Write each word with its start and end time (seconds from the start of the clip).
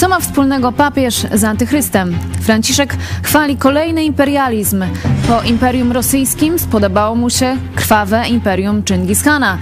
Co 0.00 0.08
ma 0.08 0.20
wspólnego 0.20 0.72
papież 0.72 1.26
z 1.34 1.44
antychrystem? 1.44 2.18
Franciszek 2.40 2.96
chwali 3.22 3.56
kolejny 3.56 4.04
imperializm. 4.04 4.84
Po 5.28 5.42
imperium 5.42 5.92
rosyjskim 5.92 6.58
spodobało 6.58 7.16
mu 7.16 7.30
się 7.30 7.56
krwawe 7.74 8.28
imperium 8.28 8.82
Chingis 8.88 9.22
Khana. 9.22 9.58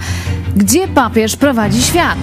Gdzie 0.55 0.87
papież 0.87 1.35
prowadzi 1.35 1.81
świat? 1.81 2.17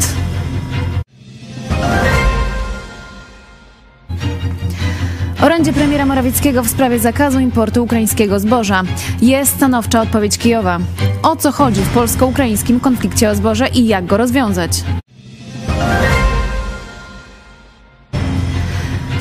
Orędzie 5.42 5.72
premiera 5.72 6.06
Morawieckiego 6.06 6.62
w 6.62 6.68
sprawie 6.68 6.98
zakazu 6.98 7.40
importu 7.40 7.84
ukraińskiego 7.84 8.40
zboża. 8.40 8.82
Jest 9.22 9.54
stanowcza 9.54 10.00
odpowiedź 10.02 10.38
Kijowa. 10.38 10.78
O 11.22 11.36
co 11.36 11.52
chodzi 11.52 11.80
w 11.80 11.88
polsko-ukraińskim 11.88 12.80
konflikcie 12.80 13.30
o 13.30 13.34
zboże 13.34 13.68
i 13.68 13.86
jak 13.86 14.06
go 14.06 14.16
rozwiązać? 14.16 14.70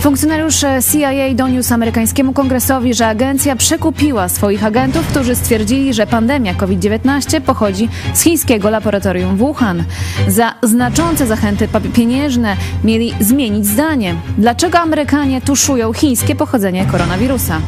Funkcjonariusz 0.05 0.59
CIA 0.91 1.33
doniósł 1.35 1.73
amerykańskiemu 1.73 2.33
kongresowi, 2.33 2.93
że 2.93 3.07
agencja 3.07 3.55
przekupiła 3.55 4.29
swoich 4.29 4.65
agentów, 4.65 5.07
którzy 5.07 5.35
stwierdzili, 5.35 5.93
że 5.93 6.07
pandemia 6.07 6.53
COVID-19 6.53 7.41
pochodzi 7.41 7.89
z 8.13 8.21
chińskiego 8.21 8.69
laboratorium 8.69 9.37
Wuhan. 9.37 9.83
Za 10.27 10.53
znaczące 10.63 11.27
zachęty 11.27 11.67
pieniężne 11.93 12.57
mieli 12.83 13.13
zmienić 13.19 13.65
zdanie. 13.65 14.15
Dlaczego 14.37 14.79
Amerykanie 14.79 15.41
tuszują 15.41 15.93
chińskie 15.93 16.35
pochodzenie 16.35 16.85
koronawirusa? 16.85 17.61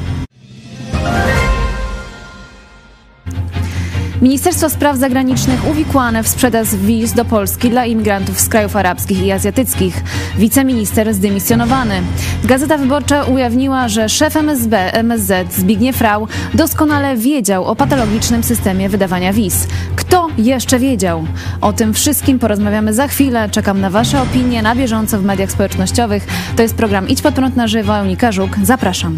Ministerstwo 4.21 4.69
Spraw 4.69 4.97
Zagranicznych 4.97 5.67
uwikłane 5.67 6.23
w 6.23 6.27
sprzedaż 6.27 6.75
wiz 6.75 7.13
do 7.13 7.25
Polski 7.25 7.69
dla 7.69 7.85
imigrantów 7.85 8.39
z 8.39 8.49
krajów 8.49 8.75
arabskich 8.75 9.23
i 9.25 9.31
azjatyckich. 9.31 10.03
Wiceminister 10.37 11.13
zdymisjonowany. 11.13 12.01
Gazeta 12.43 12.77
Wyborcza 12.77 13.23
ujawniła, 13.23 13.87
że 13.87 14.09
szef 14.09 14.35
MSB, 14.35 14.93
MSZ 14.93 15.53
Zbigniew 15.53 16.01
Rau 16.01 16.27
doskonale 16.53 17.17
wiedział 17.17 17.65
o 17.65 17.75
patologicznym 17.75 18.43
systemie 18.43 18.89
wydawania 18.89 19.33
wiz. 19.33 19.67
Kto 19.95 20.27
jeszcze 20.37 20.79
wiedział? 20.79 21.25
O 21.61 21.73
tym 21.73 21.93
wszystkim 21.93 22.39
porozmawiamy 22.39 22.93
za 22.93 23.07
chwilę. 23.07 23.49
Czekam 23.49 23.81
na 23.81 23.89
Wasze 23.89 24.21
opinie 24.21 24.61
na 24.61 24.75
bieżąco 24.75 25.19
w 25.19 25.23
mediach 25.23 25.51
społecznościowych. 25.51 26.27
To 26.55 26.61
jest 26.61 26.75
program 26.75 27.07
Idź 27.07 27.21
pod 27.21 27.35
prąd 27.35 27.55
na 27.55 27.67
żywo. 27.67 28.01
Unika 28.01 28.31
Żuk. 28.31 28.57
Zapraszam. 28.63 29.17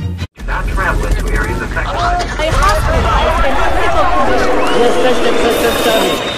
Jesteście 4.80 5.34
przestępcami. 5.34 6.29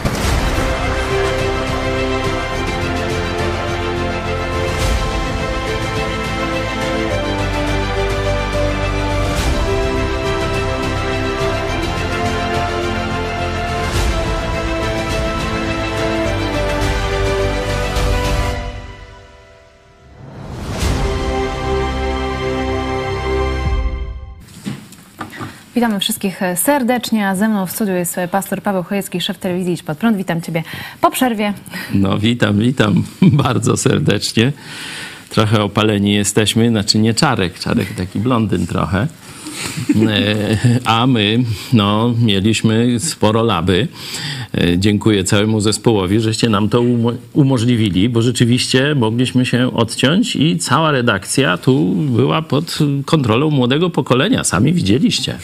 Witamy 25.76 26.00
wszystkich 26.00 26.40
serdecznie, 26.56 27.28
a 27.28 27.36
ze 27.36 27.50
mną 27.50 27.66
w 27.66 27.72
studiu 27.72 27.94
jest 27.94 28.16
pastor 28.32 28.62
Paweł 28.62 28.84
Chojecki, 28.84 29.22
szef 29.22 29.38
telewizji 29.38 29.74
Idź 29.74 29.84
Pod 29.84 29.98
Prąd. 29.98 30.18
Witam 30.18 30.42
Ciebie 30.42 30.64
po 31.02 31.12
przerwie. 31.12 31.54
No 31.94 32.18
witam, 32.18 32.60
witam 32.60 33.04
bardzo 33.44 33.78
serdecznie. 33.78 34.52
Trochę 35.30 35.64
opaleni 35.64 36.14
jesteśmy, 36.14 36.70
znaczy 36.70 37.00
nie 37.00 37.14
Czarek, 37.14 37.60
Czarek 37.60 37.94
taki 37.98 38.20
blondyn 38.20 38.68
trochę. 38.68 39.08
E, 40.10 40.58
a 40.86 41.08
my, 41.08 41.44
no, 41.74 42.14
mieliśmy 42.22 43.00
sporo 43.00 43.44
laby. 43.44 43.88
E, 44.53 44.78
dziękuję 44.78 45.24
całemu 45.24 45.59
zespołowi, 45.59 46.20
żeście 46.20 46.50
nam 46.50 46.70
to 46.70 46.81
umo 46.81 47.12
umożliwili, 47.34 48.09
bo 48.09 48.22
rzeczywiście 48.22 48.96
mogliśmy 48.96 49.46
się 49.46 49.74
odciąć 49.74 50.36
i 50.36 50.58
cała 50.58 50.92
redakcja 50.92 51.58
tu 51.58 51.86
była 51.96 52.42
pod 52.42 52.80
kontrolą 53.06 53.50
młodego 53.50 53.90
pokolenia. 53.90 54.44
Sami 54.44 54.74
widzieliście. 54.74 55.38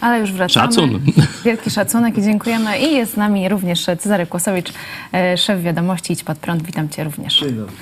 Ale 0.00 0.20
już 0.20 0.32
wracamy. 0.32 0.66
Szacun. 0.72 1.00
Wielki 1.44 1.70
szacunek 1.70 2.18
i 2.18 2.22
dziękujemy. 2.22 2.78
I 2.78 2.94
jest 2.94 3.12
z 3.12 3.16
nami 3.16 3.48
również 3.48 3.84
Cezary 3.84 4.26
Kłosowicz, 4.26 4.72
e, 5.12 5.36
szef 5.38 5.62
wiadomości 5.62 6.12
Idź 6.12 6.24
Pod 6.24 6.38
Prąd. 6.38 6.62
Witam 6.62 6.88
Cię 6.88 7.04
również. 7.04 7.40
Dzień 7.40 7.52
dobry. 7.52 7.72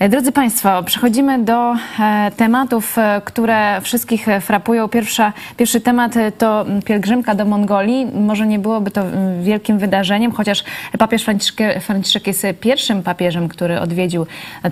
Drodzy 0.00 0.32
Państwo, 0.32 0.82
przechodzimy 0.82 1.38
do 1.38 1.74
e, 2.00 2.30
tematów, 2.36 2.98
e, 2.98 3.20
które 3.24 3.80
wszystkich 3.80 4.26
frapują. 4.40 4.88
Pierwsza, 4.88 5.32
pierwszy 5.56 5.80
temat 5.80 6.14
to 6.38 6.66
pielgrzymka 6.84 7.34
do 7.34 7.44
Mongolii. 7.44 8.06
Może 8.06 8.46
nie 8.46 8.58
byłoby 8.58 8.90
to 8.90 9.02
wielkim 9.42 9.78
wydarzeniem, 9.78 10.32
chociaż 10.32 10.64
papież 10.98 11.24
Franciszek, 11.24 11.82
Franciszek 11.82 12.26
jest 12.26 12.46
pierwszym 12.60 13.02
papieżem, 13.02 13.48
który 13.48 13.80
odwiedził 13.80 14.26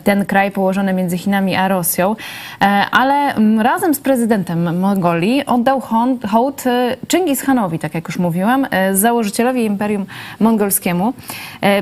ten 0.04 0.26
kraj 0.26 0.50
położony 0.50 0.92
między 0.92 1.18
Chinami 1.18 1.56
a 1.56 1.68
Rosją, 1.68 2.16
e, 2.60 2.64
ale 2.90 3.34
razem 3.62 3.94
z 3.94 4.00
prezydentem 4.00 4.78
Mongolii 4.78 5.46
oddał 5.46 5.82
hołd 6.28 6.64
Chingis 7.10 7.42
Hanowi, 7.42 7.78
tak 7.78 7.94
jak 7.94 8.08
już 8.08 8.18
mówiłam, 8.18 8.66
założycielowi 8.92 9.64
Imperium 9.64 10.06
Mongolskiemu. 10.40 11.12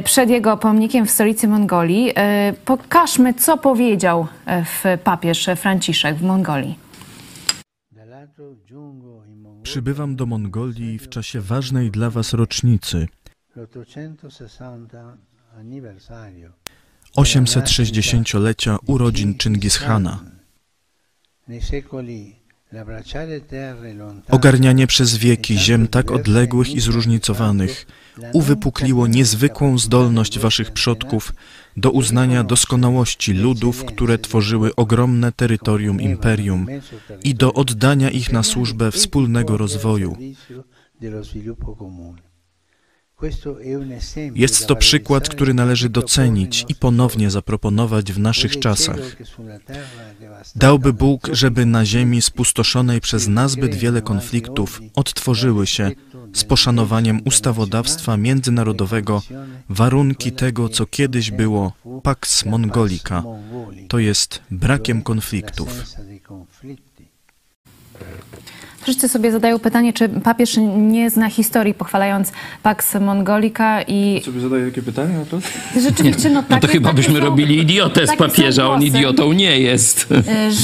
Przed 0.05 0.31
jego 0.31 0.57
pomnikiem 0.57 1.07
w 1.07 1.11
stolicy 1.11 1.49
Mongolii 1.49 2.13
pokażmy 2.65 3.34
co 3.39 3.59
powiedział 3.59 4.27
w 4.47 4.99
papież 5.05 5.49
Franciszek 5.57 6.17
w 6.17 6.23
Mongolii. 6.23 6.79
Przybywam 9.63 10.17
do 10.17 10.27
Mongolii 10.27 10.99
w 10.99 11.09
czasie 11.09 11.41
ważnej 11.41 11.91
dla 11.91 12.11
Was 12.11 12.33
rocznicy 12.33 13.09
860-lecia 17.17 18.77
urodzin 18.87 19.39
Chingis 19.39 19.79
Khana. 19.79 20.25
Ogarnianie 24.31 24.87
przez 24.87 25.17
wieki 25.17 25.59
ziem 25.59 25.89
tak 25.89 26.11
odległych 26.11 26.75
i 26.75 26.81
zróżnicowanych 26.81 27.87
uwypukliło 28.33 29.07
niezwykłą 29.07 29.79
zdolność 29.79 30.39
Waszych 30.39 30.71
przodków 30.71 31.33
do 31.77 31.91
uznania 31.91 32.45
doskonałości 32.45 33.33
ludów, 33.33 33.85
które 33.85 34.19
tworzyły 34.19 34.75
ogromne 34.75 35.33
terytorium 35.33 36.01
imperium 36.01 36.67
i 37.25 37.35
do 37.35 37.55
oddania 37.55 38.11
ich 38.11 38.33
na 38.33 38.43
służbę 38.43 38.91
wspólnego 38.91 39.57
rozwoju. 39.57 40.17
Jest 44.35 44.67
to 44.67 44.77
przykład, 44.77 45.29
który 45.29 45.55
należy 45.55 45.89
docenić 45.89 46.65
i 46.69 46.75
ponownie 46.75 47.31
zaproponować 47.31 48.13
w 48.13 48.19
naszych 48.19 48.59
czasach. 48.59 49.17
Dałby 50.57 50.93
Bóg, 50.93 51.29
żeby 51.33 51.67
na 51.67 51.85
ziemi 51.85 52.23
spustoszonej 52.23 53.01
przez 53.01 53.29
nazbyt 53.29 53.75
wiele 53.75 54.03
konfliktów 54.03 54.81
odtworzyły 54.95 55.67
się 55.67 55.91
z 56.33 56.45
poszanowaniem 56.45 57.21
ustawodawstwa 57.25 58.17
międzynarodowego 58.17 59.23
warunki 59.69 60.33
tego, 60.33 60.69
co 60.69 60.87
kiedyś 60.87 61.31
było 61.31 61.73
Pax 62.03 62.45
Mongolica, 62.45 63.25
to 63.89 63.99
jest 63.99 64.43
brakiem 64.51 65.03
konfliktów. 65.03 65.85
Wszyscy 68.85 69.09
sobie 69.09 69.33
zadają 69.33 69.59
pytanie, 69.59 69.93
czy 69.93 70.09
papież 70.09 70.57
nie 70.77 71.11
zna 71.11 71.31
historii, 71.31 71.75
pochwalając 71.75 72.33
Pax 72.63 72.95
Mongolica 72.95 73.83
i... 73.83 74.23
Sobie 74.25 74.41
zadaje 74.41 74.67
takie 74.67 74.83
pytanie 74.83 75.19
na 75.19 75.25
to? 75.25 75.39
Rzeczywiście, 75.89 76.31
no 76.31 76.43
tak. 76.43 76.51
No 76.51 76.59
to 76.61 76.69
chyba 76.69 76.93
byśmy 76.93 77.19
są, 77.19 77.25
robili 77.25 77.59
idiotę 77.59 78.07
z 78.07 78.17
papieża, 78.17 78.71
on 78.71 78.83
idiotą 78.83 79.33
nie 79.33 79.61
jest. 79.61 80.09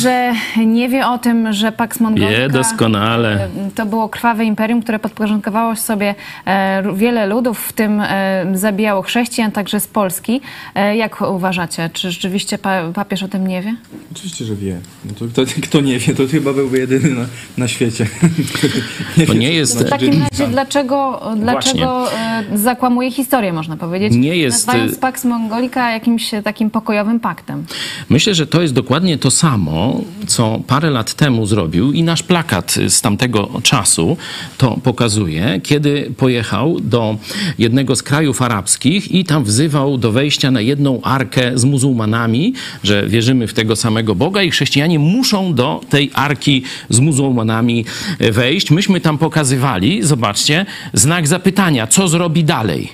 Że 0.02 0.32
nie 0.66 0.88
wie 0.88 1.06
o 1.06 1.18
tym, 1.18 1.52
że 1.52 1.72
Pax 1.72 2.00
Mongolica... 2.00 2.30
Wie 2.30 2.48
doskonale. 2.48 3.48
To 3.74 3.86
było 3.86 4.08
krwawe 4.08 4.44
imperium, 4.44 4.82
które 4.82 4.98
podporządkowało 4.98 5.76
sobie 5.76 6.14
e, 6.46 6.82
wiele 6.96 7.26
ludów, 7.26 7.60
w 7.68 7.72
tym 7.72 8.00
e, 8.00 8.46
zabijało 8.54 9.02
chrześcijan, 9.02 9.52
także 9.52 9.80
z 9.80 9.86
Polski. 9.86 10.40
E, 10.74 10.96
jak 10.96 11.20
uważacie, 11.20 11.90
czy 11.92 12.10
rzeczywiście 12.10 12.58
papież 12.94 13.22
o 13.22 13.28
tym 13.28 13.46
nie 13.46 13.62
wie? 13.62 13.74
Oczywiście, 14.12 14.44
że 14.44 14.56
wie. 14.56 14.80
No 15.04 15.12
to 15.18 15.26
kto, 15.26 15.42
kto 15.62 15.80
nie 15.80 15.98
wie, 15.98 16.14
to 16.14 16.26
chyba 16.26 16.52
byłby 16.52 16.78
jedyny 16.78 17.10
na, 17.10 17.26
na 17.58 17.68
świecie. 17.68 18.06
To 19.26 19.34
nie 19.34 19.52
jest... 19.52 19.78
W 19.78 19.88
takim 19.90 20.22
razie 20.30 20.46
dlaczego, 20.48 21.22
dlaczego 21.36 22.12
e, 22.12 22.44
zakłamuje 22.54 23.10
historię, 23.10 23.52
można 23.52 23.76
powiedzieć, 23.76 24.14
Nie 24.14 24.36
jest- 24.36 24.66
nazywając 24.66 24.98
Pax 24.98 25.24
Mongolica 25.24 25.90
jakimś 25.90 26.30
takim 26.44 26.70
pokojowym 26.70 27.20
paktem? 27.20 27.64
Myślę, 28.08 28.34
że 28.34 28.46
to 28.46 28.62
jest 28.62 28.74
dokładnie 28.74 29.18
to 29.18 29.30
samo, 29.30 30.00
co 30.26 30.60
parę 30.66 30.90
lat 30.90 31.14
temu 31.14 31.46
zrobił 31.46 31.92
i 31.92 32.02
nasz 32.02 32.22
plakat 32.22 32.74
z 32.88 33.00
tamtego 33.00 33.48
czasu 33.62 34.16
to 34.58 34.78
pokazuje, 34.82 35.60
kiedy 35.62 36.12
pojechał 36.16 36.80
do 36.80 37.16
jednego 37.58 37.96
z 37.96 38.02
krajów 38.02 38.42
arabskich 38.42 39.12
i 39.12 39.24
tam 39.24 39.44
wzywał 39.44 39.98
do 39.98 40.12
wejścia 40.12 40.50
na 40.50 40.60
jedną 40.60 41.02
arkę 41.02 41.52
z 41.54 41.64
muzułmanami, 41.64 42.54
że 42.84 43.06
wierzymy 43.08 43.46
w 43.46 43.54
tego 43.54 43.76
samego 43.76 44.14
Boga 44.14 44.42
i 44.42 44.50
chrześcijanie 44.50 44.98
muszą 44.98 45.54
do 45.54 45.80
tej 45.88 46.10
arki 46.14 46.62
z 46.88 47.00
muzułmanami 47.00 47.84
wejść. 48.20 48.70
Myśmy 48.70 49.00
tam 49.00 49.18
pokazywali, 49.18 50.02
zobaczcie, 50.02 50.66
znak 50.92 51.28
zapytania, 51.28 51.86
co 51.86 52.08
zrobi 52.08 52.44
dalej. 52.44 52.88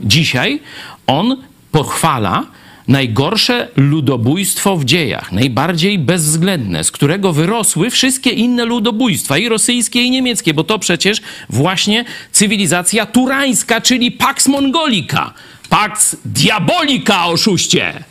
Dzisiaj 0.00 0.60
on 1.06 1.36
pochwala 1.72 2.46
najgorsze 2.88 3.68
ludobójstwo 3.76 4.76
w 4.76 4.84
dziejach, 4.84 5.32
najbardziej 5.32 5.98
bezwzględne, 5.98 6.84
z 6.84 6.90
którego 6.90 7.32
wyrosły 7.32 7.90
wszystkie 7.90 8.30
inne 8.30 8.64
ludobójstwa, 8.64 9.38
i 9.38 9.48
rosyjskie, 9.48 10.02
i 10.02 10.10
niemieckie, 10.10 10.54
bo 10.54 10.64
to 10.64 10.78
przecież 10.78 11.20
właśnie 11.50 12.04
cywilizacja 12.32 13.06
turańska, 13.06 13.80
czyli 13.80 14.12
Pax 14.12 14.48
Mongolica, 14.48 15.34
Pax 15.68 16.16
Diabolika, 16.24 17.26
oszuście! 17.26 18.04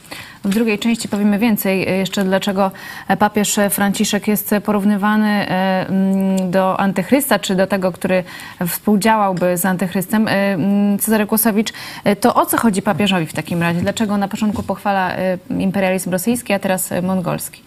W 0.47 0.49
drugiej 0.49 0.79
części 0.79 1.07
powiemy 1.07 1.39
więcej 1.39 1.87
e, 1.87 1.97
jeszcze, 1.97 2.23
dlaczego 2.23 2.71
papież 3.19 3.59
Franciszek 3.69 4.27
jest 4.27 4.55
porównywany 4.65 5.27
e, 5.27 5.87
mm, 5.89 6.51
do 6.51 6.79
antychrysta, 6.79 7.39
czy 7.39 7.55
do 7.55 7.67
tego, 7.67 7.91
który 7.91 8.23
współdziałałby 8.67 9.57
z 9.57 9.65
antychrystem. 9.65 10.27
E, 10.27 10.31
mm, 10.31 10.99
Cezary 10.99 11.25
Kłosowicz, 11.25 11.73
e, 12.03 12.15
to 12.15 12.35
o 12.35 12.45
co 12.45 12.57
chodzi 12.57 12.81
papieżowi 12.81 13.25
w 13.25 13.33
takim 13.33 13.61
razie? 13.61 13.81
Dlaczego 13.81 14.17
na 14.17 14.27
początku 14.27 14.63
pochwala 14.63 15.15
e, 15.15 15.37
imperializm 15.59 16.11
rosyjski, 16.11 16.53
a 16.53 16.59
teraz 16.59 16.91
e, 16.91 17.01
mongolski? 17.01 17.61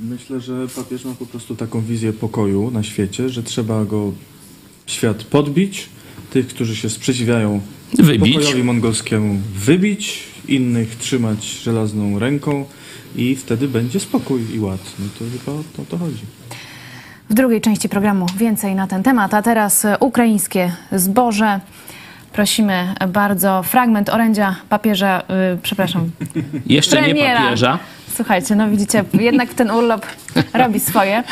Myślę, 0.00 0.40
że 0.40 0.68
papież 0.76 1.04
ma 1.04 1.14
po 1.14 1.26
prostu 1.26 1.56
taką 1.56 1.80
wizję 1.80 2.12
pokoju 2.12 2.70
na 2.70 2.82
świecie, 2.82 3.28
że 3.28 3.42
trzeba 3.42 3.84
go 3.84 4.12
świat 4.86 5.24
podbić, 5.24 5.88
tych, 6.30 6.48
którzy 6.48 6.76
się 6.76 6.90
sprzeciwiają 6.90 7.60
Wybić. 7.98 8.34
pokojowi 8.34 8.64
mongolskiemu 8.64 9.38
wybić, 9.54 10.29
innych 10.48 10.96
trzymać 10.96 11.44
żelazną 11.44 12.18
ręką 12.18 12.64
i 13.16 13.36
wtedy 13.36 13.68
będzie 13.68 14.00
spokój 14.00 14.54
i 14.54 14.60
ład. 14.60 14.80
No 14.98 15.06
to 15.18 15.24
chyba 15.38 15.58
o 15.58 15.62
to, 15.76 15.82
o 15.82 15.84
to 15.84 15.98
chodzi. 15.98 16.22
W 17.30 17.34
drugiej 17.34 17.60
części 17.60 17.88
programu 17.88 18.26
więcej 18.36 18.74
na 18.74 18.86
ten 18.86 19.02
temat, 19.02 19.34
a 19.34 19.42
teraz 19.42 19.86
ukraińskie 20.00 20.72
zboże. 20.92 21.60
Prosimy 22.32 22.94
bardzo 23.08 23.62
fragment 23.62 24.08
orędzia 24.08 24.56
papieża, 24.68 25.22
y, 25.54 25.58
przepraszam, 25.62 26.10
Jeszcze 26.66 26.96
premiera. 26.96 27.40
nie 27.40 27.44
papieża. 27.44 27.78
Słuchajcie, 28.16 28.56
no 28.56 28.70
widzicie, 28.70 29.04
jednak 29.20 29.54
ten 29.54 29.70
urlop 29.70 30.06
robi 30.54 30.80
swoje. 30.80 31.22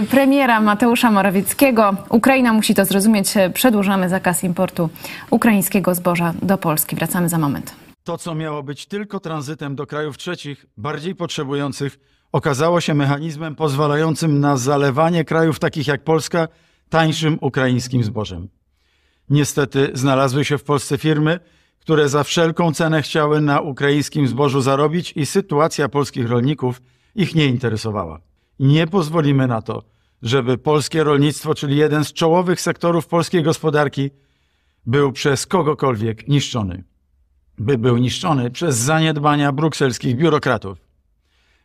Y, 0.00 0.06
Premiera 0.06 0.60
Mateusza 0.60 1.10
Morawieckiego. 1.10 1.96
Ukraina 2.08 2.52
musi 2.52 2.74
to 2.74 2.84
zrozumieć. 2.84 3.34
Przedłużamy 3.54 4.08
zakaz 4.08 4.44
importu 4.44 4.88
ukraińskiego 5.30 5.94
zboża 5.94 6.34
do 6.42 6.58
Polski. 6.58 6.96
Wracamy 6.96 7.28
za 7.28 7.38
moment. 7.38 7.72
To, 8.04 8.18
co 8.18 8.34
miało 8.34 8.62
być 8.62 8.86
tylko 8.86 9.20
tranzytem 9.20 9.76
do 9.76 9.86
krajów 9.86 10.18
trzecich, 10.18 10.66
bardziej 10.76 11.14
potrzebujących, 11.14 11.98
okazało 12.32 12.80
się 12.80 12.94
mechanizmem 12.94 13.56
pozwalającym 13.56 14.40
na 14.40 14.56
zalewanie 14.56 15.24
krajów 15.24 15.58
takich 15.58 15.86
jak 15.86 16.04
Polska 16.04 16.48
tańszym 16.88 17.38
ukraińskim 17.40 18.04
zbożem. 18.04 18.48
Niestety 19.30 19.90
znalazły 19.94 20.44
się 20.44 20.58
w 20.58 20.64
Polsce 20.64 20.98
firmy, 20.98 21.40
które 21.80 22.08
za 22.08 22.24
wszelką 22.24 22.74
cenę 22.74 23.02
chciały 23.02 23.40
na 23.40 23.60
ukraińskim 23.60 24.28
zbożu 24.28 24.60
zarobić 24.60 25.12
i 25.16 25.26
sytuacja 25.26 25.88
polskich 25.88 26.28
rolników 26.28 26.82
ich 27.14 27.34
nie 27.34 27.46
interesowała. 27.46 28.20
Nie 28.58 28.86
pozwolimy 28.86 29.46
na 29.46 29.62
to, 29.62 29.82
żeby 30.22 30.58
polskie 30.58 31.04
rolnictwo, 31.04 31.54
czyli 31.54 31.76
jeden 31.76 32.04
z 32.04 32.12
czołowych 32.12 32.60
sektorów 32.60 33.06
polskiej 33.06 33.42
gospodarki, 33.42 34.10
był 34.86 35.12
przez 35.12 35.46
kogokolwiek 35.46 36.28
niszczony 36.28 36.84
by 37.60 37.78
był 37.78 37.96
niszczony 37.96 38.50
przez 38.50 38.76
zaniedbania 38.76 39.52
brukselskich 39.52 40.16
biurokratów. 40.16 40.78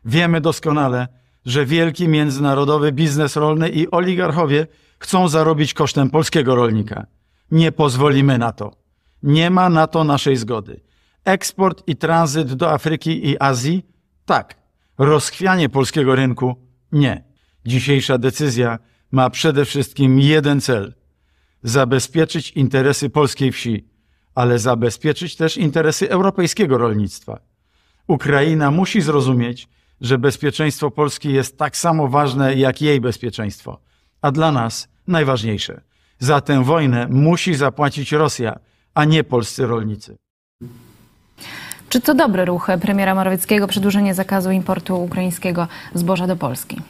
Wiemy 0.04 0.40
doskonale, 0.40 1.08
że 1.44 1.66
wielki 1.66 2.08
międzynarodowy 2.08 2.92
biznes 2.92 3.36
rolny 3.36 3.68
i 3.68 3.90
oligarchowie 3.90 4.66
chcą 4.98 5.28
zarobić 5.28 5.74
kosztem 5.74 6.10
polskiego 6.10 6.54
rolnika. 6.54 7.06
Nie 7.50 7.72
pozwolimy 7.72 8.38
na 8.38 8.52
to. 8.52 8.76
Nie 9.22 9.50
ma 9.50 9.68
na 9.68 9.86
to 9.86 10.04
naszej 10.04 10.36
zgody. 10.36 10.80
Eksport 11.24 11.82
i 11.86 11.96
tranzyt 11.96 12.54
do 12.54 12.72
Afryki 12.72 13.28
i 13.28 13.40
Azji? 13.40 13.86
Tak. 14.24 14.54
Rozchwianie 14.98 15.68
polskiego 15.68 16.14
rynku? 16.14 16.56
Nie. 16.92 17.24
Dzisiejsza 17.66 18.18
decyzja 18.18 18.78
ma 19.12 19.30
przede 19.30 19.64
wszystkim 19.64 20.20
jeden 20.20 20.60
cel 20.60 20.94
zabezpieczyć 21.62 22.50
interesy 22.50 23.10
polskiej 23.10 23.52
wsi, 23.52 23.95
ale 24.36 24.58
zabezpieczyć 24.58 25.36
też 25.36 25.56
interesy 25.56 26.10
europejskiego 26.10 26.78
rolnictwa. 26.78 27.38
Ukraina 28.06 28.70
musi 28.70 29.00
zrozumieć, 29.00 29.68
że 30.00 30.18
bezpieczeństwo 30.18 30.90
Polski 30.90 31.32
jest 31.32 31.58
tak 31.58 31.76
samo 31.76 32.08
ważne 32.08 32.54
jak 32.54 32.82
jej 32.82 33.00
bezpieczeństwo, 33.00 33.80
a 34.22 34.30
dla 34.30 34.52
nas 34.52 34.88
najważniejsze. 35.06 35.80
Za 36.18 36.40
tę 36.40 36.64
wojnę 36.64 37.06
musi 37.10 37.54
zapłacić 37.54 38.12
Rosja, 38.12 38.58
a 38.94 39.04
nie 39.04 39.24
polscy 39.24 39.66
rolnicy. 39.66 40.16
Czy 41.88 42.00
to 42.00 42.14
dobry 42.14 42.44
ruch 42.44 42.66
premiera 42.80 43.14
Morawieckiego, 43.14 43.66
przedłużenie 43.66 44.14
zakazu 44.14 44.50
importu 44.50 45.02
ukraińskiego 45.02 45.68
zboża 45.94 46.26
do 46.26 46.36
Polski? 46.36 46.80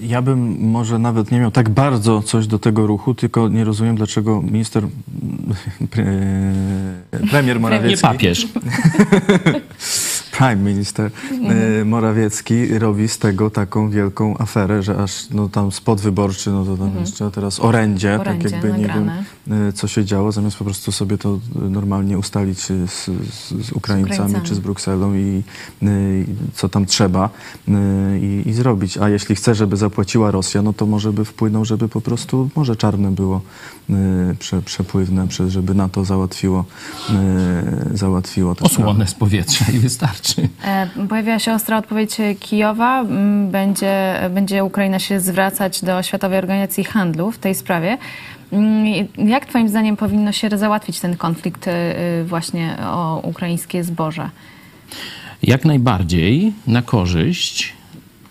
Ja 0.00 0.22
bym 0.22 0.60
może 0.60 0.98
nawet 0.98 1.30
nie 1.30 1.40
miał 1.40 1.50
tak 1.50 1.68
bardzo 1.68 2.22
coś 2.22 2.46
do 2.46 2.58
tego 2.58 2.86
ruchu, 2.86 3.14
tylko 3.14 3.48
nie 3.48 3.64
rozumiem, 3.64 3.96
dlaczego 3.96 4.42
minister, 4.42 4.86
pre, 5.90 6.04
premier 7.30 7.56
Nie 7.56 7.62
Morawiecki, 7.62 8.02
papież. 8.02 8.46
prime 10.38 10.56
minister 10.56 11.10
e, 11.80 11.84
Morawiecki 11.84 12.78
robi 12.78 13.08
z 13.08 13.18
tego 13.18 13.50
taką 13.50 13.90
wielką 13.90 14.38
aferę, 14.38 14.82
że 14.82 14.96
aż 15.02 15.30
no, 15.30 15.48
tam 15.48 15.72
spod 15.72 16.00
wyborczy, 16.00 16.50
no 16.50 16.64
to 16.64 16.76
tam 16.76 16.98
jeszcze 17.00 17.30
teraz 17.30 17.60
orędzie, 17.60 18.20
Orędzie 18.20 18.50
tak 18.50 18.52
jakby 18.52 18.78
nie 18.78 18.86
nagrane. 18.86 19.24
wiem, 19.46 19.68
e, 19.68 19.72
co 19.72 19.88
się 19.88 20.04
działo, 20.04 20.32
zamiast 20.32 20.56
po 20.56 20.64
prostu 20.64 20.92
sobie 20.92 21.18
to 21.18 21.38
normalnie 21.54 22.18
ustalić 22.18 22.70
e, 22.70 22.88
z, 22.88 23.04
z, 23.04 23.48
z 23.66 23.72
Ukraińcami 23.72 24.12
Ukraińcami. 24.12 24.46
czy 24.48 24.54
z 24.54 24.58
Brukselą 24.58 25.14
i, 25.14 25.42
i 25.82 26.24
co 26.54 26.68
tam 26.68 26.86
trzeba 26.86 27.30
i, 28.20 28.42
i 28.46 28.52
zrobić. 28.52 28.98
A 28.98 29.08
jeśli 29.08 29.34
chce, 29.34 29.54
żeby 29.54 29.76
zapłaciła 29.76 30.30
Rosja, 30.30 30.62
no 30.62 30.72
to 30.72 30.86
może 30.86 31.12
by 31.12 31.24
wpłynął, 31.24 31.64
żeby 31.64 31.88
po 31.88 32.00
prostu 32.00 32.50
Morze 32.56 32.76
Czarne 32.76 33.10
było 33.10 33.40
prze, 34.38 34.62
przepływne, 34.62 35.28
prze- 35.28 35.50
żeby 35.50 35.74
NATO 35.74 36.04
załatwiło, 36.04 36.64
e, 37.10 37.90
załatwiło 37.94 38.54
to. 38.54 38.64
Osłonę 38.64 39.06
z 39.06 39.14
powietrza 39.14 39.64
i 39.72 39.78
wystarczy. 39.78 40.25
E, 40.64 40.86
Pojawiła 41.08 41.38
się 41.38 41.52
ostra 41.52 41.78
odpowiedź 41.78 42.16
Kijowa. 42.40 43.00
Mm, 43.00 43.50
Będzie, 43.50 44.20
będzie 44.30 44.64
Ukraina 44.64 44.98
się 44.98 45.20
zwracać 45.20 45.84
do 45.84 46.02
Światowej 46.02 46.38
Organizacji 46.38 46.84
Handlu 46.84 47.30
w 47.32 47.38
tej 47.38 47.54
sprawie. 47.54 47.98
Mm, 48.52 48.84
Jak 49.18 49.46
Twoim 49.46 49.68
zdaniem 49.68 49.96
powinno 49.96 50.32
się 50.32 50.48
załatwić 50.54 51.00
ten 51.00 51.16
konflikt 51.16 51.68
e, 51.68 51.94
właśnie 52.24 52.76
o 52.82 53.20
ukraińskie 53.24 53.84
zboże? 53.84 54.30
jak 55.42 55.64
najbardziej 55.64 56.52
na 56.66 56.82
korzyść 56.82 57.72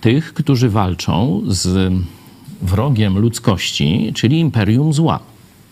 tych, 0.02 0.34
którzy 0.34 0.70
walczą 0.70 1.42
z 1.48 1.94
wrogiem 2.62 3.18
ludzkości, 3.18 4.12
czyli 4.16 4.40
imperium 4.40 4.94
zła. 4.94 5.20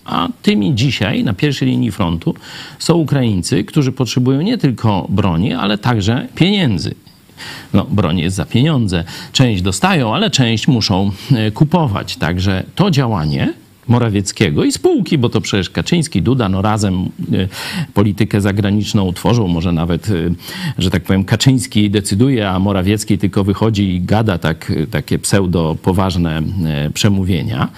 A 0.06 0.28
tymi 0.42 0.76
dzisiaj 0.76 1.24
na 1.24 1.34
pierwszej 1.34 1.68
linii 1.68 1.92
frontu 1.92 2.36
są 2.80 2.94
Ukraińcy, 2.94 3.64
którzy 3.64 3.92
potrzebują 3.92 4.42
nie 4.42 4.58
tylko 4.58 5.08
broni, 5.10 5.54
ale 5.54 5.78
także 5.78 6.28
pieniędzy. 6.36 6.96
No, 7.74 7.86
broń 7.90 8.20
jest 8.20 8.36
za 8.36 8.46
pieniądze. 8.46 9.04
Część 9.32 9.62
dostają, 9.62 10.16
ale 10.16 10.30
część 10.30 10.68
muszą 10.68 11.12
e, 11.32 11.52
kupować. 11.52 12.16
Także 12.18 12.64
to 12.76 12.92
działanie 12.92 13.54
Morawieckiego 13.88 14.64
i 14.64 14.72
spółki, 14.72 15.18
bo 15.18 15.30
to 15.30 15.42
przecież 15.42 15.70
Kaczyński, 15.70 16.22
Duda, 16.22 16.50
no 16.50 16.62
razem 16.62 17.10
y, 17.34 17.48
politykę 17.94 18.42
zagraniczną 18.42 19.04
utworzą, 19.04 19.48
może 19.48 19.72
nawet, 19.72 20.10
y, 20.10 20.36
że 20.78 20.90
tak 20.90 21.04
powiem, 21.04 21.24
Kaczyński 21.24 21.90
decyduje, 21.90 22.50
a 22.50 22.60
Morawiecki 22.60 23.18
tylko 23.18 23.44
wychodzi 23.44 23.96
i 23.96 24.02
gada 24.02 24.38
tak, 24.38 24.70
y, 24.70 24.88
takie 24.88 25.20
pseudo 25.20 25.76
poważne 25.82 26.42
przemówienia. 26.94 27.70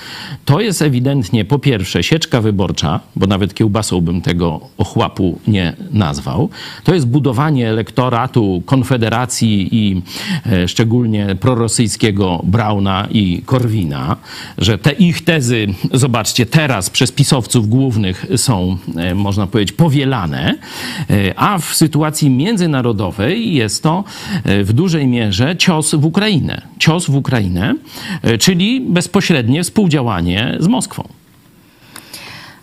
To 0.46 0.62
jest 0.62 0.82
ewidentnie 0.82 1.46
po 1.46 1.60
pierwsze 1.60 2.04
sieczka 2.04 2.42
wyborcza, 2.42 3.00
bo 3.16 3.28
nawet 3.28 3.54
kiełbasą 3.54 4.02
bym 4.02 4.22
tego 4.22 4.62
ochłapu 4.78 5.40
nie 5.48 5.74
nazwał. 5.92 6.50
To 6.84 6.94
jest 6.94 7.08
budowanie 7.08 7.70
elektoratu 7.70 8.64
Konfederacji 8.66 9.70
i 9.72 10.02
e, 10.46 10.68
szczególnie 10.68 11.36
prorosyjskiego 11.40 12.42
Brauna 12.44 13.08
i 13.12 13.42
Korwina, 13.46 14.18
że 14.58 14.78
te 14.78 14.92
ich 14.92 15.24
tezy, 15.24 15.68
zobaczcie, 15.98 16.46
teraz 16.46 16.90
przez 16.90 17.12
pisowców 17.12 17.70
głównych 17.70 18.26
są, 18.36 18.78
e, 18.96 19.16
można 19.16 19.48
powiedzieć, 19.48 19.76
powielane, 19.76 20.56
e, 21.10 21.40
a 21.40 21.58
w 21.58 21.76
sytuacji 21.76 22.30
międzynarodowej 22.30 23.54
jest 23.54 23.84
to 23.84 24.04
e, 24.44 24.64
w 24.64 24.74
dużej 24.74 25.08
mierze 25.08 25.56
cios 25.58 25.96
w 25.96 26.06
Ukrainę. 26.06 26.62
Cios 26.80 27.06
w 27.06 27.16
Ukrainę, 27.16 27.76
czyli 28.40 28.82
bezpośrednie 28.82 29.64
współdziałanie 29.64 30.58
z 30.60 30.68
Moskwą. 30.68 31.08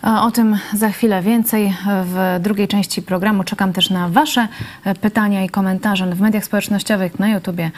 O 0.03 0.31
tym 0.31 0.57
za 0.73 0.89
chwilę 0.89 1.21
więcej 1.21 1.73
w 1.85 2.37
drugiej 2.39 2.67
części 2.67 3.01
programu. 3.01 3.43
Czekam 3.43 3.73
też 3.73 3.89
na 3.89 4.09
Wasze 4.09 4.47
pytania 5.01 5.43
i 5.43 5.49
komentarze 5.49 6.15
w 6.15 6.21
mediach 6.21 6.45
społecznościowych, 6.45 7.19
na 7.19 7.29
YouTubie, 7.29 7.71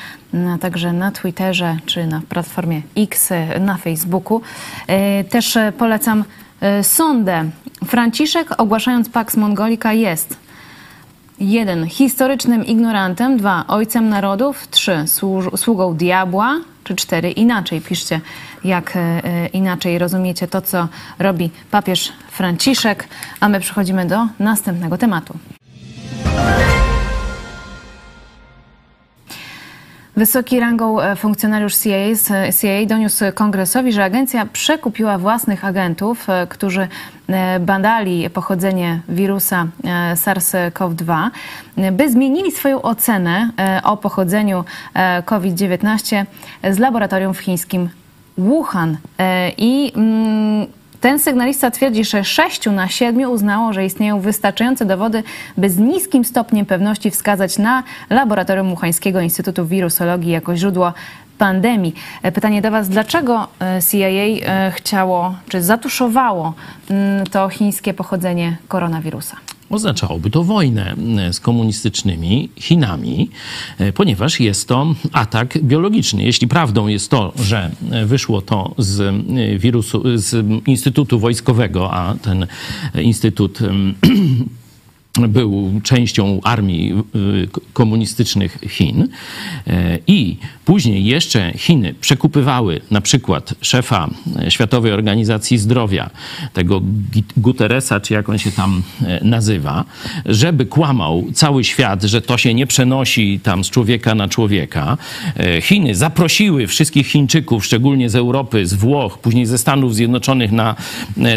a 0.56 0.58
także 0.58 0.94
na 0.94 1.12
Twitterze 1.12 1.78
czy 1.86 2.08
na 2.08 2.22
platformie 2.30 2.82
X, 2.98 3.30
na 3.60 3.78
Facebooku. 3.78 4.42
E, 4.88 5.24
Też 5.24 5.58
polecam 5.78 6.24
e, 6.62 6.84
sondę. 6.84 7.50
Franciszek 7.86 8.62
ogłaszając 8.62 9.10
Pax 9.10 9.38
Mongolika 9.38 9.94
jest 9.94 10.45
1. 11.40 11.88
Historycznym 11.90 12.66
ignorantem. 12.66 13.38
2. 13.38 13.64
Ojcem 13.68 14.10
narodów. 14.10 14.68
3. 14.72 15.04
Służ- 15.08 15.58
Sługą 15.58 15.96
diabła. 15.96 16.60
Czy 16.84 16.96
4. 16.96 17.32
Inaczej 17.32 17.82
piszcie, 17.82 18.22
jak 18.64 18.96
e, 18.96 19.00
e, 19.00 19.48
inaczej 19.48 19.98
rozumiecie 20.00 20.48
to, 20.48 20.62
co 20.62 20.88
robi 21.20 21.50
papież 21.72 22.14
Franciszek. 22.32 23.08
A 23.40 23.50
my 23.50 23.60
przechodzimy 23.60 24.06
do 24.06 24.28
następnego 24.40 24.98
tematu. 24.98 25.38
Wysoki 30.18 30.60
rangą 30.60 31.02
e, 31.02 31.16
funkcjonariusz 31.16 31.76
CIA, 31.76 32.16
CIA 32.62 32.86
doniósł 32.88 33.26
kongresowi, 33.34 33.94
że 33.94 34.04
agencja 34.04 34.46
przekupiła 34.46 35.18
własnych 35.18 35.66
agentów, 35.66 36.30
e, 36.30 36.48
którzy 36.48 36.88
e, 37.28 37.60
badali 37.60 38.30
pochodzenie 38.30 39.02
wirusa 39.10 39.68
e, 39.84 39.88
SARS-CoV-2, 40.16 41.30
e, 41.78 41.92
by 41.92 42.12
zmienili 42.12 42.52
swoją 42.52 42.82
ocenę 42.82 43.50
o 43.84 43.98
pochodzeniu 43.98 44.64
e, 44.94 45.24
COVID-19 45.24 46.26
z 46.72 46.80
laboratorium 46.80 47.34
w 47.34 47.40
chińskim 47.40 47.90
Wuhan. 48.38 48.98
I 49.58 49.92
mm, 49.96 50.68
ten 51.06 51.20
sygnalista 51.20 51.72
twierdzi, 51.72 52.06
że 52.06 52.24
6 52.24 52.66
na 52.66 52.88
7 52.88 53.30
uznało, 53.30 53.74
że 53.74 53.86
istnieją 53.86 54.20
wystarczające 54.20 54.86
dowody, 54.86 55.24
by 55.58 55.70
z 55.70 55.78
niskim 55.78 56.26
stopniem 56.26 56.66
pewności 56.66 57.12
wskazać 57.12 57.58
na 57.58 57.84
laboratorium 58.10 58.70
Wuhańskiego 58.70 59.22
Instytutu 59.22 59.66
Wirusologii 59.66 60.32
jako 60.32 60.56
źródło 60.56 60.94
pandemii. 61.38 61.96
E, 62.24 62.32
Pytanie 62.32 62.62
do 62.62 62.72
Was, 62.72 62.90
dlaczego 62.90 63.48
e, 63.62 63.80
CIA 63.92 64.08
e, 64.08 64.72
chciało, 64.72 65.36
czy 65.50 65.62
zatuszowało 65.62 66.54
mm, 66.90 67.26
to 67.26 67.50
chińskie 67.50 67.94
pochodzenie 67.94 68.58
koronawirusa? 68.68 69.38
Oznaczałoby 69.70 70.30
to 70.30 70.44
wojnę 70.44 70.96
e, 71.18 71.34
z 71.34 71.40
komunistycznymi 71.40 72.50
Chinami, 72.56 73.30
e, 73.78 73.94
ponieważ 73.94 74.40
jest 74.40 74.68
to 74.68 74.96
atak 75.12 75.58
biologiczny. 75.64 76.24
Jeśli 76.24 76.48
prawdą 76.48 76.88
jest 76.88 77.12
to, 77.12 77.34
że 77.44 77.72
e, 77.92 78.06
wyszło 78.06 78.42
to 78.42 78.76
z 78.78 79.16
wirusu, 79.62 80.04
z 80.16 80.46
Instytutu 80.68 81.20
Wojskowego, 81.20 81.94
a 81.94 82.16
ten 82.22 82.48
instytut 82.96 83.60
był 85.28 85.82
częścią 85.84 86.40
armii 86.44 86.94
y, 87.16 87.48
komunistycznych 87.74 88.58
Chin 88.70 89.08
e, 89.68 90.00
i 90.08 90.38
później 90.66 91.06
jeszcze 91.06 91.54
Chiny 91.58 91.94
przekupywały 92.02 92.82
na 92.92 93.02
przykład 93.02 93.54
szefa 93.62 94.10
e, 94.40 94.52
Światowej 94.52 94.92
Organizacji 94.92 95.58
Zdrowia, 95.58 96.10
tego 96.54 96.82
Guterresa, 97.38 98.00
czy 98.00 98.14
jak 98.14 98.30
on 98.30 98.38
się 98.38 98.52
tam 98.52 98.84
e, 99.02 99.26
nazywa, 99.26 99.86
żeby 100.26 100.66
kłamał 100.66 101.26
cały 101.34 101.64
świat, 101.64 102.04
że 102.04 102.22
to 102.22 102.38
się 102.38 102.54
nie 102.54 102.68
przenosi 102.68 103.40
tam 103.44 103.64
z 103.64 103.70
człowieka 103.70 104.16
na 104.16 104.28
człowieka. 104.28 104.98
Chiny 105.62 105.96
zaprosiły 105.96 106.68
wszystkich 106.68 107.08
Chińczyków, 107.08 107.66
szczególnie 107.66 108.10
z 108.10 108.16
Europy, 108.16 108.66
z 108.66 108.74
Włoch, 108.74 109.20
później 109.20 109.46
ze 109.46 109.58
Stanów 109.58 109.96
Zjednoczonych 109.96 110.52
na 110.52 110.76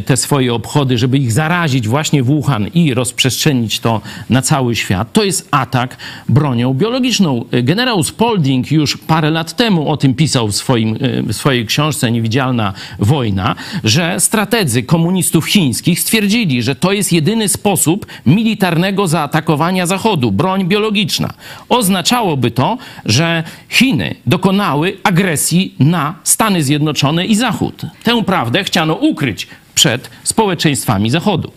te 0.07 0.17
swoje 0.17 0.55
obchody, 0.55 0.99
żeby 0.99 1.19
ich 1.19 1.33
zarazić 1.33 1.89
właśnie 1.89 2.23
w 2.23 2.27
Wuhan 2.27 2.67
i 2.75 2.95
rozprzestrzenić 2.95 3.68
to 3.81 4.01
na 4.31 4.43
cały 4.43 4.77
świat. 4.77 5.13
To 5.13 5.25
jest 5.25 5.49
atak 5.51 5.97
bronią 6.29 6.75
biologiczną. 6.75 7.45
Generał 7.63 8.05
Spalding 8.05 8.73
już 8.73 8.97
parę 8.97 9.31
lat 9.31 9.57
temu 9.57 9.91
o 9.91 9.97
tym 9.97 10.15
pisał 10.15 10.49
w, 10.49 10.57
swoim, 10.57 10.99
e, 11.01 11.23
w 11.23 11.33
swojej 11.33 11.67
książce 11.67 12.11
Niewidzialna 12.11 12.73
wojna, 12.99 13.55
że 13.85 14.21
strategzy 14.21 14.83
komunistów 14.83 15.47
chińskich 15.47 16.01
stwierdzili, 16.01 16.63
że 16.63 16.75
to 16.75 16.93
jest 16.93 17.13
jedyny 17.13 17.49
sposób 17.49 18.07
militarnego 18.27 19.09
zaatakowania 19.09 19.87
Zachodu, 19.87 20.33
broń 20.33 20.65
biologiczna. 20.65 21.31
Oznaczałoby 21.69 22.51
to, 22.51 22.79
że 23.05 23.45
Chiny 23.69 24.15
dokonały 24.27 24.97
agresji 25.03 25.75
na 25.79 26.15
Stany 26.25 26.63
Zjednoczone 26.63 27.27
i 27.27 27.35
Zachód. 27.35 27.83
Tę 28.03 28.25
prawdę 28.25 28.65
chciano 28.65 28.95
ukryć 28.95 29.47
przed 29.75 30.11
społeczeństwami 30.25 31.11
Zachodu. 31.11 31.53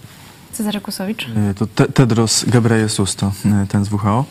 Cezary 0.62 0.82
Kusowicz? 0.82 1.28
E, 1.50 1.54
To 1.54 1.68
te 1.68 1.86
Tedros 1.86 2.46
Ghebreyesus 2.46 3.16
to 3.16 3.32
e, 3.46 3.66
ten 3.70 3.86
z 3.86 3.90
WHO. 3.90 4.26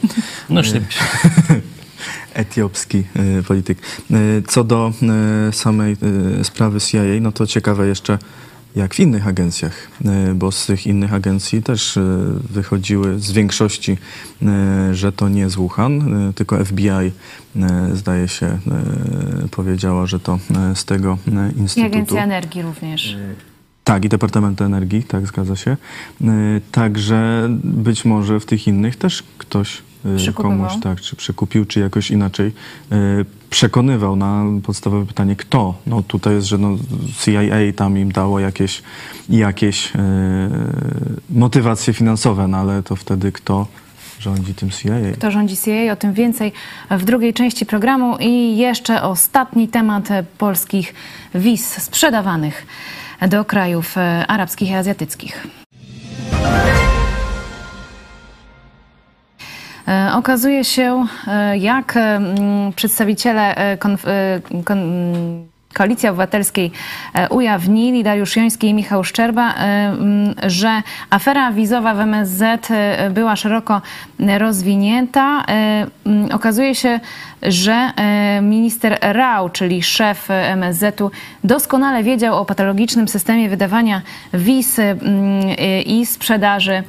No, 0.51 0.63
sztyp. 0.63 0.85
Etiopski 2.35 3.05
e, 3.39 3.43
polityk. 3.43 3.79
E, 4.11 4.15
Co 4.49 4.65
do 4.65 4.93
e, 5.49 5.53
samej 5.53 5.97
e, 6.41 6.45
sprawy 6.45 6.81
CIA, 6.81 7.03
no 7.21 7.33
to 7.33 7.47
ciekawe 7.47 7.87
jeszcze 7.87 8.19
jak 8.77 8.95
w 8.95 9.01
innych 9.01 9.27
agencjach, 9.29 9.89
e, 10.05 10.35
bo 10.35 10.53
z 10.53 10.67
tych 10.67 10.87
innych 10.87 11.15
agencji 11.15 11.63
też 11.63 11.97
e, 11.97 12.01
wychodziły 12.51 13.19
z 13.21 13.33
większości, 13.33 13.99
e, 14.43 14.95
że 14.95 15.13
to 15.13 15.29
nie 15.29 15.51
z 15.51 15.55
Wuhan, 15.55 16.15
e, 16.29 16.33
tylko 16.33 16.65
FBI 16.65 16.89
e, 16.91 17.11
zdaje 17.95 18.29
się 18.29 18.47
e, 18.47 18.59
powiedziała, 19.51 20.07
że 20.07 20.21
to 20.21 20.39
e, 20.73 20.77
z 20.77 20.85
tego 20.85 21.19
e, 21.29 21.53
I 21.57 21.59
instytutu. 21.59 21.95
Agencja 21.95 22.25
Energii 22.25 22.63
również. 22.63 23.17
Tak, 23.91 24.05
i 24.05 24.09
Departamentu 24.09 24.65
Energii, 24.65 25.03
tak, 25.03 25.27
zgadza 25.27 25.57
się. 25.57 25.77
Y, 26.21 26.27
Także 26.73 27.49
być 27.65 28.05
może 28.05 28.41
w 28.41 28.47
tych 28.47 28.67
innych 28.67 28.97
też 28.97 29.23
ktoś 29.39 29.83
Przekupywał. 30.17 30.59
komuś, 30.59 30.83
tak, 30.83 31.01
czy 31.01 31.17
przekupił, 31.17 31.65
czy 31.65 31.81
jakoś 31.81 32.11
inaczej 32.11 32.53
y, 32.93 33.25
przekonywał 33.51 34.17
na 34.17 34.45
podstawowe 34.63 35.07
pytanie, 35.07 35.37
kto. 35.37 35.75
No 35.87 36.03
tutaj 36.03 36.35
jest, 36.35 36.47
że 36.47 36.59
no, 36.59 36.77
CIA 37.21 37.73
tam 37.77 37.99
im 37.99 38.13
dało 38.13 38.41
jakieś, 38.41 38.83
jakieś 39.29 39.93
motywacje 41.31 41.95
finansowe, 41.95 42.49
no 42.49 42.59
ale 42.59 42.83
to 42.83 42.97
wtedy 42.97 43.33
kto 43.33 43.67
rządzi 44.21 44.55
tym 44.55 44.71
CIA? 44.71 45.13
Kto 45.15 45.31
rządzi 45.31 45.57
CIA? 45.57 45.93
O 45.93 45.97
tym 45.97 46.13
więcej 46.13 46.53
w 46.91 47.05
drugiej 47.05 47.35
części 47.35 47.67
programu. 47.67 48.17
I 48.21 48.57
jeszcze 48.57 49.03
ostatni 49.03 49.69
temat 49.69 50.11
e, 50.11 50.25
polskich 50.39 50.95
wiz 51.35 51.83
sprzedawanych 51.83 52.67
do 53.29 53.45
krajów 53.45 53.99
e, 53.99 54.25
arabskich 54.29 54.71
i 54.71 54.75
azjatyckich. 54.75 55.47
E, 59.89 60.11
Okazuje 60.15 60.65
się, 60.65 61.07
e, 61.27 61.59
jak 61.59 61.99
przedstawiciele 62.77 63.55
konf- 63.81 64.07
kon- 64.65 65.47
Koalicji 65.75 66.09
Obywatelskiej 66.09 66.71
e, 67.15 67.29
ujawnili, 67.29 68.05
Dariusz 68.05 68.37
Joński 68.37 68.69
i 68.69 68.75
Michał 68.75 69.05
Szczerba, 69.05 69.55
e, 69.55 69.97
że 70.47 70.83
afera 71.11 71.53
wizowa 71.53 71.95
w 71.95 72.01
MSZ 72.01 72.71
e, 72.71 73.11
była 73.11 73.37
szeroko 73.37 73.83
rozwinięta. 74.39 75.45
Okazuje 76.33 76.75
się, 76.75 77.01
że 77.43 77.91
minister 78.43 78.99
Rau, 79.01 79.49
czyli 79.49 79.83
szef 79.83 80.29
MSZ-u, 80.31 81.11
doskonale 81.45 82.03
wiedział 82.03 82.39
o 82.39 82.45
patologicznym 82.45 83.09
systemie 83.09 83.49
wydawania 83.49 84.03
wiz 84.35 84.81
i 85.87 86.07
sprzedaży 86.07 86.83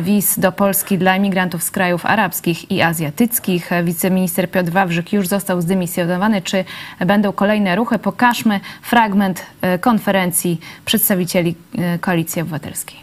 wiz 0.00 0.38
do 0.38 0.52
Polski 0.52 0.98
dla 0.98 1.16
imigrantów 1.16 1.62
z 1.62 1.70
krajów 1.70 2.06
arabskich 2.06 2.70
i 2.70 2.82
azjatyckich. 2.82 3.70
Wiceminister 3.84 4.50
Piotr 4.50 4.70
Wawrzyk 4.70 5.12
już 5.12 5.28
został 5.28 5.60
zdymisjonowany. 5.60 6.42
Czy 6.42 6.64
będą 7.06 7.32
kolejne 7.32 7.76
ruchy? 7.76 7.98
Po 8.14 8.18
Pokażmy 8.18 8.60
fragment 8.82 9.46
e, 9.62 9.78
konferencji 9.78 10.60
przedstawicieli 10.84 11.54
e, 11.78 11.98
Koalicji 11.98 12.42
Obywatelskiej. 12.42 12.98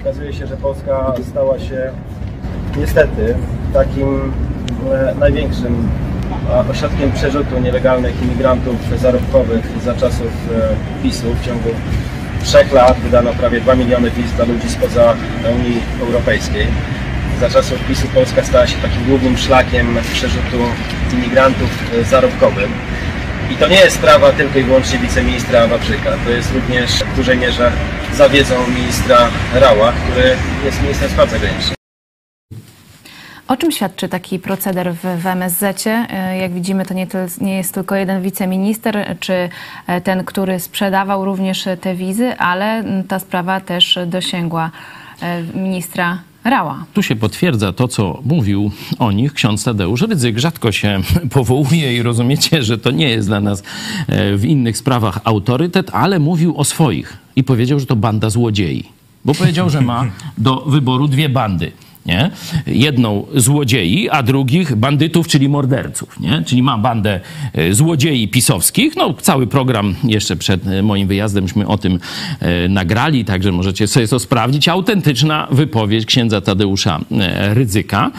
Okazuje 0.00 0.32
się, 0.32 0.46
że 0.46 0.56
Polska 0.56 1.14
stała 1.30 1.58
się 1.58 1.92
niestety 2.76 3.34
takim 3.72 4.32
e, 4.92 5.14
największym 5.14 5.88
ośrodkiem 6.70 7.12
przerzutu 7.12 7.58
nielegalnych 7.58 8.22
imigrantów 8.22 8.76
zarobkowych 8.98 9.64
za 9.84 9.94
czasów 9.94 10.32
PiSu. 11.02 11.34
W 11.34 11.46
ciągu 11.46 11.68
trzech 12.42 12.72
lat 12.72 12.98
wydano 12.98 13.32
prawie 13.32 13.60
2 13.60 13.74
miliony 13.74 14.10
wiz 14.10 14.32
dla 14.32 14.44
ludzi 14.44 14.70
spoza 14.70 15.14
Unii 15.54 15.80
Europejskiej. 16.00 16.66
Za 17.40 17.50
czasów 17.50 17.86
PiSu 17.88 18.08
Polska 18.08 18.44
stała 18.44 18.66
się 18.66 18.76
takim 18.76 19.04
długim 19.04 19.38
szlakiem 19.38 19.98
przerzutu 20.12 20.56
imigrantów 21.12 21.92
e, 22.00 22.04
zarobkowych. 22.04 22.68
I 23.50 23.56
to 23.56 23.68
nie 23.68 23.76
jest 23.76 23.96
sprawa 23.96 24.32
tylko 24.32 24.58
i 24.58 24.62
wyłącznie 24.62 24.98
wiceministra 24.98 25.66
Wawrzyka. 25.66 26.10
To 26.24 26.30
jest 26.30 26.52
również 26.54 26.90
w 27.04 27.16
dużej 27.16 27.38
mierze 27.38 27.72
za 28.14 28.28
wiedzą 28.28 28.54
ministra 28.68 29.18
Rała, 29.54 29.92
który 29.92 30.36
jest 30.64 30.82
ministrem 30.82 31.10
spraw 31.10 31.30
zagranicznych. 31.30 31.76
O 33.48 33.56
czym 33.56 33.72
świadczy 33.72 34.08
taki 34.08 34.38
proceder 34.38 34.94
w, 34.94 35.22
w 35.22 35.26
MSZ? 35.26 35.86
E, 35.86 36.38
Jak 36.38 36.52
widzimy, 36.52 36.86
to 36.86 36.94
nie, 36.94 37.06
tyl- 37.06 37.40
nie 37.42 37.56
jest 37.56 37.74
tylko 37.74 37.94
jeden 37.96 38.22
wiceminister, 38.22 39.16
czy 39.20 39.48
e, 39.86 40.00
ten, 40.00 40.24
który 40.24 40.60
sprzedawał 40.60 41.24
również 41.24 41.68
te 41.80 41.94
wizy, 41.94 42.36
ale 42.38 42.84
ta 43.08 43.18
sprawa 43.18 43.60
też 43.60 43.98
dosięgła 44.06 44.70
e, 45.22 45.42
ministra 45.42 46.18
Rała. 46.50 46.84
Tu 46.94 47.02
się 47.02 47.16
potwierdza 47.16 47.72
to, 47.72 47.88
co 47.88 48.20
mówił 48.24 48.70
o 48.98 49.12
nich 49.12 49.32
ksiądz 49.32 49.64
Tadeusz 49.64 50.02
Rydzyk. 50.02 50.38
Rzadko 50.38 50.72
się 50.72 51.00
powołuje 51.30 51.96
i 51.96 52.02
rozumiecie, 52.02 52.62
że 52.62 52.78
to 52.78 52.90
nie 52.90 53.08
jest 53.08 53.28
dla 53.28 53.40
nas 53.40 53.62
e, 54.08 54.36
w 54.36 54.44
innych 54.44 54.76
sprawach 54.78 55.20
autorytet, 55.24 55.90
ale 55.92 56.18
mówił 56.18 56.56
o 56.56 56.64
swoich 56.64 57.16
i 57.36 57.44
powiedział, 57.44 57.80
że 57.80 57.86
to 57.86 57.96
banda 57.96 58.30
złodziei. 58.30 58.84
Bo 59.24 59.34
powiedział, 59.34 59.70
że 59.70 59.80
ma 59.80 60.04
do 60.38 60.56
wyboru 60.56 61.08
dwie 61.08 61.28
bandy. 61.28 61.72
Nie? 62.06 62.30
Jedną 62.66 63.26
złodziei, 63.34 64.10
a 64.10 64.22
drugich 64.22 64.76
bandytów, 64.76 65.28
czyli 65.28 65.48
morderców. 65.48 66.20
Nie? 66.20 66.42
Czyli 66.46 66.62
ma 66.62 66.78
bandę 66.78 67.20
e, 67.52 67.74
złodziei 67.74 68.28
pisowskich. 68.28 68.96
No, 68.96 69.14
cały 69.14 69.46
program 69.46 69.94
jeszcze 70.04 70.36
przed 70.36 70.66
e, 70.66 70.82
moim 70.82 71.08
wyjazdemśmy 71.08 71.66
o 71.66 71.78
tym 71.78 71.98
e, 72.40 72.68
nagrali, 72.68 73.24
także 73.24 73.52
możecie 73.52 73.86
sobie 73.86 74.08
to 74.08 74.18
sprawdzić. 74.18 74.68
Autentyczna 74.68 75.48
wypowiedź 75.50 76.06
księdza 76.06 76.40
Tadeusza 76.40 77.00
Rydzyka. 77.52 78.10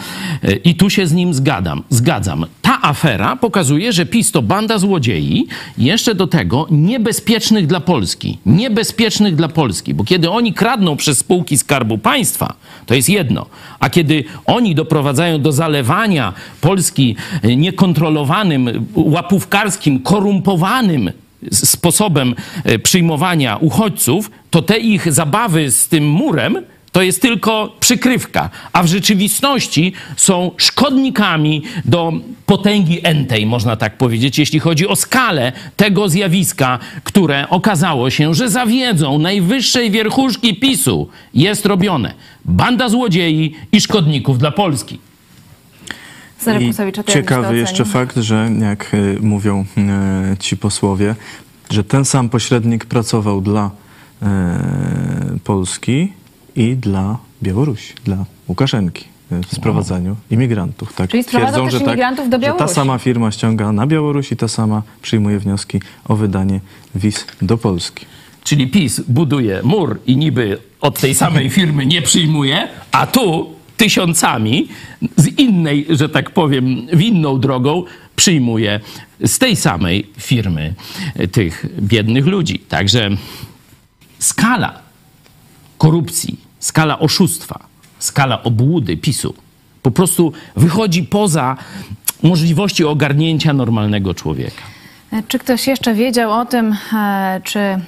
I 0.64 0.74
tu 0.74 0.90
się 0.90 1.06
z 1.06 1.12
nim 1.12 1.34
zgadzam. 1.34 1.82
zgadzam. 1.90 2.46
Ta 2.62 2.82
afera 2.82 3.36
pokazuje, 3.36 3.92
że 3.92 4.06
PiS 4.06 4.32
to 4.32 4.42
banda 4.42 4.78
złodziei, 4.78 5.46
jeszcze 5.78 6.14
do 6.14 6.26
tego 6.26 6.66
niebezpiecznych 6.70 7.66
dla 7.66 7.80
Polski. 7.80 8.38
Niebezpiecznych 8.46 9.36
dla 9.36 9.48
Polski, 9.48 9.94
bo 9.94 10.04
kiedy 10.04 10.30
oni 10.30 10.52
kradną 10.52 10.96
przez 10.96 11.18
spółki 11.18 11.58
Skarbu 11.58 11.98
Państwa, 11.98 12.54
to 12.86 12.94
jest 12.94 13.08
jedno. 13.08 13.46
A 13.80 13.90
kiedy 13.90 14.24
oni 14.46 14.74
doprowadzają 14.74 15.40
do 15.40 15.52
zalewania 15.52 16.32
Polski 16.60 17.16
e, 17.42 17.56
niekontrolowanym, 17.56 18.86
łapówkarskim, 18.94 20.02
korumpowanym 20.02 21.10
sposobem 21.52 22.34
e, 22.64 22.78
przyjmowania 22.78 23.56
uchodźców, 23.56 24.30
to 24.50 24.62
te 24.62 24.78
ich 24.78 25.12
zabawy 25.12 25.70
z 25.70 25.88
tym 25.88 26.08
murem 26.08 26.58
to 26.92 27.02
jest 27.02 27.22
tylko 27.22 27.76
przykrywka, 27.80 28.50
a 28.72 28.82
w 28.82 28.86
rzeczywistości 28.86 29.92
są 30.16 30.50
szkodnikami 30.56 31.62
do 31.84 32.12
potęgi 32.46 33.00
entej, 33.02 33.46
można 33.46 33.76
tak 33.76 33.98
powiedzieć, 33.98 34.38
jeśli 34.38 34.60
chodzi 34.60 34.88
o 34.88 34.96
skalę 34.96 35.52
tego 35.76 36.08
zjawiska, 36.08 36.78
które 37.04 37.48
okazało 37.48 38.10
się, 38.10 38.34
że 38.34 38.50
za 38.50 38.66
wiedzą 38.66 39.18
najwyższej 39.18 39.90
wierchuszki 39.90 40.56
PiSu 40.56 41.08
jest 41.34 41.66
robione. 41.66 42.14
Banda 42.44 42.88
złodziei 42.88 43.54
i 43.72 43.80
szkodników 43.80 44.38
dla 44.38 44.50
Polski. 44.50 44.98
I 46.60 46.72
ciekawy 47.12 47.56
jeszcze 47.56 47.84
fakt, 47.84 48.16
że 48.16 48.50
jak 48.60 48.94
y, 48.94 49.18
mówią 49.20 49.64
y, 50.32 50.36
ci 50.36 50.56
posłowie, 50.56 51.14
że 51.70 51.84
ten 51.84 52.04
sam 52.04 52.28
pośrednik 52.28 52.84
pracował 52.84 53.40
dla 53.40 53.70
y, 54.22 54.26
Polski 55.44 56.12
i 56.58 56.76
dla 56.76 57.18
Białorusi, 57.42 57.94
dla 58.04 58.24
Łukaszenki 58.48 59.04
w 59.30 59.54
sprowadzaniu 59.56 60.16
imigrantów. 60.30 60.92
Tak 60.92 61.10
Czyli 61.10 61.24
też 61.24 61.32
że, 61.72 61.78
imigrantów 61.78 62.28
do 62.28 62.36
że 62.36 62.42
Białorusi. 62.42 62.68
ta 62.68 62.74
sama 62.74 62.98
firma 62.98 63.30
ściąga 63.30 63.72
na 63.72 63.86
Białoruś 63.86 64.32
i 64.32 64.36
ta 64.36 64.48
sama 64.48 64.82
przyjmuje 65.02 65.38
wnioski 65.38 65.80
o 66.04 66.16
wydanie 66.16 66.60
wiz 66.94 67.26
do 67.42 67.58
Polski. 67.58 68.06
Czyli 68.44 68.66
PiS 68.66 69.00
buduje 69.00 69.60
mur 69.62 70.00
i 70.06 70.16
niby 70.16 70.58
od 70.80 71.00
tej 71.00 71.14
samej 71.14 71.50
firmy 71.58 71.86
nie 71.86 72.02
przyjmuje, 72.02 72.68
a 72.92 73.06
tu 73.06 73.52
tysiącami 73.76 74.68
z 75.16 75.26
innej, 75.38 75.86
że 75.90 76.08
tak 76.08 76.30
powiem, 76.30 76.86
winną 76.92 77.40
drogą 77.40 77.84
przyjmuje 78.16 78.80
z 79.24 79.38
tej 79.38 79.56
samej 79.56 80.10
firmy 80.18 80.74
tych 81.32 81.66
biednych 81.80 82.26
ludzi. 82.26 82.58
Także 82.58 83.10
skala 84.18 84.78
korupcji, 85.78 86.47
skala 86.68 86.98
oszustwa, 86.98 87.58
skala 87.98 88.42
obłudy 88.42 88.96
PiSu 88.96 89.34
po 89.82 89.90
prostu 89.90 90.32
wychodzi 90.56 91.02
poza 91.02 91.56
możliwości 92.22 92.84
ogarnięcia 92.84 93.52
normalnego 93.52 94.14
człowieka. 94.14 94.62
Czy 95.28 95.38
ktoś 95.38 95.66
jeszcze 95.66 95.94
wiedział 95.94 96.32
o 96.32 96.44
tym, 96.44 96.76
e, 96.94 97.40
czy 97.44 97.58
mm, 97.58 97.82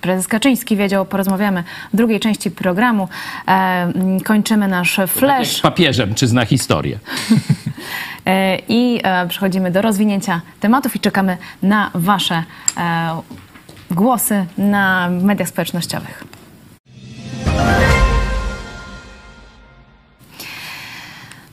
prezes 0.00 0.28
Kaczyński 0.28 0.76
wiedział, 0.76 1.06
porozmawiamy 1.06 1.64
w 1.92 1.96
drugiej 1.96 2.20
części 2.20 2.50
programu. 2.50 3.08
E, 3.48 3.92
Kończymy 4.24 4.68
nasz 4.68 5.00
Z 5.06 5.10
flash 5.10 5.60
papieżem, 5.60 6.14
czy 6.14 6.26
zna 6.26 6.44
historię. 6.44 6.98
e, 8.26 8.58
i 8.68 9.00
e, 9.02 9.28
przechodzimy 9.28 9.70
do 9.70 9.82
rozwinięcia 9.82 10.40
tematów 10.60 10.96
i 10.96 11.00
czekamy 11.00 11.36
na 11.62 11.90
Wasze 11.94 12.42
e, 12.76 13.22
głosy 13.90 14.46
na 14.58 15.08
mediach 15.10 15.48
społecznościowych. 15.48 16.35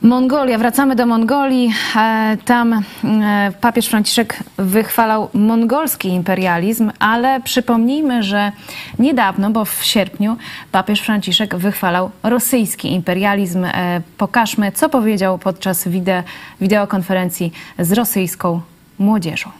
Mongolia, 0.08 0.58
wracamy 0.58 0.96
do 0.96 1.06
Mongolii. 1.06 1.72
E, 1.96 2.36
Tam 2.44 2.72
e, 3.04 3.52
papież 3.60 3.86
Franciszek 3.86 4.38
wychwalał 4.58 5.28
mongolski 5.34 6.08
imperializm, 6.08 6.90
ale 6.98 7.40
przypomnijmy, 7.40 8.22
że 8.22 8.52
niedawno, 8.98 9.50
bo 9.50 9.64
w 9.64 9.84
sierpniu, 9.84 10.36
papież 10.72 11.00
Franciszek 11.00 11.56
wychwalał 11.56 12.10
rosyjski 12.22 12.92
imperializm. 12.92 13.64
E, 13.64 14.00
Pokażmy, 14.18 14.72
co 14.72 14.88
powiedział 14.88 15.38
podczas 15.38 15.88
wide- 15.88 16.22
wideokonferencji 16.60 17.52
z 17.78 17.92
rosyjską 17.92 18.60
młodzieżą. 18.98 19.50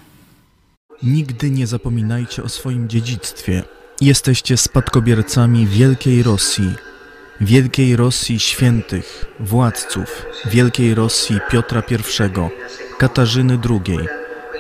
Nigdy 1.02 1.50
nie 1.50 1.66
zapominajcie 1.66 2.42
o 2.42 2.48
swoim 2.48 2.88
dziedzictwie. 2.88 3.62
Jesteście 4.00 4.56
spadkobiercami 4.56 5.66
wielkiej 5.66 6.22
Rosji, 6.22 6.70
wielkiej 7.44 7.96
Rosji 7.96 8.40
świętych, 8.40 9.24
władców, 9.40 10.26
wielkiej 10.46 10.94
Rosji 10.94 11.38
Piotra 11.50 11.82
I, 11.90 11.96
Katarzyny 12.98 13.58
II, 13.70 13.98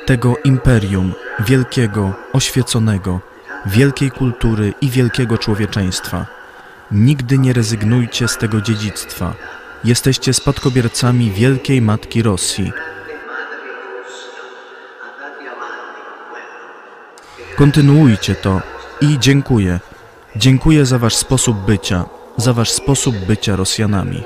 tego 0.06 0.36
imperium 0.44 1.12
wielkiego, 1.40 2.14
oświeconego, 2.32 3.20
wielkiej 3.66 4.10
kultury 4.10 4.74
i 4.80 4.90
wielkiego 4.90 5.38
człowieczeństwa. 5.38 6.26
Nigdy 6.90 7.38
nie 7.38 7.52
rezygnujcie 7.52 8.28
z 8.28 8.38
tego 8.38 8.60
dziedzictwa. 8.60 9.34
Jesteście 9.84 10.34
spadkobiercami 10.34 11.30
wielkiej 11.30 11.82
Matki 11.82 12.22
Rosji. 12.22 12.72
Kontynuujcie 17.56 18.34
to 18.34 18.60
i 19.00 19.18
dziękuję. 19.18 19.80
Dziękuję 20.36 20.86
za 20.86 20.98
wasz 20.98 21.16
sposób 21.16 21.56
bycia, 21.56 22.04
za 22.36 22.52
wasz 22.52 22.70
sposób 22.70 23.16
bycia 23.16 23.56
Rosjanami. 23.56 24.22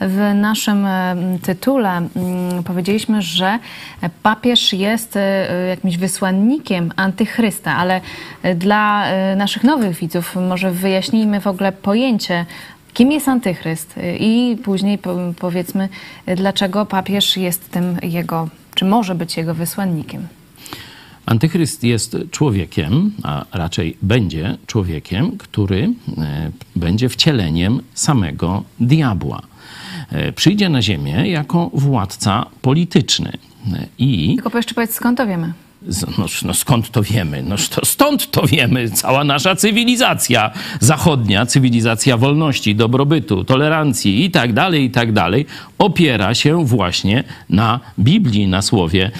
W 0.00 0.34
naszym 0.34 0.86
e, 0.86 1.16
tytule 1.42 1.90
mm, 1.90 2.62
powiedzieliśmy, 2.64 3.22
że 3.22 3.58
papież 4.22 4.72
jest 4.72 5.16
e, 5.16 5.66
jakimś 5.68 5.96
wysłannikiem 5.96 6.92
antychrysta, 6.96 7.76
ale 7.76 8.00
e, 8.42 8.54
dla 8.54 9.04
naszych 9.36 9.64
nowych 9.64 9.96
widzów 9.96 10.36
może 10.36 10.70
wyjaśnijmy 10.70 11.40
w 11.40 11.46
ogóle 11.46 11.72
pojęcie, 11.72 12.46
kim 12.94 13.12
jest 13.12 13.28
antychryst 13.28 13.94
i 14.20 14.56
później 14.64 14.98
po- 14.98 15.32
powiedzmy, 15.38 15.88
dlaczego 16.26 16.86
papież 16.86 17.36
jest 17.36 17.70
tym 17.70 17.98
jego, 18.02 18.48
czy 18.74 18.84
może 18.84 19.14
być 19.14 19.36
jego 19.36 19.54
wysłannikiem. 19.54 20.28
Antychryst 21.26 21.84
jest 21.84 22.16
człowiekiem, 22.30 23.12
a 23.22 23.44
raczej 23.52 23.96
będzie 24.02 24.58
człowiekiem, 24.66 25.38
który 25.38 25.90
e, 26.18 26.50
będzie 26.76 27.08
wcieleniem 27.08 27.80
samego 27.94 28.62
diabła. 28.80 29.42
E, 30.10 30.32
przyjdzie 30.32 30.68
na 30.68 30.82
ziemię 30.82 31.30
jako 31.30 31.70
władca 31.74 32.46
polityczny. 32.62 33.32
E, 33.72 33.86
I 33.98 34.36
Tylko 34.42 34.58
jeszcze 34.58 34.74
powiedz, 34.74 34.94
skąd 34.94 35.18
to 35.18 35.26
wiemy? 35.26 35.52
No, 36.18 36.26
no 36.44 36.54
skąd 36.54 36.90
to 36.90 37.02
wiemy? 37.02 37.42
No 37.42 37.56
to 37.70 37.86
stąd 37.86 38.30
to 38.30 38.46
wiemy. 38.46 38.90
Cała 38.90 39.24
nasza 39.24 39.56
cywilizacja 39.56 40.50
zachodnia, 40.80 41.46
cywilizacja 41.46 42.16
wolności, 42.16 42.74
dobrobytu, 42.74 43.44
tolerancji 43.44 44.24
i 44.24 44.30
tak 44.30 44.52
dalej, 44.52 44.84
i 44.84 44.90
tak 44.90 45.12
dalej, 45.12 45.46
opiera 45.78 46.34
się 46.34 46.64
właśnie 46.64 47.24
na 47.50 47.80
Biblii, 47.98 48.46
na 48.46 48.62
słowie 48.62 49.10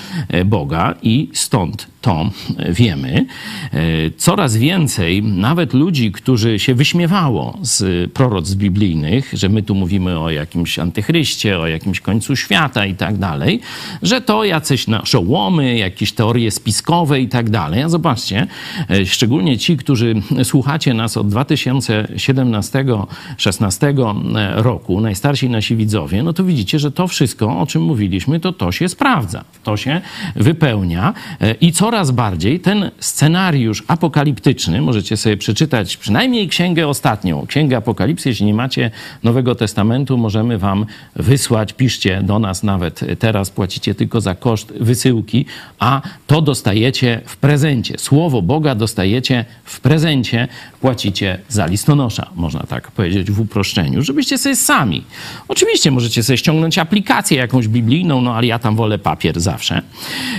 Boga 0.44 0.94
i 1.02 1.30
stąd 1.32 1.93
to 2.04 2.30
wiemy. 2.68 3.26
E, 3.72 4.10
Coraz 4.16 4.56
więcej 4.56 5.22
nawet 5.22 5.74
ludzi, 5.74 6.12
którzy 6.12 6.58
się 6.58 6.74
wyśmiewało 6.74 7.58
z 7.62 8.12
proroctw 8.12 8.56
biblijnych, 8.56 9.30
że 9.32 9.48
my 9.48 9.62
tu 9.62 9.74
mówimy 9.74 10.20
o 10.20 10.30
jakimś 10.30 10.78
antychryście, 10.78 11.58
o 11.58 11.66
jakimś 11.66 12.00
końcu 12.00 12.36
świata 12.36 12.86
i 12.86 12.94
tak 12.94 13.16
dalej, 13.16 13.60
że 14.02 14.20
to 14.20 14.44
jacyś 14.44 14.86
naszołomy, 14.86 15.78
jakieś 15.78 16.12
teorie 16.12 16.50
spiskowe 16.50 17.20
i 17.20 17.28
tak 17.28 17.50
dalej. 17.50 17.82
A 17.82 17.88
zobaczcie, 17.88 18.46
e, 18.90 19.06
szczególnie 19.06 19.58
ci, 19.58 19.76
którzy 19.76 20.14
słuchacie 20.42 20.94
nas 20.94 21.16
od 21.16 21.28
2017-16 21.28 24.16
roku, 24.56 25.00
najstarsi 25.00 25.50
nasi 25.50 25.76
widzowie, 25.76 26.22
no 26.22 26.32
to 26.32 26.44
widzicie, 26.44 26.78
że 26.78 26.92
to 26.92 27.08
wszystko, 27.08 27.60
o 27.60 27.66
czym 27.66 27.82
mówiliśmy, 27.82 28.40
to 28.40 28.52
to 28.52 28.72
się 28.72 28.88
sprawdza, 28.88 29.44
to 29.62 29.76
się 29.76 30.00
wypełnia 30.36 31.14
e, 31.40 31.52
i 31.52 31.72
coraz 31.72 31.93
bardziej 32.10 32.60
ten 32.60 32.90
scenariusz 32.98 33.84
apokaliptyczny, 33.88 34.80
możecie 34.80 35.16
sobie 35.16 35.36
przeczytać 35.36 35.96
przynajmniej 35.96 36.48
księgę 36.48 36.88
ostatnią, 36.88 37.46
księgę 37.46 37.76
Apokalipsy, 37.76 38.28
jeśli 38.28 38.46
nie 38.46 38.54
macie 38.54 38.90
Nowego 39.22 39.54
Testamentu, 39.54 40.18
możemy 40.18 40.58
wam 40.58 40.86
wysłać, 41.16 41.72
piszcie 41.72 42.22
do 42.22 42.38
nas 42.38 42.62
nawet 42.62 43.00
teraz, 43.18 43.50
płacicie 43.50 43.94
tylko 43.94 44.20
za 44.20 44.34
koszt 44.34 44.72
wysyłki, 44.80 45.46
a 45.78 46.02
to 46.26 46.42
dostajecie 46.42 47.20
w 47.26 47.36
prezencie. 47.36 47.98
Słowo 47.98 48.42
Boga 48.42 48.74
dostajecie 48.74 49.44
w 49.64 49.80
prezencie, 49.80 50.48
płacicie 50.80 51.38
za 51.48 51.66
listonosza, 51.66 52.30
można 52.34 52.60
tak 52.60 52.90
powiedzieć 52.90 53.30
w 53.30 53.40
uproszczeniu, 53.40 54.02
żebyście 54.02 54.38
sobie 54.38 54.56
sami. 54.56 55.04
Oczywiście 55.48 55.90
możecie 55.90 56.22
sobie 56.22 56.36
ściągnąć 56.36 56.78
aplikację 56.78 57.38
jakąś 57.38 57.68
biblijną, 57.68 58.20
no 58.20 58.34
ale 58.34 58.46
ja 58.46 58.58
tam 58.58 58.76
wolę 58.76 58.98
papier 58.98 59.40
zawsze. 59.40 59.82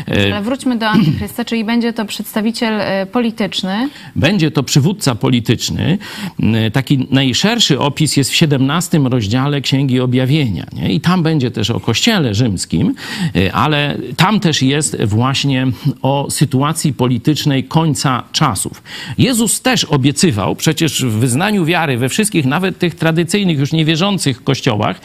Ale 0.08 0.42
wróćmy 0.42 0.78
do 0.78 0.88
Antychrysta, 0.88 1.45
czyli 1.46 1.64
będzie 1.66 1.94
to 1.94 2.06
przedstawiciel 2.06 2.82
e, 2.82 3.06
polityczny. 3.06 3.90
Będzie 4.16 4.52
to 4.52 4.64
przywódca 4.64 5.16
polityczny. 5.16 5.98
Mm, 6.40 6.72
Taki 6.72 7.08
najszerszy 7.12 7.80
opis 7.80 8.18
jest 8.18 8.32
w 8.32 8.36
17 8.36 9.00
rozdziale 9.00 9.62
Księgi 9.62 10.00
Objawienia. 10.00 10.66
Nie? 10.74 10.94
I 10.94 11.02
tam 11.02 11.24
będzie 11.24 11.52
też 11.52 11.70
o 11.70 11.80
Kościele 11.80 12.34
Rzymskim, 12.34 12.96
y, 13.36 13.54
ale 13.54 13.98
tam 14.18 14.40
też 14.40 14.62
jest 14.62 15.04
właśnie 15.04 15.68
o 16.02 16.28
sytuacji 16.30 16.94
politycznej 16.94 17.64
końca 17.64 18.24
czasów. 18.32 18.84
Jezus 19.18 19.62
też 19.62 19.84
obiecywał, 19.84 20.56
przecież 20.56 21.06
w 21.06 21.12
wyznaniu 21.12 21.66
wiary 21.66 21.98
we 21.98 22.10
wszystkich, 22.10 22.46
nawet 22.46 22.80
tych 22.80 22.96
tradycyjnych, 22.96 23.60
już 23.60 23.72
niewierzących 23.72 24.44
kościołach, 24.44 25.02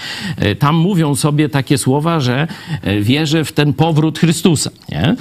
tam 0.59 0.77
mówią 0.77 1.15
sobie 1.15 1.49
takie 1.49 1.79
słowa, 1.79 2.21
że 2.21 2.47
wierzę 3.01 3.45
w 3.45 3.53
ten 3.53 3.73
powrót 3.73 4.19
Chrystusa. 4.19 4.71
Nie? 4.89 5.17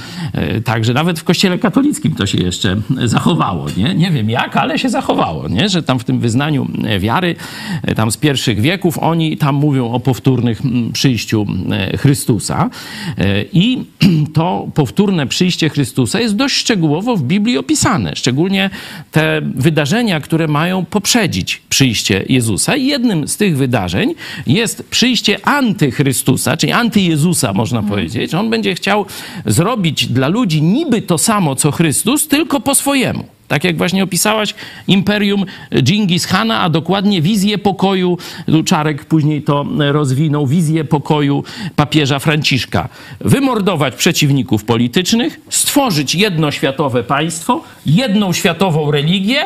Także 0.65 0.93
nawet 0.99 1.19
w 1.19 1.23
kościele 1.23 1.57
katolickim 1.57 2.15
to 2.15 2.25
się 2.25 2.37
jeszcze 2.37 2.81
zachowało. 3.05 3.65
Nie, 3.77 3.95
nie 3.95 4.11
wiem 4.11 4.29
jak, 4.29 4.57
ale 4.57 4.79
się 4.79 4.89
zachowało, 4.89 5.47
nie? 5.47 5.69
że 5.69 5.83
tam 5.83 5.99
w 5.99 6.03
tym 6.03 6.19
wyznaniu 6.19 6.67
wiary, 6.99 7.35
e, 7.83 7.95
tam 7.95 8.11
z 8.11 8.17
pierwszych 8.17 8.61
wieków, 8.61 8.97
oni 8.97 9.37
tam 9.37 9.55
mówią 9.55 9.91
o 9.91 9.99
powtórnych 9.99 10.65
mm, 10.65 10.91
przyjściu 10.91 11.45
e, 11.71 11.97
Chrystusa. 11.97 12.69
E, 13.17 13.43
I 13.53 13.85
to 14.37 14.67
powtórne 14.73 15.27
przyjście 15.27 15.69
Chrystusa 15.69 16.19
jest 16.19 16.35
dość 16.35 16.55
szczegółowo 16.55 17.17
w 17.17 17.23
Biblii 17.23 17.57
opisane. 17.57 18.15
Szczególnie 18.15 18.69
te 19.11 19.41
wydarzenia, 19.55 20.19
które 20.19 20.47
mają 20.47 20.85
poprzedzić 20.85 21.61
przyjście 21.69 22.25
Jezusa. 22.29 22.75
I 22.75 22.85
jednym 22.85 23.27
z 23.27 23.37
tych 23.37 23.57
wydarzeń 23.57 24.15
jest 24.47 24.89
przyjście 24.89 25.47
antychrystusa, 25.47 26.57
czyli 26.57 26.71
antyjezusa, 26.71 27.53
można 27.53 27.83
powiedzieć. 27.83 28.33
On 28.33 28.49
będzie 28.49 28.75
chciał 28.75 29.05
zrobić 29.45 30.07
dla 30.07 30.27
ludzi 30.27 30.61
niby 30.61 30.88
to 31.01 31.17
samo, 31.17 31.55
co 31.55 31.71
Chrystus, 31.71 32.27
tylko 32.27 32.59
po 32.59 32.75
swojemu. 32.75 33.25
Tak 33.47 33.63
jak 33.63 33.77
właśnie 33.77 34.03
opisałaś 34.03 34.55
imperium 34.87 35.45
Dżingis 35.83 36.25
Hana, 36.25 36.61
a 36.61 36.69
dokładnie 36.69 37.21
wizję 37.21 37.57
pokoju, 37.57 38.17
Czarek 38.65 39.05
później 39.05 39.41
to 39.41 39.65
rozwinął, 39.77 40.47
wizję 40.47 40.85
pokoju 40.85 41.43
papieża 41.75 42.19
Franciszka. 42.19 42.89
Wymordować 43.19 43.95
przeciwników 43.95 44.63
politycznych, 44.63 45.39
stworzyć 45.49 46.15
jedno 46.15 46.51
światowe 46.51 47.03
państwo, 47.03 47.63
jedną 47.85 48.33
światową 48.33 48.91
religię 48.91 49.45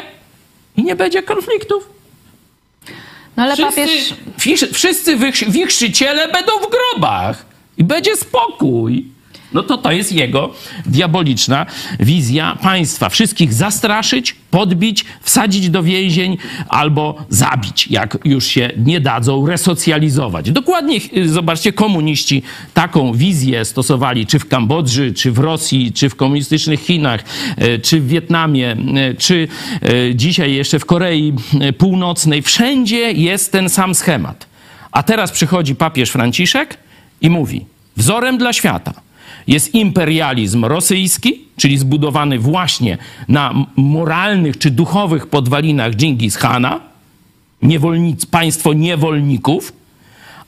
i 0.77 0.84
nie 0.84 0.95
będzie 0.95 1.23
konfliktów. 1.23 1.89
No 3.38 3.43
ale 3.43 3.56
Wszyscy, 3.56 3.82
papież... 3.82 4.73
wszyscy 4.73 5.17
wichrzyciele 5.47 6.32
będą 6.32 6.51
w 6.51 6.69
grobach 6.71 7.45
i 7.77 7.84
będzie 7.84 8.15
spokój. 8.15 9.06
No 9.54 9.63
to 9.63 9.78
to 9.78 9.92
jest 9.92 10.12
jego 10.12 10.54
diaboliczna 10.86 11.66
wizja 12.00 12.58
państwa. 12.62 13.10
Wszystkich 13.10 13.54
zastraszyć, 13.54 14.36
podbić, 14.52 15.06
wsadzić 15.22 15.70
do 15.70 15.84
więzień 15.84 16.38
albo 16.70 17.26
zabić, 17.30 17.88
jak 17.88 18.18
już 18.26 18.46
się 18.46 18.70
nie 18.78 19.00
dadzą 19.00 19.48
resocjalizować. 19.48 20.52
Dokładnie, 20.52 21.00
zobaczcie, 21.26 21.74
komuniści 21.74 22.44
taką 22.74 23.13
wizję 23.13 23.66
stosowali 23.66 24.28
czy 24.28 24.39
w 24.39 24.48
Kambodży, 24.48 25.13
czy 25.13 25.32
w 25.32 25.39
Rosji, 25.39 25.94
czy 25.94 26.10
w 26.10 26.16
komunistycznych 26.16 26.80
Chinach, 26.80 27.24
y, 27.63 27.80
czy 27.80 28.00
w 28.00 28.08
Wietnamie, 28.08 28.76
y, 29.12 29.16
czy 29.16 29.48
y, 29.89 30.12
dzisiaj 30.16 30.54
jeszcze 30.54 30.80
w 30.80 30.86
Korei 30.86 31.34
Północnej. 31.78 32.42
Wszędzie 32.42 33.12
jest 33.12 33.52
ten 33.52 33.70
sam 33.70 33.96
schemat. 33.96 34.48
A 34.92 35.04
teraz 35.04 35.32
przychodzi 35.32 35.76
papież 35.76 36.10
Franciszek 36.10 36.78
i 37.22 37.30
mówi: 37.30 37.66
wzorem 37.98 38.38
dla 38.38 38.54
świata 38.54 38.94
jest 39.48 39.76
imperializm 39.76 40.66
rosyjski, 40.66 41.42
czyli 41.58 41.78
zbudowany 41.78 42.40
właśnie 42.40 42.98
na 43.28 43.66
moralnych 43.76 44.58
czy 44.58 44.72
duchowych 44.72 45.28
podwalinach 45.28 45.94
Dżingis 45.94 46.36
Hana, 46.36 46.80
niewolnic, 47.62 48.26
państwo 48.26 48.74
niewolników, 48.74 49.74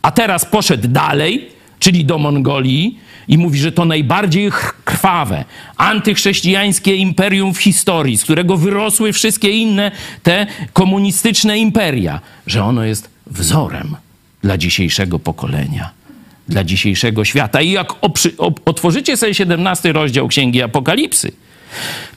a 0.01 0.11
teraz 0.11 0.45
poszedł 0.45 0.87
dalej, 0.87 1.49
czyli 1.79 2.05
do 2.05 2.17
Mongolii 2.17 2.99
i 3.27 3.37
mówi, 3.37 3.59
że 3.59 3.71
to 3.71 3.85
najbardziej 3.85 4.51
krwawe, 4.85 5.45
antychrześcijańskie 5.77 6.95
imperium 6.95 7.53
w 7.53 7.57
historii, 7.57 8.17
z 8.17 8.23
którego 8.23 8.57
wyrosły 8.57 9.13
wszystkie 9.13 9.49
inne 9.51 9.91
te 10.23 10.47
komunistyczne 10.73 11.57
imperia, 11.57 12.19
że 12.47 12.63
ono 12.63 12.83
jest 12.83 13.09
wzorem 13.27 13.95
dla 14.41 14.57
dzisiejszego 14.57 15.19
pokolenia, 15.19 15.89
dla 16.49 16.63
dzisiejszego 16.63 17.25
świata. 17.25 17.61
I 17.61 17.71
jak 17.71 17.93
otworzycie 18.65 19.17
sobie 19.17 19.33
17 19.33 19.93
rozdział 19.93 20.27
Księgi 20.27 20.61
Apokalipsy, 20.61 21.31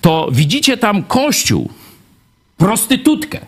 to 0.00 0.28
widzicie 0.32 0.76
tam 0.76 1.02
Kościół, 1.02 1.70
prostytutkę, 2.56 3.38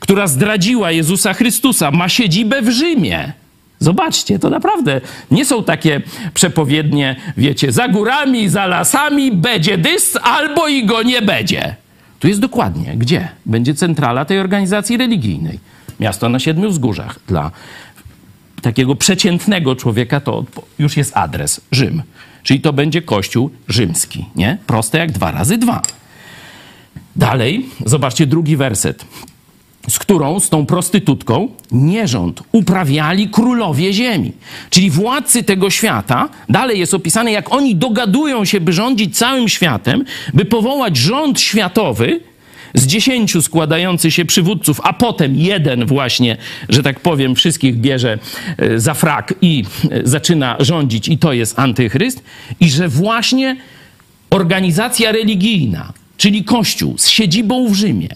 która 0.00 0.26
zdradziła 0.26 0.90
Jezusa 0.92 1.34
Chrystusa, 1.34 1.90
ma 1.90 2.08
siedzibę 2.08 2.62
w 2.62 2.70
Rzymie. 2.70 3.32
Zobaczcie, 3.78 4.38
to 4.38 4.50
naprawdę 4.50 5.00
nie 5.30 5.44
są 5.44 5.64
takie 5.64 6.00
przepowiednie, 6.34 7.16
wiecie, 7.36 7.72
za 7.72 7.88
górami, 7.88 8.48
za 8.48 8.66
lasami 8.66 9.32
będzie 9.32 9.78
dys, 9.78 10.16
albo 10.22 10.68
i 10.68 10.86
go 10.86 11.02
nie 11.02 11.22
będzie. 11.22 11.76
Tu 12.18 12.28
jest 12.28 12.40
dokładnie, 12.40 12.94
gdzie 12.96 13.28
będzie 13.46 13.74
centrala 13.74 14.24
tej 14.24 14.38
organizacji 14.38 14.96
religijnej. 14.96 15.58
Miasto 16.00 16.28
na 16.28 16.38
Siedmiu 16.38 16.70
Wzgórzach. 16.70 17.18
Dla 17.28 17.50
takiego 18.60 18.96
przeciętnego 18.96 19.76
człowieka 19.76 20.20
to 20.20 20.44
już 20.78 20.96
jest 20.96 21.16
adres 21.16 21.60
Rzym. 21.72 22.02
Czyli 22.42 22.60
to 22.60 22.72
będzie 22.72 23.02
kościół 23.02 23.50
rzymski, 23.68 24.24
nie? 24.36 24.58
Proste 24.66 24.98
jak 24.98 25.12
dwa 25.12 25.30
razy 25.30 25.58
dwa. 25.58 25.82
Dalej, 27.16 27.66
zobaczcie 27.86 28.26
drugi 28.26 28.56
werset. 28.56 29.04
Z 29.88 29.98
którą, 29.98 30.40
z 30.40 30.48
tą 30.48 30.66
prostytutką, 30.66 31.48
nierząd 31.72 32.42
uprawiali 32.52 33.28
królowie 33.28 33.92
ziemi. 33.92 34.32
Czyli 34.70 34.90
władcy 34.90 35.42
tego 35.42 35.70
świata, 35.70 36.28
dalej 36.48 36.78
jest 36.78 36.94
opisane, 36.94 37.32
jak 37.32 37.52
oni 37.52 37.76
dogadują 37.76 38.44
się, 38.44 38.60
by 38.60 38.72
rządzić 38.72 39.18
całym 39.18 39.48
światem, 39.48 40.04
by 40.34 40.44
powołać 40.44 40.96
rząd 40.96 41.40
światowy 41.40 42.20
z 42.74 42.86
dziesięciu 42.86 43.42
składający 43.42 44.10
się 44.10 44.24
przywódców, 44.24 44.80
a 44.84 44.92
potem 44.92 45.36
jeden 45.36 45.86
właśnie, 45.86 46.36
że 46.68 46.82
tak 46.82 47.00
powiem, 47.00 47.34
wszystkich 47.34 47.76
bierze 47.76 48.18
e, 48.58 48.80
za 48.80 48.94
frak 48.94 49.34
i 49.42 49.64
e, 49.90 50.00
zaczyna 50.04 50.56
rządzić, 50.60 51.08
i 51.08 51.18
to 51.18 51.32
jest 51.32 51.58
antychryst, 51.58 52.22
i 52.60 52.70
że 52.70 52.88
właśnie 52.88 53.56
organizacja 54.30 55.12
religijna, 55.12 55.92
czyli 56.16 56.44
Kościół 56.44 56.98
z 56.98 57.08
siedzibą 57.08 57.68
w 57.68 57.74
Rzymie, 57.74 58.08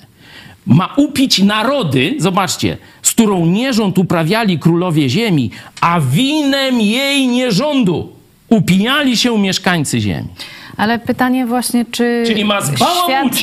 ma 0.66 0.94
upić 0.96 1.38
narody, 1.38 2.14
zobaczcie, 2.18 2.76
z 3.02 3.12
którą 3.12 3.46
nierząd 3.46 3.98
uprawiali 3.98 4.58
królowie 4.58 5.08
ziemi, 5.08 5.50
a 5.80 6.00
winem 6.00 6.80
jej 6.80 7.28
nierządu 7.28 8.12
upijali 8.48 9.16
się 9.16 9.38
mieszkańcy 9.38 10.00
ziemi. 10.00 10.28
Ale 10.76 10.98
pytanie 10.98 11.46
właśnie, 11.46 11.84
czy 11.90 12.24
Czyli 12.26 12.44
ma 12.44 12.60
świat... 12.60 13.42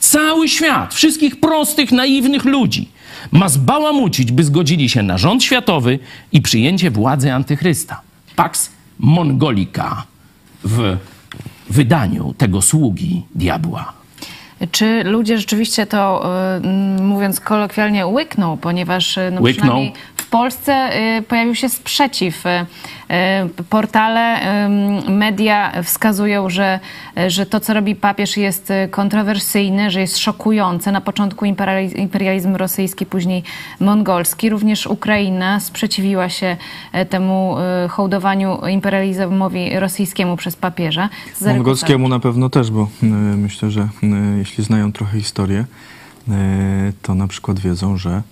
cały 0.00 0.48
świat, 0.48 0.94
wszystkich 0.94 1.40
prostych, 1.40 1.92
naiwnych 1.92 2.44
ludzi. 2.44 2.88
Ma 3.32 3.48
zbałamucić, 3.48 4.32
by 4.32 4.44
zgodzili 4.44 4.88
się 4.88 5.02
na 5.02 5.18
rząd 5.18 5.44
światowy 5.44 5.98
i 6.32 6.42
przyjęcie 6.42 6.90
władzy 6.90 7.32
antychrysta. 7.32 8.00
Pax 8.36 8.70
Mongolica 8.98 10.02
w 10.64 10.96
wydaniu 11.70 12.34
tego 12.38 12.62
sługi 12.62 13.22
diabła. 13.34 13.92
Czy 14.72 15.04
ludzie 15.04 15.38
rzeczywiście 15.38 15.86
to, 15.86 16.30
y, 16.98 17.02
mówiąc 17.02 17.40
kolokwialnie, 17.40 18.06
łykną, 18.06 18.56
ponieważ 18.56 19.16
y, 19.18 19.30
no, 19.34 19.40
Łykną. 19.40 19.62
przynajmniej 19.62 19.92
Polsce 20.30 20.90
y, 21.18 21.22
pojawił 21.22 21.54
się 21.54 21.68
sprzeciw. 21.68 22.46
Y, 22.46 22.48
y, 22.48 23.64
Portale, 23.70 24.40
media 25.08 25.72
wskazują, 25.82 26.50
że, 26.50 26.80
że 27.26 27.46
to, 27.46 27.60
co 27.60 27.74
robi 27.74 27.94
papież 27.94 28.36
jest 28.36 28.72
kontrowersyjne, 28.90 29.90
że 29.90 30.00
jest 30.00 30.18
szokujące. 30.18 30.92
Na 30.92 31.00
początku 31.00 31.44
imperializ- 31.44 31.98
imperializm 31.98 32.56
rosyjski, 32.56 33.06
później 33.06 33.42
mongolski. 33.80 34.50
Również 34.50 34.86
Ukraina 34.86 35.60
sprzeciwiła 35.60 36.28
się 36.28 36.56
temu 37.10 37.56
hołdowaniu 37.88 38.66
imperializmowi 38.66 39.78
rosyjskiemu 39.78 40.36
przez 40.36 40.56
papieża. 40.56 41.08
Mongolskiemu 41.40 42.08
na 42.08 42.20
pewno 42.20 42.50
też, 42.50 42.70
bo 42.70 42.88
myślę, 43.36 43.70
że 43.70 43.88
jeśli 44.38 44.64
znają 44.64 44.92
trochę 44.92 45.18
historię, 45.18 45.64
to 47.02 47.14
na 47.14 47.26
przykład 47.28 47.58
wiedzą, 47.58 47.96
że 47.96 48.22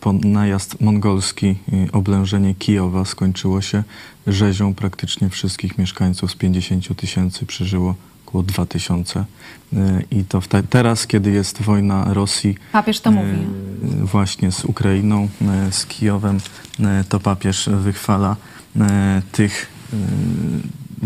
po 0.00 0.12
najazd 0.12 0.80
mongolski, 0.80 1.56
oblężenie 1.92 2.54
Kijowa 2.54 3.04
skończyło 3.04 3.60
się 3.60 3.82
rzezią 4.26 4.74
praktycznie 4.74 5.28
wszystkich 5.28 5.78
mieszkańców 5.78 6.30
z 6.30 6.34
50 6.34 6.96
tysięcy, 6.96 7.46
przeżyło 7.46 7.94
około 8.26 8.42
2 8.44 8.66
tysiące. 8.66 9.24
Y, 9.72 9.76
I 10.10 10.24
to 10.24 10.40
te, 10.40 10.62
teraz, 10.62 11.06
kiedy 11.06 11.30
jest 11.30 11.62
wojna 11.62 12.14
Rosji 12.14 12.54
Papież 12.72 13.00
to 13.00 13.10
mówi. 13.10 13.30
e, 13.30 14.04
właśnie 14.04 14.52
z 14.52 14.64
Ukrainą, 14.64 15.28
e, 15.42 15.72
z 15.72 15.86
Kijowem, 15.86 16.38
e, 16.80 17.04
to 17.08 17.20
papież 17.20 17.68
wychwala 17.72 18.36
e, 18.80 19.22
tych 19.32 19.66
e, 19.92 19.96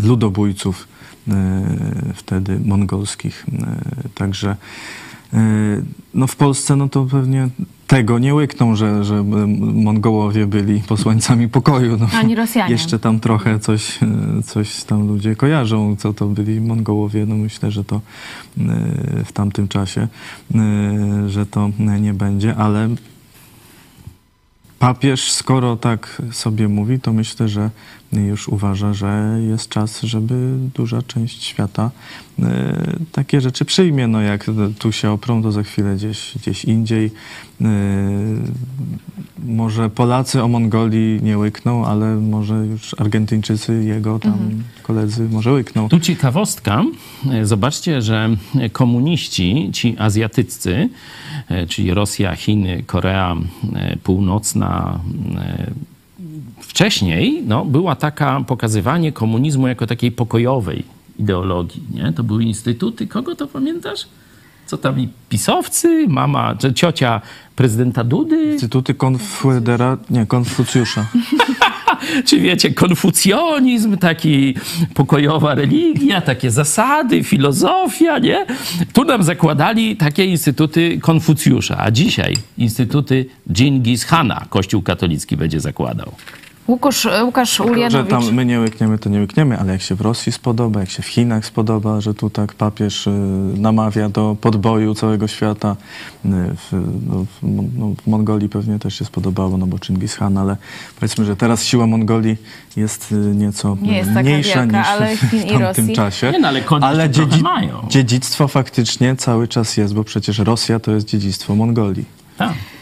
ludobójców 0.07 0.87
e, 1.27 1.33
wtedy 2.15 2.59
mongolskich. 2.59 3.45
E, 4.05 4.09
Także 4.15 4.49
e, 4.51 4.55
no 6.13 6.27
w 6.27 6.35
Polsce 6.35 6.75
no 6.75 6.89
to 6.89 7.05
pewnie 7.05 7.49
tego 7.87 8.19
nie 8.19 8.33
łykną, 8.35 8.75
że, 8.75 9.03
że 9.03 9.23
Mongołowie 9.57 10.47
byli 10.47 10.79
posłańcami 10.79 11.49
pokoju. 11.49 11.97
No, 11.97 12.07
Ani 12.13 12.35
Rosjanie. 12.35 12.71
Jeszcze 12.71 12.99
tam 12.99 13.19
trochę 13.19 13.59
coś, 13.59 13.99
e, 14.03 14.43
coś 14.43 14.83
tam 14.83 15.07
ludzie 15.07 15.35
kojarzą, 15.35 15.95
co 15.95 16.13
to 16.13 16.25
byli 16.25 16.61
Mongołowie. 16.61 17.25
No 17.25 17.35
myślę, 17.35 17.71
że 17.71 17.83
to 17.83 17.95
e, 17.95 18.01
w 19.25 19.31
tamtym 19.31 19.67
czasie, 19.67 20.07
e, 20.55 21.29
że 21.29 21.45
to 21.45 21.69
nie 22.01 22.13
będzie, 22.13 22.55
ale 22.55 22.89
papież, 24.83 25.31
skoro 25.31 25.75
tak 25.75 26.21
sobie 26.31 26.67
mówi, 26.67 26.99
to 26.99 27.13
myślę, 27.13 27.47
że 27.49 27.69
już 28.21 28.47
uważa, 28.47 28.93
że 28.93 29.39
jest 29.47 29.69
czas, 29.69 30.01
żeby 30.01 30.57
duża 30.75 31.01
część 31.01 31.43
świata 31.43 31.91
e, 32.39 32.95
takie 33.11 33.41
rzeczy 33.41 33.65
przyjmie. 33.65 34.07
No 34.07 34.21
jak 34.21 34.45
tu 34.79 34.91
się 34.91 35.11
oprą, 35.11 35.43
to 35.43 35.51
za 35.51 35.63
chwilę 35.63 35.95
gdzieś, 35.95 36.31
gdzieś 36.37 36.65
indziej. 36.65 37.11
E, 37.61 37.67
może 39.45 39.89
Polacy 39.89 40.43
o 40.43 40.47
Mongolii 40.47 41.19
nie 41.23 41.37
łykną, 41.37 41.85
ale 41.85 42.15
może 42.15 42.55
już 42.55 42.95
Argentyńczycy, 42.99 43.83
jego 43.83 44.19
tam 44.19 44.63
koledzy 44.83 45.29
może 45.29 45.51
łykną. 45.51 45.89
Tu 45.89 45.99
ciekawostka. 45.99 46.83
E, 47.31 47.45
Zobaczcie, 47.45 48.01
że 48.01 48.29
komuniści, 48.71 49.69
ci 49.73 49.95
azjatyccy, 49.99 50.89
czyli 51.69 51.93
Rosja, 51.93 52.35
Chiny, 52.35 52.83
Korea 52.87 53.35
Północna, 54.03 54.72
e, 55.35 55.71
wcześniej 56.61 57.43
no, 57.47 57.65
była 57.65 57.95
taka 57.95 58.41
pokazywanie 58.47 59.11
komunizmu 59.11 59.67
jako 59.67 59.87
takiej 59.87 60.11
pokojowej 60.11 60.83
ideologii. 61.19 61.83
Nie? 61.93 62.13
To 62.13 62.23
były 62.23 62.43
instytuty. 62.43 63.07
Kogo 63.07 63.35
to 63.35 63.47
pamiętasz? 63.47 64.07
Co 64.65 64.77
tam 64.77 64.99
i 64.99 65.09
pisowcy, 65.29 66.07
mama, 66.07 66.55
czy 66.55 66.73
ciocia 66.73 67.21
prezydenta 67.55 68.03
Dudy? 68.03 68.51
Instytuty 68.51 68.93
Konfedera... 68.93 69.97
nie, 70.09 70.25
Konfucjusza. 70.25 71.05
Czy 72.25 72.39
wiecie, 72.39 72.71
konfucjonizm, 72.71 73.97
taki 73.97 74.55
pokojowa 74.93 75.55
religia, 75.55 76.21
takie 76.21 76.51
zasady, 76.51 77.23
filozofia, 77.23 78.19
nie? 78.19 78.45
Tu 78.93 79.03
nam 79.03 79.23
zakładali 79.23 79.97
takie 79.97 80.25
instytuty 80.25 80.99
Konfucjusza, 81.01 81.77
a 81.79 81.91
dzisiaj 81.91 82.33
instytuty 82.57 83.25
Dżingis 83.51 84.03
Hana 84.03 84.45
Kościół 84.49 84.81
katolicki 84.81 85.37
będzie 85.37 85.59
zakładał. 85.59 86.11
Łukasz, 86.67 87.07
Łukasz 87.25 87.57
że 87.57 87.63
Ulianowicz. 87.63 88.09
tam 88.11 88.33
my 88.33 88.45
nie 88.45 88.59
łykniemy, 88.59 88.97
to 88.99 89.09
nie 89.09 89.19
łykniemy, 89.19 89.59
ale 89.59 89.71
jak 89.73 89.81
się 89.81 89.95
w 89.95 90.01
Rosji 90.01 90.31
spodoba, 90.31 90.79
jak 90.79 90.89
się 90.89 91.03
w 91.03 91.07
Chinach 91.07 91.45
spodoba, 91.45 92.01
że 92.01 92.13
tu 92.13 92.29
tak 92.29 92.53
papież 92.53 93.07
y, 93.07 93.11
namawia 93.57 94.09
do 94.09 94.37
podboju 94.41 94.95
całego 94.95 95.27
świata, 95.27 95.75
y, 96.25 96.29
w, 96.29 96.71
no, 97.09 97.25
w, 97.25 97.43
Mon- 97.43 97.69
no, 97.77 97.93
w 98.03 98.07
Mongolii 98.07 98.49
pewnie 98.49 98.79
też 98.79 98.95
się 98.95 99.05
spodobało, 99.05 99.57
no 99.57 99.67
bo 99.67 99.77
Chingis 99.77 100.15
Khan, 100.15 100.37
ale 100.37 100.57
powiedzmy, 100.99 101.25
że 101.25 101.35
teraz 101.35 101.63
siła 101.63 101.87
Mongolii 101.87 102.37
jest 102.77 103.13
nieco 103.35 103.77
Nie 103.81 103.97
jest 103.97 104.09
mniejsza 104.11 104.61
wielka, 104.61 104.79
niż 104.79 104.87
ale 104.87 105.17
Chin 105.17 105.27
w 105.39 105.41
tamtym 105.49 105.61
Rosji. 105.61 105.95
czasie. 105.95 106.31
Nie, 106.31 106.39
no, 106.39 106.47
ale 106.47 106.63
ale 106.81 107.09
trochę 107.09 107.37
mają. 107.41 107.87
dziedzictwo 107.89 108.47
faktycznie 108.47 109.15
cały 109.15 109.47
czas 109.47 109.77
jest, 109.77 109.93
bo 109.93 110.03
przecież 110.03 110.39
Rosja 110.39 110.79
to 110.79 110.91
jest 110.91 111.07
dziedzictwo 111.07 111.55
Mongolii. 111.55 112.22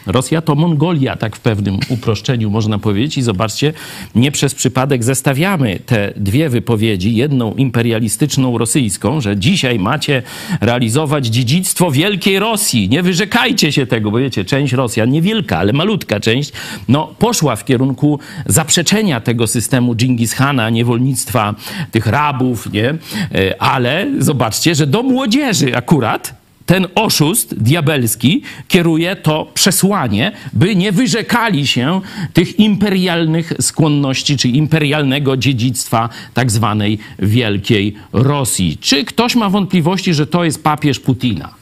Rosja 0.06 0.40
to 0.42 0.54
Mongolia, 0.54 1.16
tak 1.16 1.36
w 1.36 1.40
pewnym 1.40 1.78
uproszczeniu 1.88 2.50
można 2.50 2.78
powiedzieć. 2.78 3.18
I 3.18 3.22
zobaczcie, 3.22 3.72
nie 4.14 4.32
przez 4.32 4.54
przypadek 4.54 5.04
zestawiamy 5.04 5.78
te 5.86 6.12
dwie 6.16 6.48
wypowiedzi, 6.48 7.16
jedną 7.16 7.54
imperialistyczną 7.54 8.58
rosyjską, 8.58 9.20
że 9.20 9.36
dzisiaj 9.36 9.78
macie 9.78 10.22
realizować 10.60 11.26
dziedzictwo 11.26 11.90
wielkiej 11.90 12.38
Rosji. 12.38 12.88
Nie 12.88 13.02
wyrzekajcie 13.02 13.72
się 13.72 13.86
tego, 13.86 14.10
bo 14.10 14.18
wiecie, 14.18 14.44
część 14.44 14.72
Rosjan, 14.72 15.10
niewielka, 15.10 15.58
ale 15.58 15.72
malutka 15.72 16.20
część, 16.20 16.52
no 16.88 17.14
poszła 17.18 17.56
w 17.56 17.64
kierunku 17.64 18.18
zaprzeczenia 18.46 19.20
tego 19.20 19.46
systemu 19.46 19.94
Dżingis 19.94 20.32
Hana, 20.32 20.70
niewolnictwa 20.70 21.54
tych 21.90 22.06
rabów, 22.06 22.72
nie? 22.72 22.88
E, 22.88 23.62
Ale 23.62 24.06
zobaczcie, 24.18 24.74
że 24.74 24.86
do 24.86 25.02
młodzieży 25.02 25.76
akurat 25.76 26.41
ten 26.66 26.86
oszust 26.94 27.54
diabelski 27.54 28.42
kieruje 28.68 29.16
to 29.16 29.50
przesłanie, 29.54 30.32
by 30.52 30.76
nie 30.76 30.92
wyrzekali 30.92 31.66
się 31.66 32.00
tych 32.32 32.58
imperialnych 32.58 33.52
skłonności, 33.60 34.36
czy 34.36 34.48
imperialnego 34.48 35.36
dziedzictwa 35.36 36.08
tak 36.34 36.50
zwanej 36.50 36.98
Wielkiej 37.18 37.94
Rosji. 38.12 38.78
Czy 38.80 39.04
ktoś 39.04 39.34
ma 39.34 39.50
wątpliwości, 39.50 40.14
że 40.14 40.26
to 40.26 40.44
jest 40.44 40.64
papież 40.64 41.00
Putina? 41.00 41.54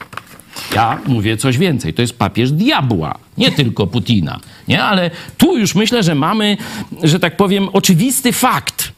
Ja 0.74 0.98
mówię 1.06 1.36
coś 1.36 1.58
więcej. 1.58 1.94
To 1.94 2.02
jest 2.02 2.18
papież 2.18 2.52
diabła, 2.52 3.18
nie 3.38 3.52
tylko 3.52 3.86
Putina. 3.86 4.40
Nie? 4.68 4.82
Ale 4.82 5.10
tu 5.38 5.58
już 5.58 5.74
myślę, 5.74 6.02
że 6.02 6.14
mamy, 6.14 6.56
że 7.02 7.20
tak 7.20 7.36
powiem, 7.36 7.68
oczywisty 7.72 8.32
fakt 8.32 8.92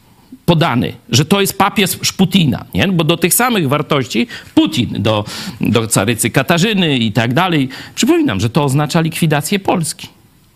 podany, 0.45 0.93
że 1.09 1.25
to 1.25 1.41
jest 1.41 1.57
papież 1.57 2.13
Putina, 2.17 2.65
nie? 2.73 2.87
bo 2.87 3.03
do 3.03 3.17
tych 3.17 3.33
samych 3.33 3.69
wartości 3.69 4.27
Putin, 4.55 4.89
do, 4.99 5.25
do 5.61 5.87
carycy 5.87 6.29
Katarzyny 6.29 6.97
i 6.97 7.11
tak 7.11 7.33
dalej. 7.33 7.69
Przypominam, 7.95 8.39
że 8.39 8.49
to 8.49 8.63
oznacza 8.63 9.01
likwidację 9.01 9.59
Polski. 9.59 10.07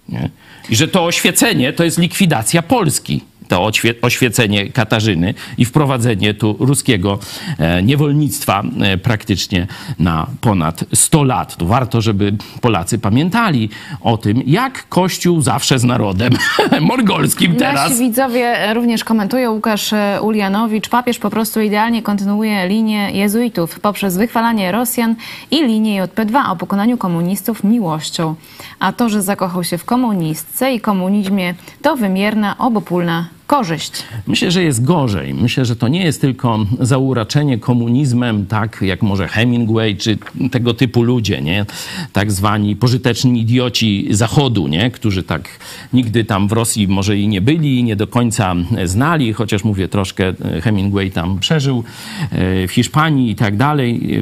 Nie? 0.10 0.30
I 0.70 0.76
że 0.76 0.88
to 0.88 1.06
oświecenie 1.06 1.74
to 1.74 1.84
jest 1.84 1.98
likwidacja 1.98 2.62
Polski. 2.62 3.22
To 3.48 3.62
oświe- 3.62 3.94
oświecenie 4.02 4.70
Katarzyny 4.72 5.34
i 5.58 5.66
wprowadzenie 5.66 6.34
tu 6.34 6.56
ruskiego 6.60 7.20
e, 7.60 7.84
niewolnictwa 7.84 8.64
e, 8.82 8.98
praktycznie 8.98 9.68
na 10.00 10.28
ponad 10.42 10.84
100 10.94 11.24
lat. 11.24 11.56
To 11.58 11.66
warto, 11.66 12.02
żeby 12.02 12.34
Polacy 12.62 13.00
pamiętali 13.00 13.70
o 14.02 14.18
tym, 14.18 14.42
jak 14.46 14.90
Kościół 14.90 15.42
zawsze 15.42 15.80
z 15.80 15.84
narodem 15.84 16.34
mongolskim 16.82 17.56
teraz. 17.56 17.90
Nasi 17.90 18.04
widzowie 18.04 18.74
również 18.74 19.04
komentują. 19.04 19.52
Łukasz 19.52 19.94
e, 19.94 20.20
Ulianowicz. 20.22 20.90
Papież 20.90 21.20
po 21.20 21.30
prostu 21.30 21.62
idealnie 21.62 22.02
kontynuuje 22.02 22.68
linię 22.68 23.12
jezuitów 23.12 23.80
poprzez 23.80 24.18
wychwalanie 24.18 24.72
Rosjan 24.72 25.16
i 25.52 25.56
linię 25.64 26.04
JP2 26.04 26.52
o 26.52 26.56
pokonaniu 26.56 26.98
komunistów 26.98 27.64
miłością. 27.64 28.36
A 28.80 28.92
to, 28.94 29.10
że 29.10 29.22
zakochał 29.22 29.64
się 29.64 29.78
w 29.78 29.86
komunistce 29.86 30.74
i 30.74 30.82
komunizmie, 30.82 31.54
to 31.82 31.96
wymierna, 31.96 32.58
obopólna 32.58 33.37
korzyść? 33.48 33.92
Myślę, 34.28 34.52
że 34.52 34.64
jest 34.64 34.84
gorzej. 34.84 35.34
Myślę, 35.34 35.66
że 35.66 35.76
to 35.76 35.88
nie 35.88 36.04
jest 36.04 36.22
tylko 36.22 36.66
zauraczenie 36.80 37.58
komunizmem, 37.58 38.46
tak 38.46 38.82
jak 38.82 39.02
może 39.02 39.28
Hemingway 39.28 39.96
czy 39.96 40.18
tego 40.52 40.74
typu 40.74 41.04
ludzie, 41.04 41.42
nie? 41.42 41.66
tak 42.14 42.32
zwani 42.32 42.76
pożyteczni 42.76 43.42
idioci 43.42 44.08
Zachodu, 44.10 44.68
nie? 44.68 44.92
którzy 44.92 45.24
tak 45.24 45.50
nigdy 45.94 46.26
tam 46.26 46.48
w 46.48 46.52
Rosji 46.52 46.88
może 46.88 47.18
i 47.18 47.28
nie 47.28 47.42
byli, 47.42 47.84
nie 47.84 47.96
do 47.96 48.08
końca 48.08 48.56
znali, 48.86 49.34
chociaż 49.34 49.64
mówię 49.64 49.88
troszkę 49.88 50.34
Hemingway 50.64 51.12
tam 51.12 51.40
przeżył 51.40 51.84
e, 52.32 52.68
w 52.68 52.72
Hiszpanii 52.72 53.32
i 53.32 53.36
tak 53.36 53.58
dalej. 53.58 54.22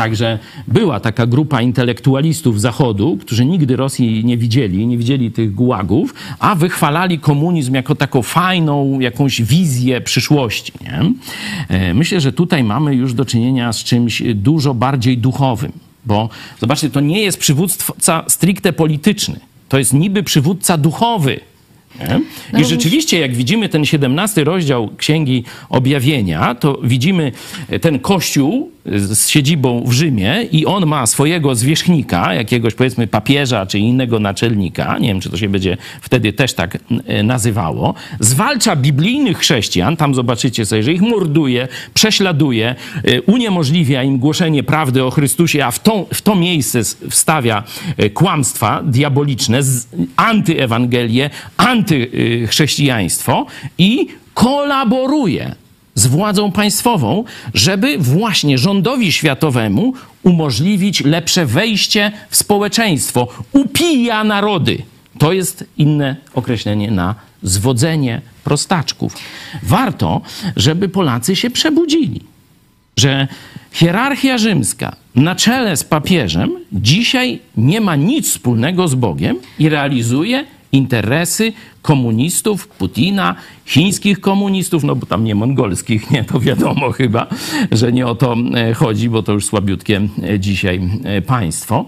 Także 0.00 0.38
była 0.68 1.00
taka 1.00 1.26
grupa 1.26 1.62
intelektualistów 1.62 2.60
Zachodu, 2.60 3.18
którzy 3.20 3.44
nigdy 3.44 3.76
Rosji 3.76 4.24
nie 4.24 4.36
widzieli, 4.36 4.86
nie 4.86 4.98
widzieli 4.98 5.30
tych 5.30 5.54
gułagów, 5.54 6.14
a 6.38 6.54
wychwalali 6.54 7.18
komunizm 7.18 7.74
jako 7.74 7.94
taką 7.94 8.22
fajną 8.22 9.00
jakąś 9.00 9.42
wizję 9.42 10.00
przyszłości. 10.00 10.72
Nie? 10.80 11.12
E, 11.68 11.94
myślę, 11.94 12.20
że 12.20 12.32
tutaj 12.32 12.64
mamy 12.64 12.94
już 12.94 13.14
do 13.14 13.24
czynienia 13.24 13.72
z 13.72 13.84
czymś 13.84 14.22
dużo 14.34 14.74
bardziej 14.74 15.18
duchowym, 15.18 15.72
bo 16.06 16.28
zobaczcie, 16.60 16.90
to 16.90 17.00
nie 17.00 17.22
jest 17.22 17.38
przywódca 17.38 18.24
stricte 18.28 18.72
polityczny, 18.72 19.40
to 19.68 19.78
jest 19.78 19.92
niby 19.92 20.22
przywódca 20.22 20.76
duchowy. 20.76 21.40
Nie? 21.98 22.60
I 22.60 22.64
rzeczywiście, 22.64 23.18
jak 23.18 23.34
widzimy 23.34 23.68
ten 23.68 23.84
17 23.84 24.44
rozdział 24.44 24.90
Księgi 24.96 25.44
Objawienia, 25.68 26.54
to 26.54 26.78
widzimy 26.82 27.32
ten 27.80 27.98
kościół 27.98 28.70
z 28.86 29.28
siedzibą 29.28 29.84
w 29.86 29.92
Rzymie 29.92 30.42
i 30.52 30.66
on 30.66 30.86
ma 30.86 31.06
swojego 31.06 31.54
zwierzchnika, 31.54 32.34
jakiegoś 32.34 32.74
powiedzmy 32.74 33.06
papieża 33.06 33.66
czy 33.66 33.78
innego 33.78 34.18
naczelnika, 34.18 34.98
nie 34.98 35.08
wiem 35.08 35.20
czy 35.20 35.30
to 35.30 35.36
się 35.36 35.48
będzie 35.48 35.76
wtedy 36.00 36.32
też 36.32 36.54
tak 36.54 36.78
nazywało, 37.24 37.94
zwalcza 38.20 38.76
biblijnych 38.76 39.38
chrześcijan, 39.38 39.96
tam 39.96 40.14
zobaczycie 40.14 40.66
sobie, 40.66 40.82
że 40.82 40.92
ich 40.92 41.02
morduje, 41.02 41.68
prześladuje, 41.94 42.74
uniemożliwia 43.26 44.02
im 44.02 44.18
głoszenie 44.18 44.62
prawdy 44.62 45.04
o 45.04 45.10
Chrystusie, 45.10 45.64
a 45.64 45.70
w 45.70 45.82
to, 45.82 46.06
w 46.14 46.22
to 46.22 46.36
miejsce 46.36 46.80
wstawia 47.10 47.62
kłamstwa 48.14 48.82
diaboliczne, 48.82 49.60
antyewangelię, 50.16 51.30
antychrześcijaństwo 51.80 53.46
i 53.78 54.06
kolaboruje 54.34 55.54
z 55.94 56.06
władzą 56.06 56.52
państwową, 56.52 57.24
żeby 57.54 57.98
właśnie 57.98 58.58
rządowi 58.58 59.12
światowemu 59.12 59.94
umożliwić 60.22 61.04
lepsze 61.04 61.46
wejście 61.46 62.12
w 62.30 62.36
społeczeństwo. 62.36 63.28
Upija 63.52 64.24
narody. 64.24 64.82
To 65.18 65.32
jest 65.32 65.64
inne 65.78 66.16
określenie 66.34 66.90
na 66.90 67.14
zwodzenie 67.42 68.20
prostaczków. 68.44 69.16
Warto, 69.62 70.20
żeby 70.56 70.88
Polacy 70.88 71.36
się 71.36 71.50
przebudzili, 71.50 72.20
że 72.96 73.28
hierarchia 73.72 74.38
rzymska 74.38 74.96
na 75.14 75.34
czele 75.34 75.76
z 75.76 75.84
papieżem 75.84 76.50
dzisiaj 76.72 77.38
nie 77.56 77.80
ma 77.80 77.96
nic 77.96 78.28
wspólnego 78.28 78.88
z 78.88 78.94
Bogiem 78.94 79.36
i 79.58 79.68
realizuje 79.68 80.44
interesy 80.72 81.52
komunistów, 81.82 82.68
Putina, 82.68 83.34
chińskich 83.66 84.20
komunistów, 84.20 84.84
no 84.84 84.96
bo 84.96 85.06
tam 85.06 85.24
nie 85.24 85.34
mongolskich, 85.34 86.10
nie, 86.10 86.24
to 86.24 86.40
wiadomo 86.40 86.92
chyba, 86.92 87.26
że 87.72 87.92
nie 87.92 88.06
o 88.06 88.14
to 88.14 88.36
chodzi, 88.76 89.08
bo 89.08 89.22
to 89.22 89.32
już 89.32 89.46
słabiutkie 89.46 90.08
dzisiaj 90.38 90.80
państwo. 91.26 91.84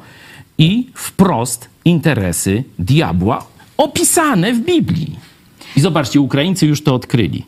I 0.59 0.87
wprost 0.95 1.69
interesy 1.85 2.65
diabła 2.79 3.47
opisane 3.77 4.53
w 4.53 4.65
Biblii. 4.65 5.17
I 5.77 5.81
zobaczcie, 5.81 6.21
Ukraińcy 6.21 6.67
już 6.67 6.83
to 6.83 6.95
odkryli. 6.95 7.45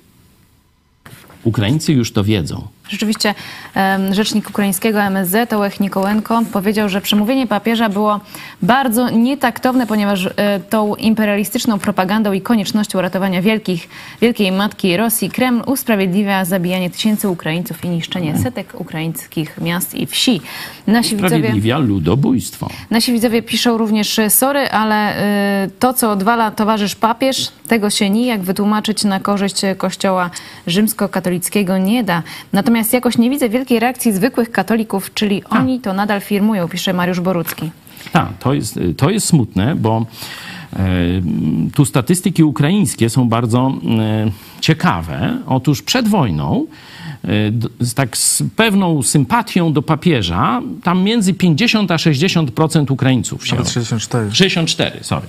Ukraińcy 1.44 1.92
już 1.92 2.12
to 2.12 2.24
wiedzą. 2.24 2.68
Rzeczywiście 2.88 3.34
rzecznik 4.10 4.50
ukraińskiego 4.50 5.02
MSZ 5.02 5.52
Ołech 5.52 5.80
Nikołenko 5.80 6.42
powiedział, 6.52 6.88
że 6.88 7.00
przemówienie 7.00 7.46
papieża 7.46 7.88
było 7.88 8.20
bardzo 8.62 9.10
nietaktowne, 9.10 9.86
ponieważ 9.86 10.26
e, 10.36 10.60
tą 10.60 10.94
imperialistyczną 10.94 11.78
propagandą 11.78 12.32
i 12.32 12.40
koniecznością 12.40 13.00
ratowania 13.00 13.42
wielkich, 13.42 13.88
wielkiej 14.20 14.52
matki 14.52 14.96
Rosji 14.96 15.30
Kreml 15.30 15.62
usprawiedliwia 15.66 16.44
zabijanie 16.44 16.90
tysięcy 16.90 17.28
Ukraińców 17.28 17.84
i 17.84 17.88
niszczenie 17.88 18.38
setek 18.38 18.80
ukraińskich 18.80 19.60
miast 19.60 19.94
i 19.94 20.06
wsi. 20.06 20.40
Nasi 20.86 21.14
Usprawiedliwia 21.14 21.76
widzowie, 21.76 21.88
ludobójstwo. 21.88 22.68
Nasi 22.90 23.12
widzowie 23.12 23.42
piszą 23.42 23.78
również, 23.78 24.20
sorry, 24.28 24.70
ale 24.70 25.24
y, 25.64 25.70
to, 25.78 25.94
co 25.94 26.10
odwala 26.10 26.50
towarzysz 26.50 26.94
papież, 26.94 27.48
tego 27.68 27.90
się 27.90 28.10
nijak 28.10 28.42
wytłumaczyć 28.42 29.04
na 29.04 29.20
korzyść 29.20 29.62
kościoła 29.76 30.30
rzymskokatolickiego 30.66 31.78
nie 31.78 32.04
da. 32.04 32.22
Natomiast 32.52 32.73
Natomiast 32.74 32.92
jakoś 32.92 33.18
nie 33.18 33.30
widzę 33.30 33.48
wielkiej 33.48 33.80
reakcji 33.80 34.12
zwykłych 34.12 34.50
katolików, 34.50 35.14
czyli 35.14 35.42
A. 35.50 35.58
oni 35.58 35.80
to 35.80 35.92
nadal 35.92 36.20
firmują, 36.20 36.68
pisze 36.68 36.92
Mariusz 36.92 37.20
Borucki. 37.20 37.70
Tak, 38.12 38.28
to 38.38 38.54
jest, 38.54 38.80
to 38.96 39.10
jest 39.10 39.26
smutne, 39.26 39.74
bo 39.76 40.06
e, 40.72 40.86
tu 41.74 41.84
statystyki 41.84 42.44
ukraińskie 42.44 43.10
są 43.10 43.28
bardzo 43.28 43.72
e, 43.98 44.30
ciekawe. 44.60 45.38
Otóż 45.46 45.82
przed 45.82 46.08
wojną 46.08 46.66
tak 47.94 48.16
z 48.16 48.42
pewną 48.56 49.02
sympatią 49.02 49.72
do 49.72 49.82
papieża, 49.82 50.62
tam 50.82 51.02
między 51.02 51.34
50 51.34 51.90
a 51.90 51.96
60% 51.96 52.92
Ukraińców 52.92 53.46
się... 53.46 53.56
Nawet 53.56 53.70
64. 53.70 54.30
64, 54.32 54.98
sorry. 55.02 55.26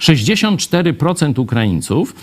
64% 0.00 1.40
Ukraińców 1.40 2.14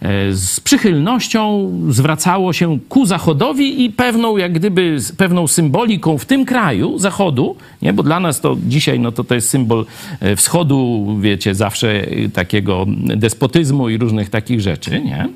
e, 0.00 0.32
z 0.32 0.60
przychylnością 0.60 1.70
zwracało 1.88 2.52
się 2.52 2.78
ku 2.88 3.06
Zachodowi 3.06 3.84
i 3.84 3.90
pewną, 3.90 4.36
jak 4.36 4.52
gdyby, 4.52 4.96
pewną 5.16 5.48
symboliką 5.48 6.18
w 6.18 6.24
tym 6.24 6.44
kraju, 6.44 6.98
Zachodu, 6.98 7.56
nie? 7.82 7.92
bo 7.92 8.02
dla 8.02 8.20
nas 8.20 8.40
to 8.40 8.56
dzisiaj, 8.66 9.00
no 9.00 9.12
to 9.12 9.24
to 9.24 9.34
jest 9.34 9.48
symbol 9.48 9.86
e, 10.20 10.36
wschodu, 10.36 11.06
wiecie, 11.20 11.54
zawsze 11.54 12.08
e, 12.08 12.28
takiego 12.28 12.86
despotyzmu 13.16 13.88
i 13.88 13.98
różnych 13.98 14.30
takich 14.30 14.60
rzeczy, 14.60 15.00
nie? 15.00 15.28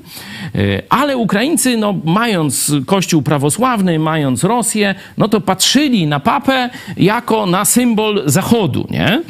Ale 0.89 1.17
Ukraińcy, 1.17 1.77
no 1.77 1.95
mając 2.05 2.71
Kościół 2.85 3.21
prawosławny, 3.21 3.34
mając 3.99 4.43
Rosję, 4.43 4.95
no 5.17 5.27
to 5.27 5.41
patrzyli 5.41 6.07
na 6.07 6.19
papę 6.19 6.69
jako 6.97 7.45
na 7.45 7.65
symbol 7.65 8.23
Zachodu, 8.25 8.87
nie? 8.89 9.21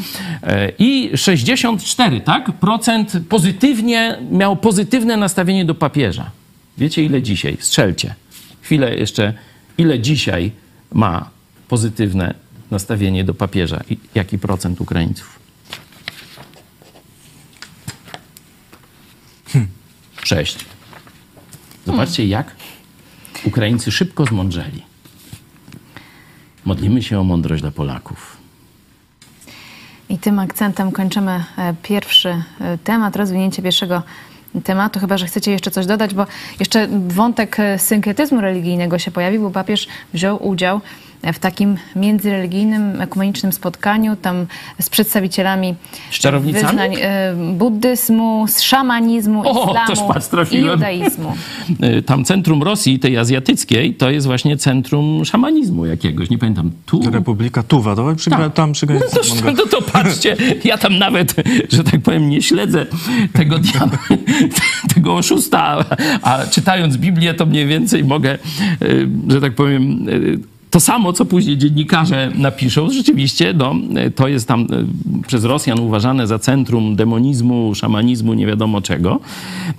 I 0.79 1.11
64, 1.15 2.21
tak? 2.21 2.51
procent 2.51 3.11
pozytywnie, 3.29 4.17
miał 4.31 4.55
pozytywne 4.55 5.17
nastawienie 5.17 5.65
do 5.65 5.75
papieża. 5.75 6.31
Wiecie 6.77 7.03
ile 7.03 7.21
dzisiaj? 7.21 7.57
Strzelcie. 7.59 8.15
Chwilę 8.61 8.95
jeszcze. 8.95 9.33
Ile 9.77 9.99
dzisiaj 9.99 10.51
ma 10.93 11.29
pozytywne 11.67 12.33
nastawienie 12.71 13.23
do 13.23 13.33
papieża? 13.33 13.81
I 13.89 13.97
jaki 14.15 14.37
procent 14.37 14.81
Ukraińców? 14.81 15.39
Sześć. 20.23 20.65
Zobaczcie, 21.85 22.25
jak 22.27 22.55
Ukraińcy 23.43 23.91
szybko 23.91 24.25
zmądrzeli. 24.25 24.83
Modlimy 26.65 27.03
się 27.03 27.19
o 27.19 27.23
mądrość 27.23 27.61
dla 27.61 27.71
Polaków. 27.71 28.37
I 30.09 30.17
tym 30.17 30.39
akcentem 30.39 30.91
kończymy 30.91 31.43
e, 31.57 31.73
pierwszy 31.83 32.29
e, 32.29 32.77
temat, 32.77 33.15
rozwinięcie 33.15 33.61
pierwszego 33.61 34.03
tematu, 34.63 34.99
chyba 34.99 35.17
że 35.17 35.25
chcecie 35.25 35.51
jeszcze 35.51 35.71
coś 35.71 35.85
dodać, 35.85 36.13
bo 36.13 36.27
jeszcze 36.59 36.87
wątek 37.07 37.59
e, 37.59 37.79
synkretyzmu 37.79 38.41
religijnego 38.41 38.99
się 38.99 39.11
pojawił, 39.11 39.41
bo 39.41 39.51
papież 39.51 39.87
wziął 40.13 40.47
udział 40.47 40.81
w 41.33 41.39
takim 41.39 41.77
międzyreligijnym, 41.95 43.01
ekumenicznym 43.01 43.51
spotkaniu 43.51 44.15
tam 44.15 44.45
z 44.81 44.89
przedstawicielami 44.89 45.75
z 46.11 46.43
wyznań 46.53 46.95
e, 47.01 47.35
buddyzmu, 47.53 48.45
z 48.47 48.61
szamanizmu, 48.61 49.41
o, 49.45 49.75
islamu 49.93 50.11
i 50.51 50.57
judaizmu. 50.57 51.33
E, 51.81 52.01
tam 52.01 52.25
centrum 52.25 52.63
Rosji, 52.63 52.99
tej 52.99 53.17
azjatyckiej, 53.17 53.93
to 53.93 54.09
jest 54.09 54.27
właśnie 54.27 54.57
centrum 54.57 55.25
szamanizmu 55.25 55.85
jakiegoś, 55.85 56.29
nie 56.29 56.37
pamiętam, 56.37 56.71
tu? 56.85 57.01
Republika 57.11 57.63
Tuwa, 57.63 57.95
to 57.95 58.15
przy, 58.15 58.29
tak. 58.29 58.53
tam 58.53 58.73
przy 58.73 58.85
no 58.85 58.99
to, 58.99 59.51
no 59.51 59.65
to 59.65 59.81
patrzcie, 59.81 60.37
ja 60.63 60.77
tam 60.77 60.97
nawet, 60.97 61.35
że 61.69 61.83
tak 61.83 62.01
powiem, 62.01 62.29
nie 62.29 62.41
śledzę 62.41 62.85
tego 63.33 63.59
diabła, 63.59 63.99
tego 64.95 65.15
oszusta, 65.15 65.61
a, 65.61 65.85
a 66.21 66.47
czytając 66.47 66.97
Biblię, 66.97 67.33
to 67.33 67.45
mniej 67.45 67.67
więcej 67.67 68.03
mogę, 68.03 68.31
e, 68.31 68.37
że 69.27 69.41
tak 69.41 69.55
powiem, 69.55 70.05
to 70.75 70.79
samo, 70.79 71.13
co 71.13 71.25
później 71.25 71.57
dziennikarze 71.57 72.31
napiszą, 72.35 72.89
rzeczywiście 72.89 73.53
no, 73.53 73.75
to 74.15 74.27
jest 74.27 74.47
tam 74.47 74.61
e, 74.61 74.65
przez 75.27 75.43
Rosjan 75.43 75.79
uważane 75.79 76.27
za 76.27 76.39
centrum 76.39 76.95
demonizmu, 76.95 77.75
szamanizmu, 77.75 78.33
nie 78.33 78.47
wiadomo 78.47 78.81
czego. 78.81 79.19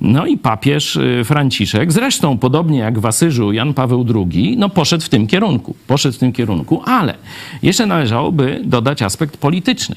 No 0.00 0.26
i 0.26 0.38
papież 0.38 0.96
e, 0.96 1.24
Franciszek, 1.24 1.92
zresztą 1.92 2.38
podobnie 2.38 2.78
jak 2.78 2.98
w 2.98 3.06
Asyżu 3.06 3.52
Jan 3.52 3.74
Paweł 3.74 4.06
II, 4.14 4.56
no 4.58 4.68
poszedł 4.68 5.04
w 5.04 5.08
tym 5.08 5.26
kierunku. 5.26 5.74
Poszedł 5.86 6.16
w 6.16 6.18
tym 6.18 6.32
kierunku, 6.32 6.82
ale 6.84 7.14
jeszcze 7.62 7.86
należałoby 7.86 8.60
dodać 8.64 9.02
aspekt 9.02 9.36
polityczny. 9.36 9.96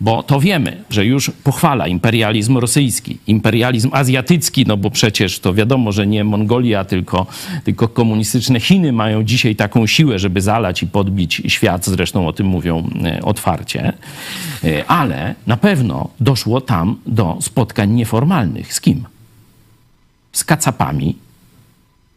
Bo 0.00 0.22
to 0.22 0.40
wiemy, 0.40 0.84
że 0.90 1.06
już 1.06 1.30
pochwala 1.44 1.86
imperializm 1.86 2.58
rosyjski, 2.58 3.18
imperializm 3.26 3.90
azjatycki, 3.92 4.64
no 4.66 4.76
bo 4.76 4.90
przecież 4.90 5.38
to 5.38 5.54
wiadomo, 5.54 5.92
że 5.92 6.06
nie 6.06 6.24
Mongolia, 6.24 6.84
tylko, 6.84 7.26
tylko 7.64 7.88
komunistyczne 7.88 8.60
Chiny 8.60 8.92
mają 8.92 9.22
dzisiaj 9.22 9.56
taką 9.56 9.86
siłę, 9.86 10.18
żeby 10.18 10.40
zalać 10.40 10.82
i 10.82 10.86
podbić 10.86 11.42
świat, 11.46 11.86
zresztą 11.86 12.28
o 12.28 12.32
tym 12.32 12.46
mówią 12.46 12.90
e, 13.04 13.22
otwarcie, 13.22 13.92
E, 14.64 14.86
ale 14.86 15.34
na 15.46 15.56
pewno 15.56 16.08
doszło 16.20 16.60
tam 16.60 16.96
do 17.06 17.38
spotkań 17.40 17.90
nieformalnych. 17.90 18.74
Z 18.74 18.80
kim? 18.80 19.04
Z 20.32 20.44
kacapami 20.44 21.16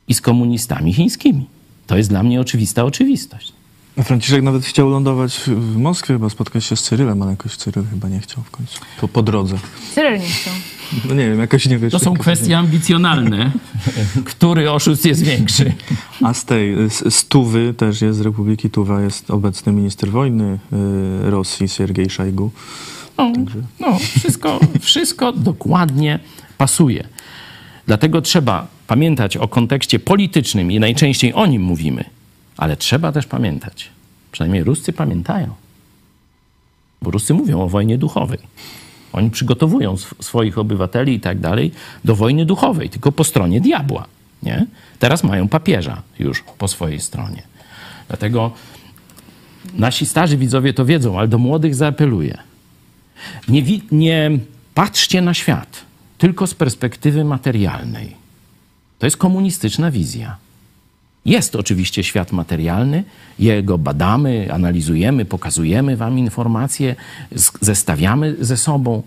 i 0.08 0.14
z 0.14 0.22
komunistami 0.22 0.94
chińskimi. 0.94 1.46
To 1.88 1.98
jest 1.98 2.10
dla 2.10 2.24
mnie 2.24 2.42
oczywista 2.42 2.84
oczywistość. 2.84 3.54
A 3.98 4.04
Franciszek 4.04 4.44
nawet 4.44 4.66
chciał 4.66 4.90
lądować 4.90 5.42
w 5.48 5.78
Moskwie, 5.78 6.14
chyba 6.14 6.30
spotkać 6.30 6.66
się 6.66 6.76
z 6.76 6.84
Cyrylem, 6.84 7.22
ale 7.22 7.32
jakoś 7.32 7.56
Cyryl 7.56 7.84
chyba 7.90 8.10
nie 8.10 8.20
chciał 8.20 8.44
w 8.44 8.52
końcu. 8.52 8.80
Po, 9.02 9.08
po 9.08 9.24
drodze. 9.24 9.58
Cyryl 9.96 10.20
nie 10.20 10.30
chciał. 10.30 10.54
No 11.06 11.16
nie 11.16 11.30
wiem, 11.30 11.40
jakoś 11.40 11.66
nie 11.66 11.78
wiesz. 11.78 11.92
To 11.92 12.00
są 12.00 12.14
kwestie 12.14 12.58
ambicjonalne. 12.58 13.52
Który 14.26 14.72
oszust 14.72 15.06
jest 15.06 15.24
większy? 15.24 15.74
A 16.24 16.34
z 16.34 16.46
tej, 16.46 16.90
z, 16.90 17.14
z 17.14 17.28
Tuwy 17.28 17.74
też 17.74 18.02
jest, 18.02 18.18
z 18.18 18.22
Republiki 18.22 18.70
Tuwa 18.70 19.02
jest 19.02 19.32
obecny 19.32 19.74
minister 19.74 20.10
wojny 20.10 20.60
y, 21.24 21.32
Rosji, 21.32 21.70
Siergiej 21.70 22.10
Szajgu. 22.10 22.52
No, 23.18 23.32
no 23.80 24.00
wszystko, 24.00 24.60
wszystko 24.80 25.32
dokładnie 25.32 26.20
pasuje. 26.58 27.08
Dlatego 27.88 28.22
trzeba 28.22 28.68
pamiętać 28.88 29.38
o 29.38 29.48
kontekście 29.48 30.00
politycznym 30.00 30.72
i 30.72 30.80
najczęściej 30.80 31.34
o 31.34 31.46
nim 31.46 31.62
mówimy, 31.62 32.04
ale 32.58 32.78
trzeba 32.78 33.12
też 33.12 33.26
pamiętać, 33.26 33.90
przynajmniej 34.32 34.64
Ruscy 34.64 34.94
pamiętają, 34.94 35.54
bo 37.02 37.12
Ruscy 37.12 37.34
mówią 37.34 37.62
o 37.62 37.70
wojnie 37.70 37.98
duchowej. 37.98 38.40
Oni 39.14 39.30
przygotowują 39.30 39.94
sw- 39.94 40.24
swoich 40.24 40.58
obywateli 40.58 41.14
i 41.14 41.20
tak 41.20 41.40
dalej 41.40 41.72
do 42.06 42.16
wojny 42.16 42.46
duchowej, 42.46 42.90
tylko 42.90 43.12
po 43.12 43.24
stronie 43.24 43.62
diabła. 43.62 44.06
Nie? 44.44 44.66
Teraz 45.00 45.24
mają 45.24 45.48
papieża 45.48 46.02
już 46.20 46.44
po 46.58 46.68
swojej 46.68 47.00
stronie. 47.00 47.44
Dlatego 48.08 48.52
nasi 49.74 50.06
starzy 50.06 50.38
widzowie 50.38 50.74
to 50.74 50.86
wiedzą, 50.86 51.20
ale 51.20 51.28
do 51.28 51.38
młodych 51.38 51.76
zaapeluję. 51.76 52.38
Nie, 53.48 53.64
nie 53.92 54.32
patrzcie 54.74 55.22
na 55.22 55.34
świat 55.34 55.86
tylko 56.18 56.48
z 56.48 56.54
perspektywy 56.54 57.24
materialnej. 57.24 58.16
To 59.00 59.06
jest 59.06 59.18
komunistyczna 59.18 59.92
wizja. 59.92 60.38
Jest 61.28 61.56
oczywiście 61.56 62.04
świat 62.04 62.32
materialny, 62.32 63.04
jego 63.40 63.78
badamy, 63.78 64.48
analizujemy, 64.54 65.26
pokazujemy 65.26 65.98
wam 65.98 66.20
informacje, 66.20 66.96
zestawiamy 67.62 68.36
ze 68.40 68.58
sobą, 68.58 69.04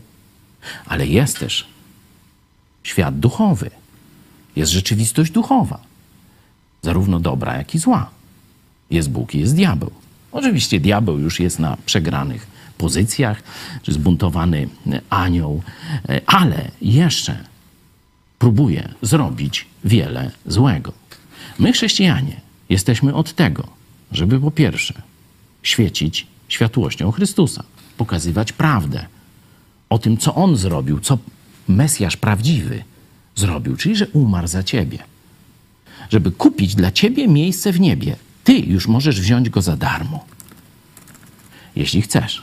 ale 0.87 1.07
jest 1.07 1.39
też 1.39 1.69
świat 2.83 3.19
duchowy. 3.19 3.71
Jest 4.57 4.73
rzeczywistość 4.73 5.33
duchowa, 5.33 5.81
zarówno 6.83 7.21
dobra, 7.21 7.57
jak 7.57 7.75
i 7.75 7.79
zła. 7.79 8.11
Jest 8.91 9.11
Bóg 9.11 9.35
i 9.35 9.41
jest 9.41 9.55
diabeł. 9.55 9.91
Oczywiście 10.33 10.81
diabeł 10.81 11.19
już 11.19 11.41
jest 11.41 11.59
na 11.59 11.77
przegranych 11.87 12.47
pozycjach, 12.79 13.43
czy 13.83 13.93
zbuntowany 13.93 14.69
anioł, 15.11 15.63
e, 16.09 16.21
ale 16.27 16.71
jeszcze 16.83 17.45
próbuje 18.39 18.89
zrobić 19.03 19.67
wiele 19.85 20.31
złego. 20.47 21.00
My, 21.61 21.73
chrześcijanie, 21.73 22.41
jesteśmy 22.69 23.15
od 23.15 23.33
tego, 23.35 23.67
żeby 24.13 24.41
po 24.41 24.51
pierwsze 24.51 25.03
świecić 25.63 26.27
światłością 26.49 27.11
Chrystusa, 27.11 27.65
pokazywać 27.97 28.53
prawdę 28.53 29.07
o 29.91 29.99
tym, 29.99 30.17
co 30.17 30.35
On 30.35 30.57
zrobił, 30.57 31.01
co 31.01 31.19
Mesjasz 31.69 32.17
prawdziwy 32.17 32.85
zrobił, 33.37 33.77
czyli 33.77 33.97
że 33.97 34.09
umarł 34.09 34.47
za 34.47 34.63
ciebie. 34.63 34.99
Żeby 36.11 36.31
kupić 36.31 36.75
dla 36.75 36.91
ciebie 36.93 37.29
miejsce 37.29 37.73
w 37.73 37.81
niebie, 37.81 38.17
ty 38.45 38.53
już 38.59 38.89
możesz 38.89 39.21
wziąć 39.21 39.51
go 39.51 39.63
za 39.63 39.77
darmo. 39.77 40.25
Jeśli 41.77 42.03
chcesz, 42.03 42.43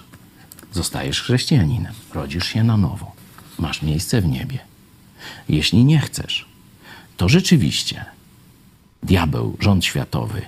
zostajesz 0.74 1.22
chrześcijaninem, 1.22 1.94
rodzisz 2.14 2.48
się 2.48 2.64
na 2.64 2.78
nowo, 2.78 3.12
masz 3.60 3.82
miejsce 3.82 4.22
w 4.22 4.26
niebie. 4.26 4.60
Jeśli 5.50 5.86
nie 5.86 6.00
chcesz, 6.00 6.46
to 7.18 7.30
rzeczywiście 7.30 8.17
diabeł, 9.04 9.58
rząd 9.60 9.86
światowy 9.86 10.42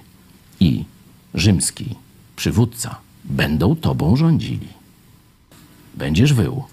i 0.60 0.84
rzymski 1.34 1.96
przywódca 2.36 2.96
będą 3.24 3.76
tobą 3.76 4.16
rządzili. 4.16 4.68
Będziesz 5.96 6.34
wył, 6.34 6.64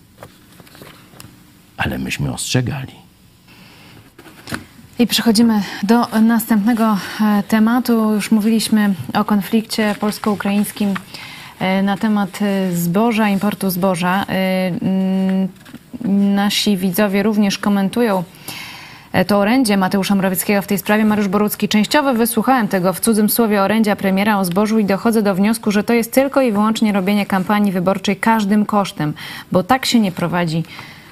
ale 1.76 1.98
myśmy 1.98 2.32
ostrzegali. 2.32 3.06
I 4.98 5.06
przechodzimy 5.06 5.62
do 5.82 6.06
następnego 6.06 6.98
e, 7.20 7.42
tematu. 7.42 8.12
Już 8.14 8.30
mówiliśmy 8.30 8.94
o 9.14 9.24
konflikcie 9.24 9.94
polsko-ukraińskim 10.00 10.94
e, 11.58 11.82
na 11.82 11.96
temat 11.96 12.38
e, 12.42 12.76
zboża, 12.76 13.28
importu 13.28 13.70
zboża. 13.70 14.26
Nasi 16.34 16.76
widzowie 16.76 17.22
również 17.22 17.58
komentują 17.58 18.24
to 19.24 19.38
orędzie 19.38 19.76
Mateusza 19.76 20.14
Morawieckiego 20.14 20.62
w 20.62 20.66
tej 20.66 20.78
sprawie. 20.78 21.04
Mariusz 21.04 21.28
Borucki, 21.28 21.68
częściowo 21.68 22.14
wysłuchałem 22.14 22.68
tego 22.68 22.92
w 22.92 23.00
cudzym 23.00 23.28
słowie 23.30 23.62
orędzia 23.62 23.96
premiera 23.96 24.38
o 24.38 24.44
zbożu 24.44 24.78
i 24.78 24.84
dochodzę 24.84 25.22
do 25.22 25.34
wniosku, 25.34 25.70
że 25.70 25.84
to 25.84 25.92
jest 25.92 26.12
tylko 26.12 26.42
i 26.42 26.52
wyłącznie 26.52 26.92
robienie 26.92 27.26
kampanii 27.26 27.72
wyborczej 27.72 28.16
każdym 28.16 28.66
kosztem, 28.66 29.12
bo 29.52 29.62
tak 29.62 29.86
się 29.86 30.00
nie 30.00 30.12
prowadzi 30.12 30.64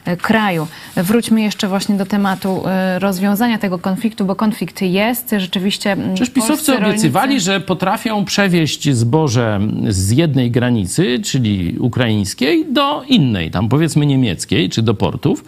e, 0.04 0.16
kraju. 0.16 0.66
Wróćmy 0.96 1.42
jeszcze 1.42 1.68
właśnie 1.68 1.94
do 1.94 2.06
tematu 2.06 2.62
e, 2.66 2.98
rozwiązania 2.98 3.58
tego 3.58 3.78
konfliktu, 3.78 4.24
bo 4.24 4.34
konflikt 4.34 4.82
jest. 4.82 5.34
Rzeczywiście 5.38 5.92
mm, 5.92 6.14
Przecież 6.14 6.34
pisowcy 6.34 6.72
polscy 6.72 6.86
obiecywali, 6.86 7.36
rolnicy- 7.36 7.44
że 7.44 7.60
potrafią 7.60 8.24
przewieźć 8.24 8.90
zboże 8.90 9.60
z 9.88 10.10
jednej 10.10 10.50
granicy, 10.50 11.20
czyli 11.24 11.76
ukraińskiej, 11.78 12.66
do 12.72 13.02
innej, 13.08 13.50
tam 13.50 13.68
powiedzmy 13.68 14.06
niemieckiej, 14.06 14.70
czy 14.70 14.82
do 14.82 14.94
portów. 14.94 15.44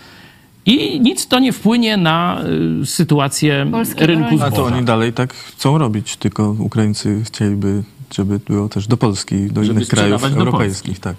I 0.67 1.01
nic 1.01 1.27
to 1.27 1.39
nie 1.39 1.53
wpłynie 1.53 1.97
na 1.97 2.41
y, 2.83 2.87
sytuację 2.87 3.67
Polskiego 3.71 4.07
rynku 4.07 4.23
rolnika. 4.25 4.47
A 4.47 4.51
to 4.51 4.57
zboża. 4.57 4.77
oni 4.77 4.85
dalej 4.85 5.13
tak 5.13 5.35
chcą 5.35 5.79
robić, 5.79 6.17
tylko 6.17 6.51
Ukraińcy 6.59 7.23
chcieliby, 7.25 7.83
żeby 8.15 8.39
było 8.39 8.69
też 8.69 8.87
do 8.87 8.97
Polski, 8.97 9.47
do 9.47 9.65
Żeby 9.65 9.75
innych 9.77 9.89
krajów 9.89 10.25
europejskich, 10.25 11.01
tak. 11.01 11.17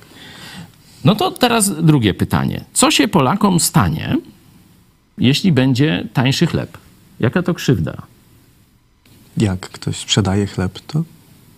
No 1.03 1.15
to 1.15 1.31
teraz 1.31 1.81
drugie 1.85 2.13
pytanie. 2.13 2.63
Co 2.73 2.91
się 2.91 3.07
Polakom 3.07 3.59
stanie, 3.59 4.17
jeśli 5.17 5.51
będzie 5.51 6.07
tańszy 6.13 6.47
chleb? 6.47 6.77
Jaka 7.19 7.43
to 7.43 7.53
krzywda? 7.53 7.93
Jak 9.37 9.59
ktoś 9.59 9.95
sprzedaje 9.97 10.47
chleb, 10.47 10.79
to 10.87 11.03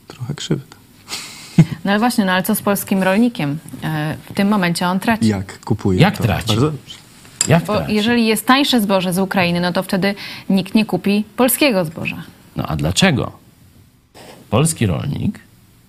trochę 0.07 0.33
krzywda. 0.35 0.75
No 1.85 1.91
ale 1.91 1.99
właśnie, 1.99 2.25
no 2.25 2.31
ale 2.31 2.43
co 2.43 2.55
z 2.55 2.61
polskim 2.61 3.03
rolnikiem? 3.03 3.57
E, 3.83 4.17
W 4.29 4.33
tym 4.33 4.47
momencie 4.47 4.87
on 4.87 4.99
traci. 4.99 5.27
Jak 5.27 5.59
kupuje, 5.59 5.99
Jak 5.99 6.17
to 6.17 6.23
traci? 6.23 6.47
bardzo 6.47 6.61
dobrze. 6.71 6.95
Jak 7.47 7.65
Bo 7.65 7.77
traci? 7.77 7.93
jeżeli 7.95 8.27
jest 8.27 8.45
tańsze 8.45 8.81
zboże 8.81 9.13
z 9.13 9.19
Ukrainy, 9.19 9.61
no 9.61 9.73
to 9.73 9.83
wtedy 9.83 10.15
nikt 10.49 10.75
nie 10.75 10.85
kupi 10.85 11.23
polskiego 11.35 11.85
zboża. 11.85 12.23
No 12.55 12.63
a 12.67 12.75
dlaczego? 12.75 13.31
Polski 14.49 14.85
rolnik, 14.85 15.39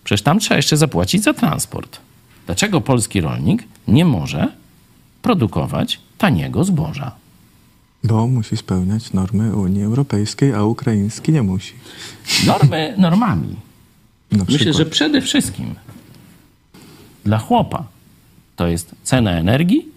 przecież 0.04 0.22
tam 0.22 0.38
trzeba 0.38 0.56
jeszcze 0.56 0.76
zapłacić 0.76 1.22
za 1.22 1.34
transport. 1.34 1.98
Dlaczego 2.46 2.80
polski 2.80 3.20
rolnik 3.20 3.64
nie 3.88 4.04
może 4.04 4.48
produkować 5.22 6.00
taniego 6.18 6.64
zboża? 6.64 7.12
Bo 8.04 8.26
musi 8.26 8.56
spełniać 8.56 9.12
normy 9.12 9.56
Unii 9.56 9.82
Europejskiej, 9.84 10.54
a 10.54 10.64
ukraiński 10.64 11.32
nie 11.32 11.42
musi. 11.42 11.74
Normy 12.46 12.94
normami. 12.98 13.56
Myślę, 14.48 14.72
że 14.72 14.86
przede 14.86 15.20
wszystkim 15.20 15.74
dla 17.24 17.38
chłopa 17.38 17.84
to 18.56 18.66
jest 18.66 18.94
cena 19.02 19.30
energii, 19.30 19.88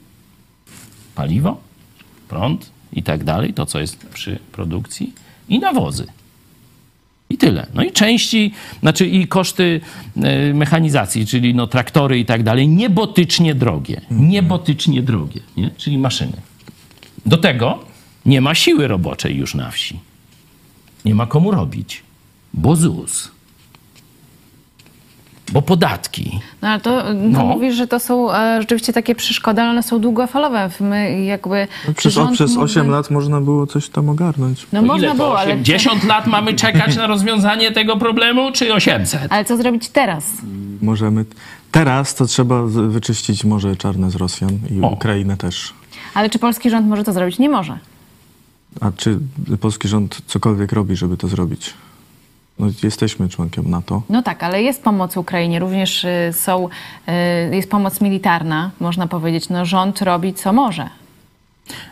paliwo, 1.15 1.57
prąd 2.29 2.69
i 2.93 3.03
tak 3.03 3.23
dalej, 3.23 3.53
to 3.53 3.65
co 3.65 3.79
jest 3.79 4.07
przy 4.13 4.39
produkcji 4.51 5.13
i 5.49 5.59
nawozy. 5.59 6.07
I 7.29 7.37
tyle. 7.37 7.67
No 7.73 7.83
i 7.83 7.91
części, 7.91 8.53
znaczy 8.79 9.07
i 9.07 9.27
koszty 9.27 9.81
e, 10.15 10.53
mechanizacji, 10.53 11.25
czyli 11.25 11.55
no 11.55 11.67
traktory 11.67 12.19
i 12.19 12.25
tak 12.25 12.43
dalej, 12.43 12.67
niebotycznie 12.67 13.55
drogie. 13.55 14.01
Niebotycznie 14.11 15.01
drogie, 15.01 15.41
nie? 15.57 15.71
czyli 15.77 15.97
maszyny. 15.97 16.41
Do 17.25 17.37
tego 17.37 17.85
nie 18.25 18.41
ma 18.41 18.55
siły 18.55 18.87
roboczej 18.87 19.35
już 19.35 19.55
na 19.55 19.71
wsi. 19.71 19.99
Nie 21.05 21.15
ma 21.15 21.25
komu 21.25 21.51
robić, 21.51 22.03
bo 22.53 22.75
ZUS, 22.75 23.31
bo 25.53 25.61
podatki. 25.61 26.39
No 26.61 26.67
ale 26.67 26.79
to, 26.79 27.03
to 27.03 27.13
No. 27.13 27.43
mówisz, 27.45 27.75
że 27.75 27.87
to 27.87 27.99
są 27.99 28.33
e, 28.33 28.61
rzeczywiście 28.61 28.93
takie 28.93 29.15
przeszkody, 29.15 29.61
ale 29.61 29.69
one 29.71 29.83
są 29.83 29.99
długofalowe. 29.99 30.69
My 30.79 31.23
jakby... 31.25 31.67
No 31.87 31.93
Przez, 31.93 32.13
rząd 32.13 32.31
przez 32.33 32.49
mógłby- 32.51 32.65
8 32.65 32.89
lat 32.89 33.09
można 33.11 33.41
było 33.41 33.67
coś 33.67 33.89
tam 33.89 34.09
ogarnąć. 34.09 34.67
No 34.73 34.79
To 34.81 34.85
można 34.87 35.15
było, 35.15 35.39
ale... 35.39 35.53
80 35.53 36.03
lat 36.03 36.27
mamy 36.27 36.53
czekać 36.53 36.95
na 36.95 37.07
rozwiązanie 37.07 37.71
tego 37.71 37.97
problemu, 37.97 38.51
czy 38.51 38.73
800? 38.73 39.21
Ale 39.29 39.45
co 39.45 39.57
zrobić 39.57 39.89
teraz? 39.89 40.25
możemy... 40.81 41.25
Teraz 41.71 42.15
to 42.15 42.25
trzeba 42.25 42.61
wyczyścić 42.65 43.43
Morze 43.45 43.75
Czarne 43.75 44.11
z 44.11 44.15
Rosjan 44.15 44.59
i 44.71 44.81
O. 44.83 44.87
Ukrainę 44.89 45.37
też. 45.37 45.73
Ale 46.13 46.29
czy 46.29 46.39
polski 46.39 46.69
rząd 46.69 46.87
może 46.87 47.03
to 47.03 47.13
zrobić? 47.13 47.39
Nie 47.39 47.49
może. 47.49 47.77
A 48.81 48.91
czy 48.97 49.19
polski 49.61 49.87
rząd 49.87 50.21
cokolwiek 50.27 50.71
robi, 50.71 50.95
żeby 50.95 51.17
to 51.17 51.27
zrobić? 51.27 51.73
No, 52.59 52.67
jesteśmy 52.83 53.29
członkiem 53.29 53.69
NATO. 53.69 54.01
No 54.09 54.21
tak, 54.21 54.43
ale 54.43 54.63
jest 54.63 54.83
pomoc 54.83 55.17
Ukrainie, 55.17 55.59
również 55.59 56.03
y, 56.03 56.33
są, 56.33 56.69
y, 57.49 57.55
jest 57.55 57.69
pomoc 57.69 58.01
militarna, 58.01 58.71
można 58.79 59.07
powiedzieć. 59.07 59.49
No 59.49 59.65
rząd 59.65 60.01
robi 60.01 60.33
co 60.33 60.53
może. 60.53 60.89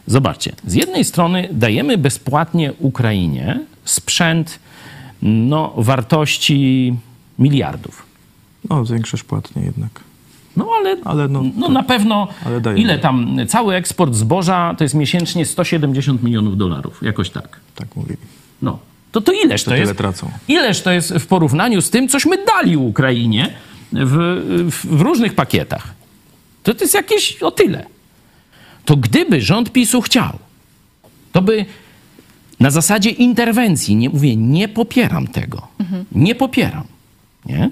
Zobaczcie, 0.07 0.55
z 0.66 0.74
jednej 0.74 1.03
strony 1.03 1.49
dajemy 1.51 1.97
bezpłatnie 1.97 2.74
Ukrainie 2.74 3.59
sprzęt 3.86 4.59
no, 5.22 5.74
wartości 5.78 6.93
miliardów. 7.39 8.05
No, 8.70 8.86
większość 8.86 9.24
płatnie 9.24 9.62
jednak. 9.62 9.99
No 10.57 10.68
ale, 10.80 10.97
Ale 11.05 11.28
no, 11.28 11.43
no, 11.55 11.66
tak. 11.66 11.74
na 11.74 11.84
pewno 11.84 12.28
ile 12.76 12.99
tam, 12.99 13.38
cały 13.47 13.76
eksport 13.76 14.16
zboża 14.16 14.76
to 14.78 14.84
jest 14.84 14.95
miesięcznie 14.95 15.45
170 15.45 16.24
milionów 16.24 16.57
dolarów, 16.57 17.03
jakoś 17.03 17.30
tak. 17.30 17.59
Tak 17.76 17.95
mówili. 17.95 18.18
No, 18.62 18.80
to 19.12 19.22
to 19.22 19.32
ileż 19.32 19.64
to, 19.64 19.72
To 19.72 19.76
tyle 19.76 19.86
jest? 19.88 19.97
tracą. 19.97 20.32
Ileż 20.47 20.82
to 20.82 20.91
jest 20.91 21.14
w 21.14 21.28
porównaniu 21.28 21.82
z 21.82 21.89
tym, 21.89 22.07
cośmy 22.07 22.45
dali 22.45 22.78
Ukrainie 22.78 23.53
w, 23.91 24.16
w, 24.72 24.97
w 24.97 25.01
różnych 25.01 25.34
pakietach? 25.36 25.93
To, 26.64 26.74
to 26.74 26.84
jest 26.84 26.93
jakieś 26.93 27.43
o 27.43 27.51
tyle. 27.51 27.86
To 28.86 28.95
gdyby 28.95 29.41
rząd 29.41 29.72
PiSu 29.72 30.01
chciał, 30.01 30.39
to 31.32 31.41
by 31.41 31.66
na 32.59 32.70
zasadzie 32.72 33.09
interwencji, 33.09 33.95
nie 33.95 34.09
mówię, 34.09 34.36
nie 34.36 34.68
popieram 34.68 35.28
tego, 35.28 35.68
nie 36.12 36.36
popieram, 36.36 36.84
nie? 37.45 37.70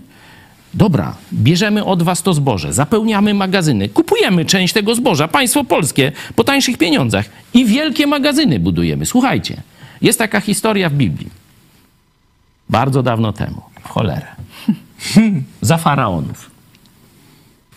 Dobra, 0.73 1.15
bierzemy 1.33 1.85
od 1.85 2.03
was 2.03 2.23
to 2.23 2.33
zboże, 2.33 2.73
zapełniamy 2.73 3.33
magazyny, 3.33 3.89
kupujemy 3.89 4.45
część 4.45 4.73
tego 4.73 4.95
zboża, 4.95 5.27
państwo 5.27 5.63
polskie, 5.63 6.11
po 6.35 6.43
tańszych 6.43 6.77
pieniądzach 6.77 7.25
i 7.53 7.65
wielkie 7.65 8.07
magazyny 8.07 8.59
budujemy. 8.59 9.05
Słuchajcie, 9.05 9.61
jest 10.01 10.19
taka 10.19 10.41
historia 10.41 10.89
w 10.89 10.93
Biblii. 10.93 11.29
Bardzo 12.69 13.03
dawno 13.03 13.33
temu, 13.33 13.61
w 13.83 13.89
cholerę. 13.89 14.27
Za 15.61 15.77
faraonów. 15.77 16.51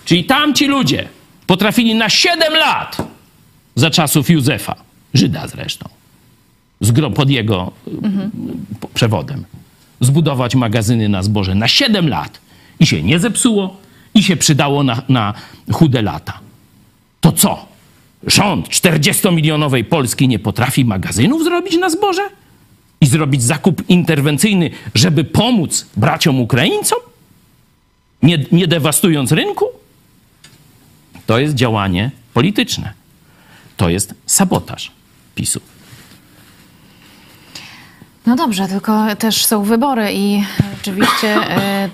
Czyli 0.05 0.25
tamci 0.25 0.67
ludzie 0.67 1.09
potrafili 1.47 1.95
na 1.95 2.09
7 2.09 2.53
lat 2.53 2.97
za 3.77 3.91
czasów 3.91 4.31
Józefa, 4.31 4.75
Żyda 5.15 5.49
zresztą, 5.49 5.89
pod 7.15 7.31
jego 7.31 7.73
po- 8.81 8.89
przewodem, 8.89 9.45
zbudować 10.01 10.55
magazyny 10.55 11.09
na 11.09 11.23
zboże 11.23 11.55
na 11.55 11.69
7 11.69 12.09
lat 12.09 12.41
i 12.81 12.87
się 12.87 13.03
nie 13.03 13.19
zepsuło 13.19 13.77
i 14.15 14.23
się 14.23 14.37
przydało 14.37 14.83
na, 14.83 15.03
na 15.09 15.35
chude 15.73 16.03
lata. 16.03 16.39
To 17.21 17.33
co? 17.33 17.67
Rząd 18.27 18.69
40-milionowej 18.69 19.85
Polski 19.85 20.29
nie 20.29 20.39
potrafi 20.39 20.85
magazynów 20.85 21.45
zrobić 21.45 21.79
na 21.79 21.91
zboże? 21.91 22.23
I 23.01 23.07
zrobić 23.07 23.43
zakup 23.43 23.83
interwencyjny, 23.89 24.71
żeby 24.95 25.25
pomóc 25.25 25.87
braciom 25.97 26.41
Ukraińcom? 26.41 26.99
Nie, 28.23 28.39
nie 28.53 28.67
dewastując 28.67 29.33
rynku? 29.33 29.65
To 31.27 31.39
jest 31.39 31.55
działanie 31.55 32.11
polityczne. 32.35 32.93
To 33.77 33.89
jest 33.89 34.15
sabotaż 34.27 34.93
PiSu. 35.35 35.61
No 38.27 38.37
dobrze, 38.37 38.69
tylko 38.69 39.17
też 39.17 39.47
są 39.47 39.63
wybory 39.63 40.13
i 40.13 40.43
oczywiście 40.81 41.29
e, 41.29 41.89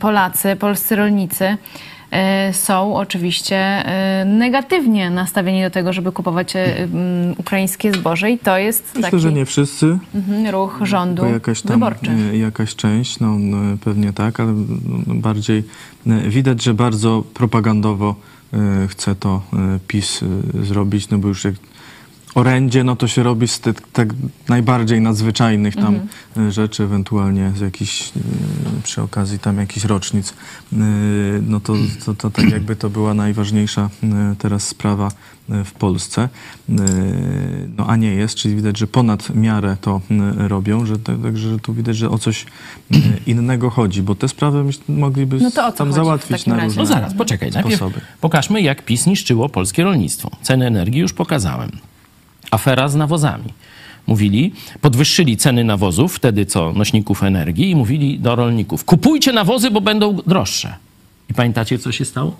Polacy, 0.00 0.56
polscy 0.56 0.96
rolnicy 0.96 1.56
są 2.52 2.96
oczywiście 2.96 3.56
e, 3.56 4.24
negatywnie 4.24 5.10
nastawieni 5.10 5.62
do 5.62 5.70
tego, 5.70 5.92
żeby 5.92 6.12
kupować 6.12 6.56
e, 6.56 6.88
ukraińskie 7.36 7.92
zboże 7.92 8.30
i 8.30 8.38
to 8.38 8.58
jest 8.58 8.84
Myślę, 8.94 9.10
taki 9.10 9.18
że 9.22 9.32
nie 9.32 9.44
wszyscy, 9.46 9.98
mhm, 10.14 10.46
ruch 10.46 10.78
rządu 10.82 11.26
jakaś 11.26 11.62
tam 11.62 11.72
wyborczy. 11.72 12.10
e, 12.32 12.36
jakaś 12.38 12.74
część, 12.74 13.20
no, 13.20 13.38
no 13.38 13.76
pewnie 13.84 14.12
tak, 14.12 14.40
ale 14.40 14.52
no, 14.52 15.14
bardziej 15.14 15.64
e, 16.06 16.20
widać, 16.30 16.62
że 16.62 16.74
bardzo 16.74 17.24
propagandowo 17.34 18.14
e, 18.52 18.88
chce 18.88 19.14
to 19.14 19.42
e, 19.52 19.78
PiS 19.88 20.22
e, 20.22 20.64
zrobić, 20.64 21.08
no 21.08 21.18
bo 21.18 21.28
już 21.28 21.44
jak 21.44 21.54
orędzie, 22.38 22.84
no 22.84 22.96
to 22.96 23.08
się 23.08 23.22
robi 23.22 23.48
z 23.48 23.60
tych 23.60 23.76
tak 23.92 24.08
najbardziej 24.48 25.00
nadzwyczajnych 25.00 25.76
tam 25.76 25.94
Mhm. 25.94 26.48
e, 26.48 26.52
rzeczy, 26.52 26.82
ewentualnie 26.82 27.52
z 27.56 27.60
jakichś, 27.60 28.02
e, 28.08 28.10
przy 28.82 29.02
okazji 29.02 29.38
tam 29.38 29.58
jakichś 29.58 29.86
rocznic, 29.86 30.30
e, 30.72 30.76
no 31.42 31.60
to, 31.60 31.74
to, 32.04 32.14
to 32.14 32.30
tak 32.30 32.50
jakby 32.50 32.76
to 32.76 32.90
była 32.90 33.14
najważniejsza 33.14 33.90
teraz 34.38 34.68
sprawa 34.68 35.08
w 35.64 35.72
Polsce, 35.72 36.28
no 37.76 37.86
a 37.86 37.96
nie 37.96 38.14
jest, 38.14 38.34
czyli 38.34 38.56
widać, 38.56 38.78
że 38.78 38.86
ponad 38.86 39.34
miarę 39.34 39.76
to 39.80 40.00
robią, 40.36 40.86
że 40.86 40.98
to- 40.98 41.16
także 41.16 41.50
że 41.50 41.58
tu 41.58 41.74
widać, 41.74 41.96
że 41.96 42.10
o 42.10 42.18
coś 42.18 42.46
innego 43.26 43.70
chodzi, 43.70 44.02
bo 44.02 44.14
te 44.14 44.28
sprawy 44.28 44.64
mogliby 44.88 45.38
No 45.40 45.72
tam 45.72 45.92
załatwić 45.92 46.46
na 46.46 46.64
różne 46.64 46.82
No 46.82 46.86
zaraz, 46.86 47.14
poczekaj. 47.14 47.50
Najpierw 47.50 47.76
sposoby. 47.76 48.00
pokażmy, 48.20 48.62
jak 48.62 48.84
PiS 48.84 49.06
niszczyło 49.06 49.48
polskie 49.48 49.84
rolnictwo. 49.84 50.30
Ceny 50.42 50.66
energii 50.66 51.00
już 51.00 51.12
pokazałem. 51.12 51.70
Afera 52.50 52.88
z 52.88 52.94
nawozami. 52.94 53.52
Mówili, 54.06 54.52
podwyższyli 54.80 55.36
ceny 55.36 55.64
nawozów, 55.64 56.14
wtedy 56.14 56.46
co, 56.46 56.72
nośników 56.72 57.22
energii 57.22 57.70
i 57.70 57.76
mówili 57.76 58.18
do 58.18 58.36
rolników, 58.36 58.84
kupujcie 58.84 59.32
nawozy, 59.32 59.70
bo 59.70 59.80
będą 59.80 60.16
droższe. 60.26 60.76
I 61.30 61.34
pamiętacie, 61.34 61.78
co 61.78 61.92
się 61.92 62.04
stało? 62.04 62.36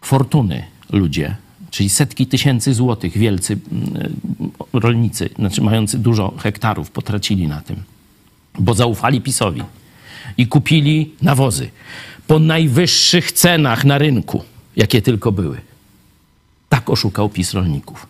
Fortuny 0.00 0.64
ludzie, 0.92 1.36
czyli 1.70 1.88
setki 1.88 2.26
tysięcy 2.26 2.74
złotych, 2.74 3.18
wielcy 3.18 3.58
mm, 3.72 4.10
rolnicy, 4.72 5.30
znaczy 5.38 5.62
mający 5.62 5.98
dużo 5.98 6.34
hektarów, 6.38 6.90
potracili 6.90 7.48
na 7.48 7.60
tym 7.60 7.82
bo 8.58 8.74
zaufali 8.74 9.20
PiSowi 9.20 9.62
i 10.38 10.46
kupili 10.46 11.14
nawozy 11.22 11.70
po 12.26 12.38
najwyższych 12.38 13.32
cenach 13.32 13.84
na 13.84 13.98
rynku, 13.98 14.44
jakie 14.76 15.02
tylko 15.02 15.32
były. 15.32 15.60
Tak 16.68 16.90
oszukał 16.90 17.28
PiS 17.28 17.54
rolników. 17.54 18.06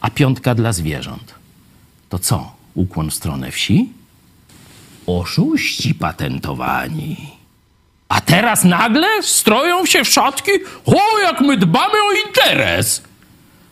A 0.00 0.10
piątka 0.10 0.54
dla 0.54 0.72
zwierząt. 0.72 1.34
To 2.08 2.18
co? 2.18 2.52
Ukłon 2.74 3.10
w 3.10 3.14
stronę 3.14 3.50
wsi? 3.50 3.88
Oszuści 5.06 5.94
patentowani. 5.94 7.16
A 8.08 8.20
teraz 8.20 8.64
nagle 8.64 9.22
stroją 9.22 9.86
się 9.86 10.04
w 10.04 10.08
szatki? 10.08 10.50
O, 10.86 11.18
jak 11.22 11.40
my 11.40 11.56
dbamy 11.56 11.94
o 11.94 12.26
interes! 12.26 13.02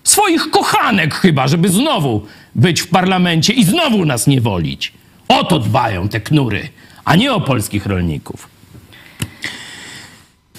Swoich 0.05 0.51
kochanek 0.51 1.15
chyba, 1.15 1.49
żeby 1.49 1.69
znowu 1.69 2.27
być 2.55 2.81
w 2.81 2.89
parlamencie 2.89 3.53
i 3.53 3.65
znowu 3.65 4.05
nas 4.05 4.27
nie 4.27 4.41
wolić. 4.41 4.93
O 5.29 5.45
to 5.45 5.59
dbają 5.59 6.09
te 6.09 6.21
knury, 6.21 6.69
a 7.05 7.17
nie 7.17 7.33
o 7.33 7.41
polskich 7.41 7.87
rolników. 7.87 8.49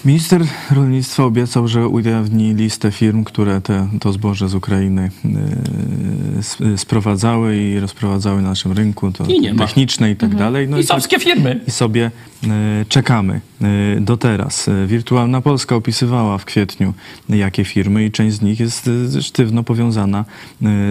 Minister 0.04 0.44
rolnictwa 0.70 1.24
obiecał, 1.24 1.68
że 1.68 1.88
ujawni 1.88 2.54
listę 2.54 2.90
firm, 2.90 3.24
które 3.24 3.60
te, 3.60 3.88
to 4.00 4.12
zboże 4.12 4.48
z 4.48 4.54
Ukrainy 4.54 5.10
e, 6.74 6.78
sprowadzały 6.78 7.56
i 7.56 7.80
rozprowadzały 7.80 8.42
na 8.42 8.48
naszym 8.48 8.72
rynku, 8.72 9.12
to 9.12 9.24
I 9.24 9.40
nie 9.40 9.54
ma. 9.54 9.66
techniczne 9.66 10.10
i 10.10 10.16
tak 10.16 10.34
dalej. 10.34 10.68
No 10.68 10.78
i, 10.78 10.86
tak, 10.86 11.02
firmy. 11.20 11.60
I 11.66 11.70
sobie 11.70 12.10
e, 12.44 12.84
czekamy 12.88 13.40
e, 13.60 14.00
do 14.00 14.16
teraz. 14.16 14.70
Wirtualna 14.86 15.40
Polska 15.40 15.76
opisywała 15.76 16.38
w 16.38 16.44
kwietniu, 16.44 16.94
jakie 17.28 17.64
firmy 17.64 18.04
i 18.04 18.10
część 18.10 18.36
z 18.36 18.42
nich 18.42 18.60
jest 18.60 18.90
sztywno 19.20 19.62
powiązana 19.62 20.24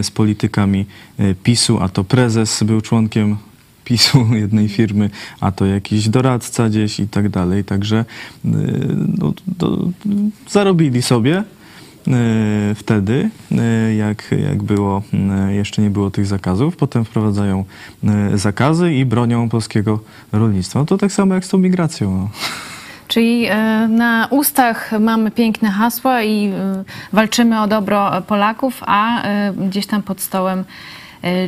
z 0.02 0.12
politykami 0.12 0.86
PiSu, 1.44 1.80
a 1.82 1.90
to 1.90 2.04
prezes 2.04 2.64
był 2.64 2.82
członkiem 2.82 3.38
PiSu 3.88 4.26
jednej 4.44 4.70
firmy, 4.70 5.10
a 5.40 5.52
to 5.52 5.66
jakiś 5.66 6.10
doradca 6.10 6.70
gdzieś 6.70 7.00
i 7.00 7.08
tak 7.08 7.30
dalej. 7.30 7.64
Także 7.64 8.06
y, 8.46 8.50
no, 9.18 9.34
to 9.58 9.78
zarobili 10.50 11.02
sobie 11.02 11.44
y, 12.08 12.76
wtedy, 12.76 13.30
y, 13.52 13.96
jak, 13.96 14.32
jak 14.50 14.64
było, 14.64 15.04
jeszcze 15.50 15.82
nie 15.82 15.90
było 15.90 16.12
tych 16.12 16.26
zakazów. 16.26 16.76
Potem 16.76 17.06
wprowadzają 17.06 17.66
zakazy 18.34 18.94
i 18.94 19.06
bronią 19.06 19.50
polskiego 19.50 20.00
rolnictwa. 20.32 20.80
No 20.80 20.86
to 20.86 20.98
tak 20.98 21.12
samo 21.12 21.34
jak 21.36 21.46
z 21.46 21.50
tą 21.50 21.58
migracją. 21.58 22.18
No. 22.18 22.30
Czyli 23.08 23.48
na 23.90 24.28
ustach 24.30 24.92
mamy 25.00 25.32
piękne 25.32 25.70
hasła 25.72 26.24
i 26.24 26.54
walczymy 27.14 27.62
o 27.62 27.68
dobro 27.68 28.22
Polaków, 28.22 28.84
a 28.86 29.24
gdzieś 29.58 29.86
tam 29.88 30.04
pod 30.04 30.22
stołem 30.22 30.64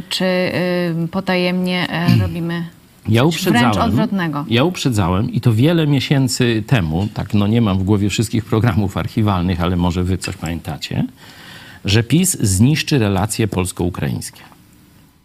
czy 0.10 0.26
e, 0.26 1.08
potajemnie 1.12 1.88
e, 1.90 2.18
robimy 2.22 2.64
Ja 3.08 3.24
coś 3.24 3.44
wręcz 3.44 3.58
uprzedzałem, 3.58 3.90
odwrotnego. 3.90 4.46
ja 4.50 4.64
uprzedzałem 4.64 5.32
i 5.32 5.42
to 5.42 5.54
wiele 5.54 5.88
miesięcy 5.88 6.64
temu, 6.68 7.08
tak 7.14 7.34
no 7.34 7.48
nie 7.48 7.62
mam 7.62 7.80
w 7.80 7.84
głowie 7.84 8.10
wszystkich 8.10 8.46
programów 8.46 8.98
archiwalnych, 8.98 9.62
ale 9.62 9.76
może 9.76 10.04
wy 10.04 10.18
coś 10.18 10.38
pamiętacie, 10.38 11.06
że 11.86 12.04
PiS 12.04 12.38
zniszczy 12.42 13.00
relacje 13.00 13.48
polsko-ukraińskie. 13.48 14.42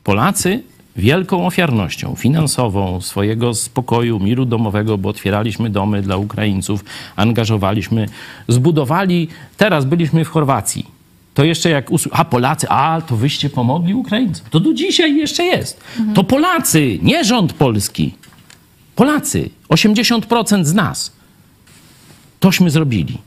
Polacy 0.05 0.63
wielką 0.97 1.47
ofiarnością 1.47 2.15
finansową 2.15 3.01
swojego 3.01 3.55
spokoju, 3.55 4.21
miru 4.21 4.45
domowego, 4.45 4.99
bo 4.99 5.09
otwieraliśmy 5.09 5.71
domy 5.71 6.03
dla 6.03 6.17
Ukraińców, 6.17 6.85
angażowaliśmy, 7.17 8.07
zbudowali. 8.49 9.29
Teraz 9.57 9.85
byliśmy 9.85 10.25
w 10.25 10.29
Chorwacji. 10.29 10.87
To 11.35 11.45
jeszcze 11.45 11.71
jak 11.71 11.91
usły... 11.91 12.13
A 12.15 12.25
Polacy, 12.25 12.69
a 12.69 13.01
to 13.07 13.17
wyście 13.17 13.51
pomogli 13.51 13.95
Ukraińcom. 13.95 14.47
To 14.51 14.61
do 14.61 14.75
dzisiaj 14.75 15.17
jeszcze 15.17 15.45
jest. 15.45 15.81
To 16.15 16.25
Polacy, 16.25 16.99
nie 17.03 17.25
rząd 17.25 17.53
polski. 17.53 18.15
Polacy, 18.97 19.51
80% 19.69 20.65
z 20.65 20.75
nas. 20.75 21.13
Tośmy 22.41 22.71
zrobili. 22.71 23.19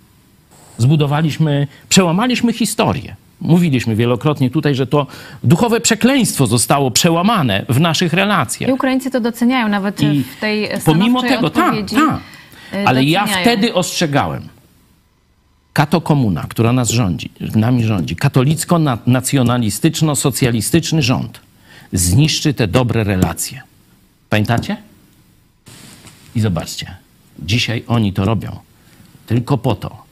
Zbudowaliśmy, 0.78 1.68
przełamaliśmy 1.89 2.53
historię. 2.53 3.16
Mówiliśmy 3.41 3.95
wielokrotnie 3.95 4.49
tutaj, 4.49 4.76
że 4.76 4.88
to 4.88 5.08
duchowe 5.43 5.80
przekleństwo 5.82 6.47
zostało 6.47 6.91
przełamane 6.91 7.66
w 7.70 7.80
naszych 7.80 8.14
relacjach. 8.14 8.70
I 8.70 8.74
Ukraińcy 8.74 9.12
to 9.12 9.20
doceniają 9.20 9.68
nawet 9.68 10.01
I 10.01 10.24
w 10.24 10.39
tej 10.39 10.70
pomimo 10.86 11.22
tego, 11.22 11.49
tak, 11.49 11.66
odpowiedzi. 11.66 11.95
tak. 11.95 12.20
y, 12.74 12.88
Ale 12.88 13.03
ja 13.03 13.22
doceniają. 13.22 13.45
wtedy 13.45 13.74
ostrzegałem. 13.74 14.47
Kato 15.78 16.02
komuna, 16.02 16.46
która 16.50 16.74
nas 16.74 16.90
rządzi, 16.90 17.30
nami 17.56 17.84
rządzi, 17.84 18.16
katolicko-nacjonalistyczno-socjalistyczny 18.16 21.02
rząd 21.02 21.40
zniszczy 21.94 22.54
te 22.54 22.68
dobre 22.68 23.04
relacje. 23.04 23.62
Pamiętacie? 24.30 24.78
I 26.36 26.42
zobaczcie, 26.42 26.96
dzisiaj 27.40 27.84
oni 27.88 28.14
to 28.14 28.26
robią 28.26 28.60
tylko 29.28 29.58
po 29.58 29.76
to, 29.76 30.04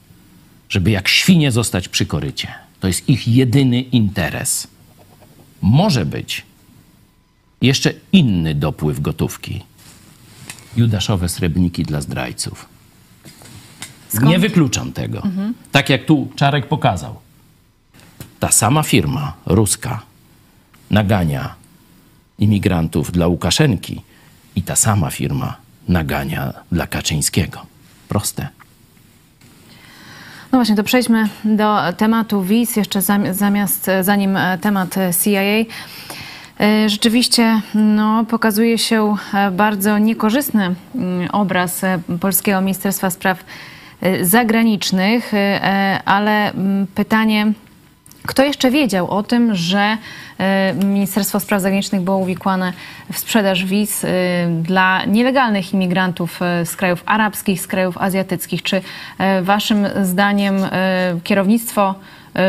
żeby 0.69 0.91
jak 0.91 1.07
świnie 1.07 1.51
zostać 1.51 1.87
przy 1.87 2.05
korycie. 2.05 2.47
To 2.79 2.87
jest 2.87 3.09
ich 3.09 3.27
jedyny 3.27 3.81
interes. 3.81 4.67
Może 5.61 6.05
być 6.05 6.43
jeszcze 7.61 7.93
inny 8.11 8.55
dopływ 8.55 8.99
gotówki. 8.99 9.63
Judaszowe 10.77 11.29
srebrniki 11.29 11.83
dla 11.83 12.01
zdrajców. 12.01 12.74
Skąd? 14.09 14.25
Nie 14.25 14.39
wykluczam 14.39 14.91
tego. 14.91 15.21
Tak 15.71 15.89
jak 15.89 16.05
tu 16.05 16.27
Czarek 16.35 16.67
pokazał. 16.67 17.15
Ta 18.39 18.51
sama 18.51 18.83
firma 18.83 19.33
ruska 19.45 20.01
nagania 20.91 21.55
imigrantów 22.39 23.11
dla 23.11 23.27
Łukaszenki 23.27 24.01
i 24.55 24.61
ta 24.63 24.75
sama 24.75 25.09
firma 25.09 25.55
nagania 25.87 26.53
dla 26.71 26.87
Kaczyńskiego. 26.87 27.65
Proste. 28.09 28.47
No 30.51 30.57
właśnie, 30.57 30.75
to 30.75 30.83
przejdźmy 30.83 31.29
do 31.45 31.77
tematu 31.97 32.43
wiz, 32.43 32.75
jeszcze 32.75 32.99
zam- 33.01 33.33
zamiast, 33.33 33.89
zanim 34.01 34.37
e, 34.37 34.57
temat 34.57 34.97
e, 34.97 35.11
CIA. 35.23 35.41
E, 36.59 36.89
Rzeczywiście 36.89 37.61
no, 37.75 38.25
pokazuje 38.25 38.77
się 38.77 39.15
bardzo 39.51 39.97
niekorzystny 39.97 40.75
mm, 40.95 41.29
obraz 41.31 41.81
Polskiego 42.19 42.61
Ministerstwa 42.61 43.09
Spraw 43.09 43.43
Zagranicznych, 44.21 45.33
e, 45.33 45.99
ale 46.05 46.51
mm, 46.51 46.87
pytanie, 46.87 47.51
kto 48.25 48.43
jeszcze 48.43 48.71
wiedział 48.71 49.09
o 49.09 49.23
tym, 49.23 49.55
że 49.55 49.97
e, 50.37 50.73
Ministerstwo 50.73 51.39
Spraw 51.39 51.61
Zagranicznych 51.61 52.01
było 52.01 52.17
uwikłane 52.17 52.73
w 53.11 53.19
sprzedaż 53.19 53.65
wiz 53.65 54.05
dla 54.61 55.05
nielegalnych 55.05 55.73
imigrantów 55.73 56.39
z 56.65 56.75
krajów 56.75 57.03
arabskich, 57.05 57.61
z 57.61 57.67
krajów 57.67 57.97
azjatyckich? 57.97 58.63
Czy 58.63 58.81
waszym 59.41 59.87
zdaniem 60.03 60.55
kierownictwo 61.23 61.95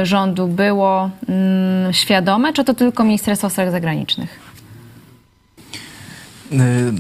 rządu 0.03 0.49
było 0.49 1.11
mm, 1.29 1.93
świadome, 1.93 2.53
czy 2.53 2.65
to 2.65 2.75
tylko 2.75 3.05
Ministerstwo 3.05 3.51
Spraw 3.51 3.71
Zagranicznych? 3.71 4.46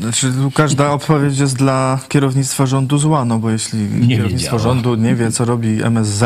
Znaczy, 0.00 0.32
tu 0.32 0.50
każda 0.50 0.90
odpowiedź 0.92 1.38
jest 1.38 1.56
dla 1.56 2.00
kierownictwa 2.08 2.66
rządu 2.66 2.98
zła, 2.98 3.24
no 3.24 3.38
bo 3.38 3.50
jeśli 3.50 3.78
Nie 3.78 4.08
kierownictwo 4.16 4.56
wiedziała. 4.56 4.74
rządu 4.74 4.94
nie 4.94 5.14
wie, 5.14 5.32
co 5.32 5.44
robi 5.44 5.82
MSZ, 5.82 6.22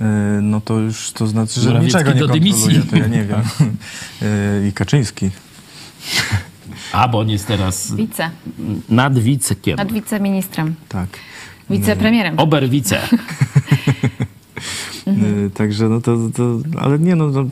y, 0.00 0.04
no 0.42 0.60
to 0.60 0.78
już 0.78 1.12
to 1.12 1.26
znaczy, 1.26 1.60
że 1.60 1.68
Morawiecki 1.68 1.98
niczego 1.98 2.12
nie 2.14 2.20
do 2.20 2.28
dymisji. 2.28 2.74
kontroluje, 2.74 2.82
to 2.90 2.96
ja 2.96 3.06
nie 3.06 3.24
wiem. 3.24 3.40
Y, 4.22 4.68
I 4.68 4.72
Kaczyński. 4.72 5.30
A, 6.92 7.08
bo 7.08 7.18
on 7.18 7.28
jest 7.30 7.46
teraz 7.46 7.94
Wice, 7.96 8.30
nad 8.88 9.18
wickiem. 9.18 9.76
nad 9.76 9.92
wiceministrem, 9.92 10.74
Tak. 10.88 11.08
wicepremierem. 11.70 12.38
Oberwice. 12.38 13.00
Y, 15.08 15.50
Także 15.54 15.88
no 15.88 16.00
to, 16.00 16.16
to 16.36 16.58
ale 16.80 16.98
nie 16.98 17.16
no, 17.16 17.28
no, 17.28 17.44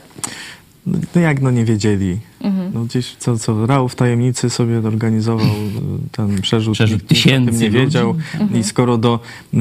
no 1.15 1.21
jak 1.21 1.41
no 1.43 1.51
nie 1.51 1.65
wiedzieli. 1.65 2.19
Mhm. 2.41 2.66
No 2.77 2.85
gdzieś 2.85 3.17
co, 3.19 3.39
co 3.39 3.67
Rał 3.67 3.89
w 3.89 3.95
tajemnicy 3.95 4.51
sobie 4.51 4.79
organizował 4.79 5.47
ten 6.13 6.41
przerzut, 6.43 6.75
Przerzut 6.75 6.99
nikt, 6.99 7.09
tysięcy 7.09 7.59
nie 7.59 7.71
wiedział. 7.71 8.11
Mhm. 8.11 8.61
I 8.61 8.65
skoro 8.65 8.99
do, 8.99 9.21
y, 9.55 9.59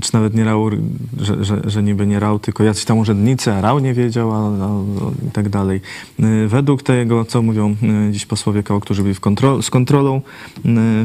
czy 0.00 0.14
nawet 0.14 0.34
nie 0.34 0.44
Rał, 0.44 0.70
że, 1.20 1.44
że, 1.44 1.60
że 1.64 1.82
niby 1.82 2.06
nie 2.06 2.20
Rał, 2.20 2.38
tylko 2.38 2.64
jacyś 2.64 2.84
tam 2.84 2.98
urzędnicy, 2.98 3.52
a 3.52 3.60
Rał 3.60 3.78
nie 3.78 3.94
wiedział, 3.94 4.32
a, 4.32 4.66
a, 4.66 4.80
i 5.28 5.30
tak 5.32 5.48
dalej. 5.48 5.80
Y, 6.20 6.48
według 6.48 6.82
tego, 6.82 7.24
co 7.24 7.42
mówią 7.42 7.76
y, 8.08 8.12
dziś 8.12 8.26
posłowie 8.26 8.62
KO, 8.62 8.80
którzy 8.80 9.02
byli 9.02 9.14
z 9.62 9.70
kontrolą 9.70 10.16
y, 10.16 10.22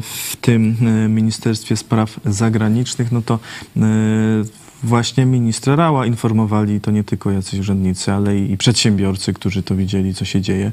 w 0.02 0.36
tym 0.42 0.76
y, 1.06 1.10
Ministerstwie 1.10 1.78
Spraw 1.78 2.20
Zagranicznych, 2.26 3.12
no 3.12 3.22
to 3.22 3.40
y, 3.78 3.82
właśnie 4.84 5.26
ministra 5.26 5.76
Rała 5.76 6.06
informowali 6.06 6.82
to 6.82 6.92
nie 6.92 7.04
tylko 7.04 7.32
jacyś 7.32 7.60
urzędnicy, 7.60 8.12
ale 8.12 8.38
i, 8.38 8.52
i 8.52 8.58
przedsiębiorcy, 8.58 9.34
którzy 9.34 9.64
to 9.64 9.76
widzieli, 9.76 10.14
co 10.14 10.26
się 10.26 10.42
dzieje. 10.42 10.72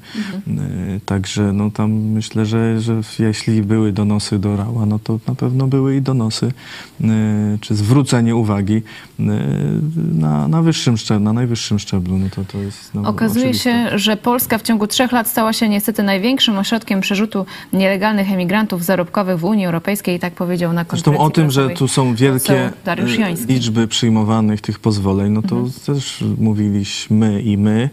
Y, 0.49 1.01
Także 1.07 1.53
no 1.53 1.71
tam 1.71 1.93
myślę, 1.93 2.47
że, 2.47 2.81
że 2.81 3.01
jeśli 3.19 3.63
były 3.63 3.93
donosy 3.93 4.39
do 4.39 4.57
Rała, 4.57 4.87
no 4.87 4.99
to 4.99 5.19
na 5.29 5.35
pewno 5.35 5.67
były 5.67 5.97
i 5.97 6.03
donosy, 6.03 6.53
y, 7.01 7.05
czy 7.61 7.75
zwrócenie 7.75 8.37
uwagi 8.37 8.75
y, 8.75 8.83
na, 10.15 10.49
na 10.49 10.63
wyższym 10.63 10.97
szczeblu, 10.97 11.25
na 11.25 11.33
najwyższym 11.33 11.79
szczeblu. 11.79 12.19
No 12.19 12.27
to, 12.31 12.45
to 12.45 12.59
jest 12.59 12.95
no, 12.95 13.09
Okazuje 13.09 13.45
oczywiste. 13.45 13.91
się, 13.91 13.99
że 13.99 14.17
Polska 14.17 14.59
w 14.59 14.63
ciągu 14.63 14.87
trzech 14.87 15.13
lat 15.13 15.29
stała 15.29 15.53
się 15.53 15.69
niestety 15.69 16.03
największym 16.03 16.59
ośrodkiem 16.59 17.01
przerzutu 17.01 17.47
nielegalnych 17.73 18.33
emigrantów 18.33 18.85
zarobkowych 18.85 19.39
w 19.39 19.45
Unii 19.45 19.67
Europejskiej, 19.67 20.19
tak 20.19 20.35
powiedział 20.35 20.73
na 20.73 20.85
konferencji 20.85 21.11
Zresztą 21.11 21.25
o 21.25 21.31
tym, 21.31 21.51
że 21.51 21.71
tu 21.71 21.89
są 21.89 22.15
wielkie 22.15 22.71
e, 22.87 23.05
liczby 23.49 23.89
przyjmowanych 24.03 24.61
tych 24.61 24.79
pozwoleń, 24.79 25.33
no 25.33 25.43
to 25.43 25.55
Mhm. 25.57 25.73
też 25.87 26.25
mówiliśmy 26.39 27.43
i 27.43 27.59
my, 27.59 27.91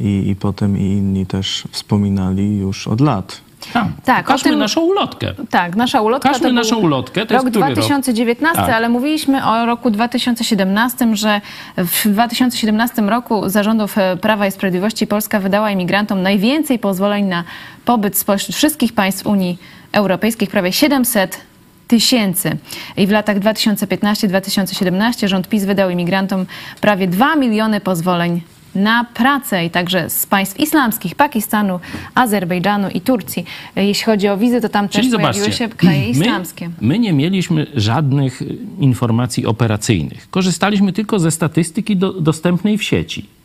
i, 0.00 0.28
i 0.30 0.36
potem 0.36 0.78
i 0.78 0.82
inni 0.82 1.26
też 1.26 1.64
wspominali 1.70 2.58
już 2.58 2.88
od 2.88 3.00
lat. 3.00 3.40
Tak, 3.72 3.86
Tak, 4.04 4.40
tym- 4.42 4.58
naszą 4.58 4.80
ulotkę. 4.80 5.34
Tak, 5.50 5.76
nasza 5.76 6.00
ulotka 6.00 6.28
Pokażmy 6.28 6.48
to 6.48 6.54
naszą 6.54 6.76
był 6.76 6.84
ulotkę. 6.84 7.26
To 7.26 7.34
rok 7.34 7.44
jest 7.44 7.50
który 7.56 7.66
rok? 7.66 7.74
2019, 7.74 8.62
Tak. 8.62 8.74
ale 8.74 8.88
mówiliśmy 8.88 9.46
o 9.46 9.66
roku 9.66 9.90
2017, 9.90 11.16
że 11.16 11.40
w 11.76 12.08
2017 12.08 13.02
roku 13.02 13.48
zarządów 13.48 13.98
e, 13.98 14.16
Prawa 14.16 14.46
i 14.46 14.50
Sprawiedliwości 14.50 15.06
Polska 15.06 15.40
wydała 15.40 15.70
imigrantom 15.70 16.22
najwięcej 16.22 16.78
pozwoleń 16.78 17.24
na 17.26 17.44
pobyt 17.84 18.18
spośród 18.18 18.56
wszystkich 18.56 18.92
państw 18.92 19.26
Unii 19.26 19.58
Europejskiej, 19.92 20.48
prawie 20.48 20.72
700 20.72 21.40
tysięcy. 21.88 22.56
I 22.96 23.06
w 23.06 23.10
latach 23.10 23.38
2015-2017 23.38 25.28
rząd 25.28 25.48
PiS 25.48 25.64
wydał 25.64 25.90
imigrantom 25.90 26.46
prawie 26.80 27.08
2 27.08 27.36
miliony 27.36 27.80
pozwoleń 27.80 28.40
na 28.74 29.04
pracę 29.14 29.64
i 29.64 29.70
także 29.70 30.10
z 30.10 30.26
państw 30.26 30.60
islamskich, 30.60 31.14
Pakistanu, 31.14 31.80
Azerbejdżanu 32.14 32.88
i 32.88 33.00
Turcji. 33.00 33.44
E, 33.76 33.86
Jeśli 33.86 34.04
chodzi 34.04 34.28
o 34.28 34.36
wizy, 34.36 34.60
to 34.60 34.68
tam 34.68 34.88
Czyli 34.88 35.10
też 35.10 35.20
pojawiły 35.20 35.52
się 35.52 35.68
kraje 35.68 36.10
islamskie. 36.10 36.68
My, 36.68 36.74
my 36.80 36.98
nie 36.98 37.12
mieliśmy 37.12 37.66
żadnych 37.74 38.42
y, 38.42 38.56
informacji 38.80 39.46
operacyjnych. 39.46 40.30
Korzystaliśmy 40.30 40.92
tylko 40.92 41.18
ze 41.18 41.30
statystyki 41.30 41.96
do, 41.96 42.12
dostępnej 42.12 42.78
w 42.78 42.82
sieci. 42.82 43.37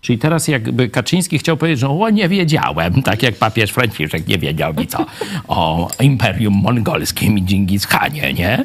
Czyli 0.00 0.18
teraz 0.18 0.48
jakby 0.48 0.88
Kaczyński 0.88 1.38
chciał 1.38 1.56
powiedzieć, 1.56 1.80
że 1.80 1.88
o, 1.88 2.10
nie 2.10 2.28
wiedziałem, 2.28 3.02
tak 3.02 3.22
jak 3.22 3.34
papież 3.34 3.70
Franciszek 3.70 4.28
nie 4.28 4.38
wiedział 4.38 4.74
nic 4.74 4.94
o, 4.94 5.06
o 5.48 5.90
Imperium 6.00 6.54
Mongolskim 6.54 7.38
i 7.38 7.42
Dżingis 7.42 7.86
Khanie, 7.86 8.32
nie? 8.32 8.64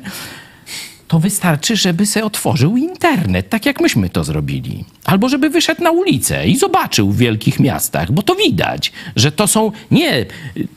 To 1.07 1.19
wystarczy, 1.19 1.75
żeby 1.75 2.05
se 2.05 2.23
otworzył 2.23 2.77
internet, 2.77 3.49
tak 3.49 3.65
jak 3.65 3.81
myśmy 3.81 4.09
to 4.09 4.23
zrobili. 4.23 4.85
Albo 5.05 5.29
żeby 5.29 5.49
wyszedł 5.49 5.83
na 5.83 5.91
ulicę 5.91 6.47
i 6.47 6.57
zobaczył 6.57 7.11
w 7.11 7.17
wielkich 7.17 7.59
miastach, 7.59 8.11
bo 8.11 8.21
to 8.21 8.35
widać, 8.35 8.91
że 9.15 9.31
to 9.31 9.47
są 9.47 9.71
nie 9.91 10.25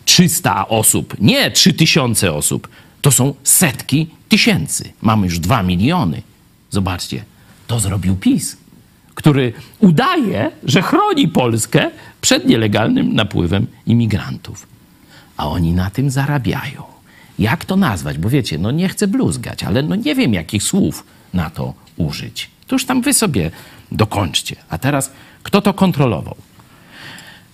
300 0.04 0.68
osób, 0.68 1.16
nie 1.20 1.50
3000 1.50 2.32
osób, 2.32 2.68
to 3.00 3.11
są 3.11 3.34
setki 3.44 4.07
tysięcy. 4.28 4.92
Mamy 5.02 5.26
już 5.26 5.38
2 5.38 5.62
miliony. 5.62 6.22
Zobaczcie, 6.70 7.24
to 7.66 7.80
zrobił 7.80 8.16
PiS, 8.16 8.57
który 9.17 9.53
udaje, 9.81 10.51
że 10.64 10.83
chroni 10.83 11.29
Polskę 11.29 11.91
przed 12.21 12.47
nielegalnym 12.47 13.14
napływem 13.14 13.67
imigrantów. 13.87 14.67
A 15.37 15.49
oni 15.49 15.73
na 15.73 15.91
tym 15.91 16.11
zarabiają. 16.11 16.83
Jak 17.39 17.64
to 17.64 17.77
nazwać? 17.77 18.19
Bo 18.19 18.29
wiecie, 18.29 18.59
no 18.59 18.71
nie 18.71 18.89
chcę 18.89 19.09
bluzgać, 19.09 19.64
ale 19.64 19.83
no 19.83 19.95
nie 19.95 20.14
wiem, 20.14 20.35
jakich 20.35 20.62
słów 20.62 21.05
na 21.35 21.51
to 21.51 21.75
użyć. 21.97 22.51
To 22.67 22.75
już 22.75 22.85
tam 22.85 23.03
wy 23.03 23.14
sobie 23.14 23.51
dokończcie. 23.93 24.57
A 24.69 24.79
teraz, 24.79 25.12
kto 25.43 25.62
to 25.62 25.75
kontrolował? 25.75 26.37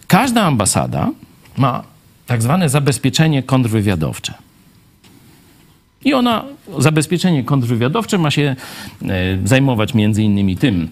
Każda 0.06 0.42
ambasada 0.42 1.10
ma 1.56 1.82
tak 2.26 2.42
zwane 2.42 2.68
zabezpieczenie 2.68 3.42
kontrwywiadowcze. 3.42 4.34
I 6.04 6.14
ona, 6.14 6.44
zabezpieczenie 6.78 7.44
kontrwywiadowcze 7.44 8.18
ma 8.18 8.30
się 8.30 8.56
e, 9.02 9.38
zajmować 9.44 9.94
między 9.94 10.22
innymi 10.22 10.56
tym, 10.56 10.88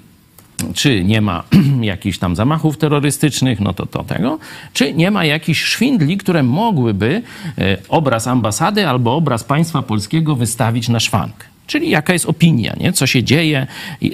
czy 0.74 1.04
nie 1.04 1.20
ma 1.20 1.42
jakichś 1.80 2.18
tam 2.18 2.36
zamachów 2.36 2.78
terrorystycznych, 2.78 3.60
no 3.60 3.72
to, 3.72 3.86
to 3.86 4.04
tego, 4.04 4.38
czy 4.72 4.94
nie 4.94 5.10
ma 5.10 5.24
jakichś 5.24 5.62
szwindli, 5.62 6.16
które 6.16 6.42
mogłyby 6.42 7.22
e, 7.58 7.76
obraz 7.88 8.26
ambasady 8.26 8.88
albo 8.88 9.16
obraz 9.16 9.44
państwa 9.44 9.82
polskiego 9.82 10.36
wystawić 10.36 10.88
na 10.88 11.00
szwank. 11.00 11.50
Czyli 11.70 11.90
jaka 11.90 12.12
jest 12.12 12.26
opinia, 12.26 12.74
nie? 12.80 12.92
co 12.92 13.06
się 13.06 13.24
dzieje, 13.24 13.66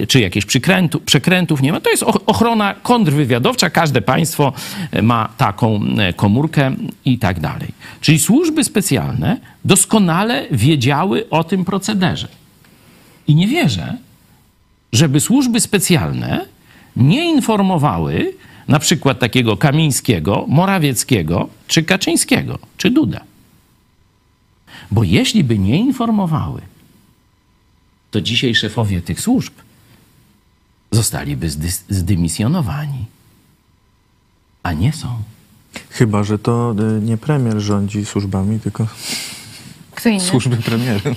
czy 0.07 0.29
przykrętu, 0.47 0.99
przekrętów 0.99 1.61
nie 1.61 1.71
ma. 1.71 1.79
To 1.79 1.89
jest 1.89 2.03
och- 2.03 2.21
ochrona 2.25 2.73
kontrwywiadowcza. 2.73 3.69
Każde 3.69 4.01
państwo 4.01 4.53
e, 4.91 5.01
ma 5.01 5.29
taką 5.37 5.81
e, 5.97 6.13
komórkę 6.13 6.75
i 7.05 7.19
tak 7.19 7.39
dalej. 7.39 7.67
Czyli 8.01 8.19
służby 8.19 8.63
specjalne 8.63 9.37
doskonale 9.65 10.45
wiedziały 10.51 11.29
o 11.29 11.43
tym 11.43 11.65
procederze. 11.65 12.27
I 13.27 13.35
nie 13.35 13.47
wierzę, 13.47 13.97
żeby 14.93 15.19
służby 15.19 15.59
specjalne 15.61 16.45
nie 16.95 17.29
informowały 17.29 18.33
na 18.67 18.79
przykład 18.79 19.19
takiego 19.19 19.57
Kamińskiego, 19.57 20.45
Morawieckiego, 20.47 21.49
czy 21.67 21.83
Kaczyńskiego, 21.83 22.59
czy 22.77 22.91
Duda. 22.91 23.21
Bo 24.91 25.03
jeśli 25.03 25.43
by 25.43 25.59
nie 25.59 25.77
informowały, 25.79 26.61
to 28.11 28.21
dzisiaj 28.21 28.55
szefowie 28.55 29.01
tych 29.01 29.21
służb 29.21 29.53
zostaliby 30.91 31.49
zdymisjonowani. 31.89 33.05
A 34.63 34.73
nie 34.73 34.93
są. 34.93 35.07
Chyba, 35.89 36.23
że 36.23 36.39
to 36.39 36.75
y, 36.97 37.01
nie 37.01 37.17
premier 37.17 37.59
rządzi 37.59 38.05
służbami, 38.05 38.59
tylko 38.59 38.87
Kto 39.95 40.09
inny? 40.09 40.19
służby 40.19 40.57
premiera. 40.57 41.01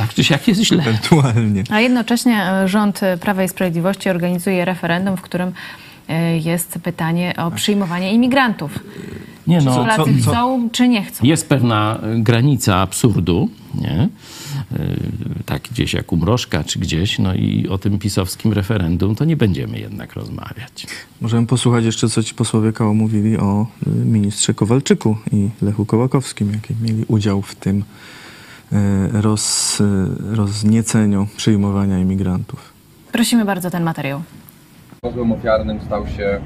Tak 0.00 0.14
czy 0.14 0.24
siak 0.24 0.48
jest 0.48 0.60
źle. 0.60 0.82
Ewentualnie. 0.82 1.64
A 1.70 1.80
jednocześnie 1.80 2.44
e, 2.44 2.68
rząd 2.68 3.02
e, 3.02 3.16
Prawa 3.18 3.44
i 3.44 3.48
Sprawiedliwości 3.48 4.10
organizuje 4.10 4.64
referendum, 4.64 5.16
w 5.16 5.20
którym 5.22 5.52
e, 6.08 6.38
jest 6.38 6.78
pytanie 6.82 7.34
o 7.36 7.50
przyjmowanie 7.50 8.12
imigrantów. 8.12 8.78
Nie 9.46 9.58
Czy 9.58 9.64
no, 9.64 9.74
Polacy 9.74 10.02
co- 10.18 10.24
co- 10.24 10.30
chcą, 10.30 10.68
czy 10.72 10.88
nie 10.88 11.04
chcą? 11.04 11.24
Jest 11.26 11.48
pewna 11.48 12.00
granica 12.16 12.76
absurdu, 12.76 13.48
nie? 13.74 14.08
Tak 15.46 15.62
gdzieś 15.62 15.92
jak 15.94 16.12
u 16.12 16.16
Mrożka 16.16 16.64
czy 16.64 16.78
gdzieś, 16.78 17.18
no 17.18 17.34
i 17.34 17.68
o 17.68 17.78
tym 17.78 17.98
pisowskim 17.98 18.52
referendum 18.52 19.14
to 19.14 19.24
nie 19.24 19.36
będziemy 19.36 19.78
jednak 19.78 20.14
rozmawiać. 20.14 20.86
Możemy 21.20 21.46
posłuchać 21.46 21.84
jeszcze, 21.84 22.08
co 22.08 22.22
ci 22.22 22.34
posłowie 22.34 22.72
koło 22.72 22.94
mówili 22.94 23.36
o 23.38 23.66
y, 23.86 23.90
ministrze 23.90 24.54
Kowalczyku 24.54 25.16
i 25.32 25.48
Lechu 25.62 25.86
Kołakowskim, 25.86 26.52
jaki 26.52 26.74
mieli 26.82 27.04
udział 27.08 27.42
w 27.42 27.54
tym 27.54 27.84
roz, 29.12 29.80
y, 29.80 30.36
roznieceniu 30.36 31.26
przyjmowania 31.36 31.98
imigrantów. 31.98 32.72
Prosimy 33.12 33.44
bardzo 33.44 33.68
o 33.68 33.70
ten 33.70 33.82
materiał. 33.82 34.22
Pozłem 35.00 35.32
ofiarnym 35.32 35.80
stał 35.86 36.06
się 36.06 36.40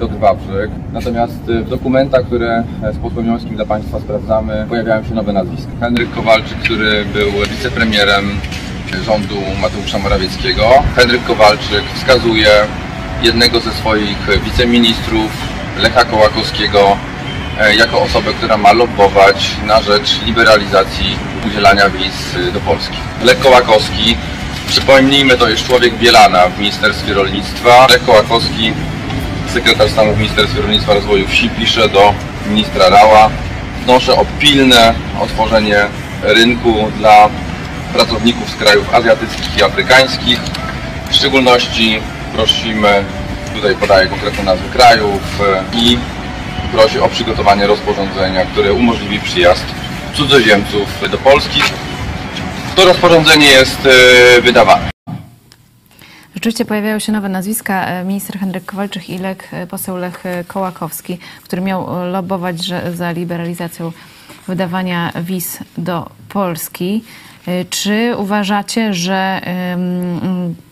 Piotr 0.00 0.14
Wawrzyk. 0.14 0.70
Natomiast 0.92 1.48
y, 1.48 1.64
w 1.64 1.68
dokumentach, 1.68 2.26
które 2.26 2.64
e, 2.82 2.92
z 2.92 2.98
posłem 2.98 3.56
dla 3.56 3.66
Państwa 3.66 4.00
sprawdzamy, 4.00 4.66
pojawiają 4.68 5.04
się 5.04 5.14
nowe 5.14 5.32
nazwiska. 5.32 5.70
Henryk 5.80 6.10
Kowalczyk, 6.14 6.58
który 6.58 7.04
był 7.04 7.30
wicepremierem 7.56 8.24
rządu 9.04 9.34
Mateusza 9.62 9.98
Morawieckiego. 9.98 10.62
Henryk 10.96 11.24
Kowalczyk 11.24 11.84
wskazuje 11.94 12.48
jednego 13.22 13.60
ze 13.60 13.72
swoich 13.72 14.18
wiceministrów, 14.44 15.30
Lecha 15.82 16.04
Kołakowskiego, 16.04 16.80
e, 16.80 17.11
jako 17.78 18.02
osobę, 18.02 18.32
która 18.32 18.56
ma 18.56 18.72
lobbować 18.72 19.50
na 19.66 19.82
rzecz 19.82 20.22
liberalizacji 20.22 21.18
udzielania 21.46 21.90
wiz 21.90 22.34
y, 22.48 22.52
do 22.52 22.60
Polski. 22.60 22.96
Lech 23.22 23.38
Kołakowski 23.38 24.16
Przypomnijmy, 24.72 25.36
to 25.36 25.48
jest 25.48 25.66
człowiek 25.66 25.94
Bielana 25.94 26.48
w 26.48 26.58
Ministerstwie 26.58 27.14
Rolnictwa. 27.14 27.86
Lech 27.90 28.04
Kołakowski, 28.04 28.72
sekretarz 29.54 29.90
stanu 29.90 30.14
w 30.14 30.18
Ministerstwie 30.18 30.60
Rolnictwa 30.60 30.92
i 30.92 30.94
Rozwoju 30.94 31.28
Wsi, 31.28 31.50
pisze 31.50 31.88
do 31.88 32.14
ministra 32.46 32.88
Rała. 32.88 33.30
Wnoszę 33.84 34.14
o 34.14 34.24
pilne 34.38 34.94
otworzenie 35.20 35.86
rynku 36.22 36.90
dla 36.98 37.28
pracowników 37.92 38.50
z 38.50 38.56
krajów 38.56 38.94
azjatyckich 38.94 39.58
i 39.58 39.62
afrykańskich. 39.62 40.40
W 41.10 41.14
szczególności 41.14 42.00
prosimy, 42.34 43.04
tutaj 43.54 43.74
podaję 43.74 44.08
konkretne 44.08 44.44
nazwy 44.44 44.68
krajów 44.68 45.40
e, 45.40 45.78
i 45.78 45.98
prosi 46.72 47.00
o 47.00 47.08
przygotowanie 47.08 47.66
rozporządzenia, 47.66 48.46
które 48.46 48.72
umożliwi 48.72 49.20
przyjazd 49.20 49.64
cudzoziemców 50.14 51.10
do 51.10 51.18
Polski. 51.18 51.60
To 52.76 52.84
rozporządzenie 52.84 53.46
jest 53.46 53.86
e, 53.86 54.40
wydawane. 54.42 54.90
Rzeczywiście 56.34 56.64
pojawiają 56.64 56.98
się 56.98 57.12
nowe 57.12 57.28
nazwiska. 57.28 57.86
E, 57.86 58.04
Minister 58.04 58.38
Henryk 58.38 58.64
Kowalczyk 58.64 59.10
i 59.10 59.18
Lech, 59.18 59.54
e, 59.54 59.66
poseł 59.66 59.96
Lech 59.96 60.24
Kołakowski, 60.46 61.18
który 61.44 61.62
miał 61.62 61.86
lobować 62.12 62.64
że, 62.64 62.96
za 62.96 63.10
liberalizacją 63.10 63.92
wydawania 64.48 65.12
wiz 65.22 65.58
do 65.78 66.10
Polski. 66.28 67.04
Czy 67.70 68.14
uważacie, 68.16 68.94
że 68.94 69.40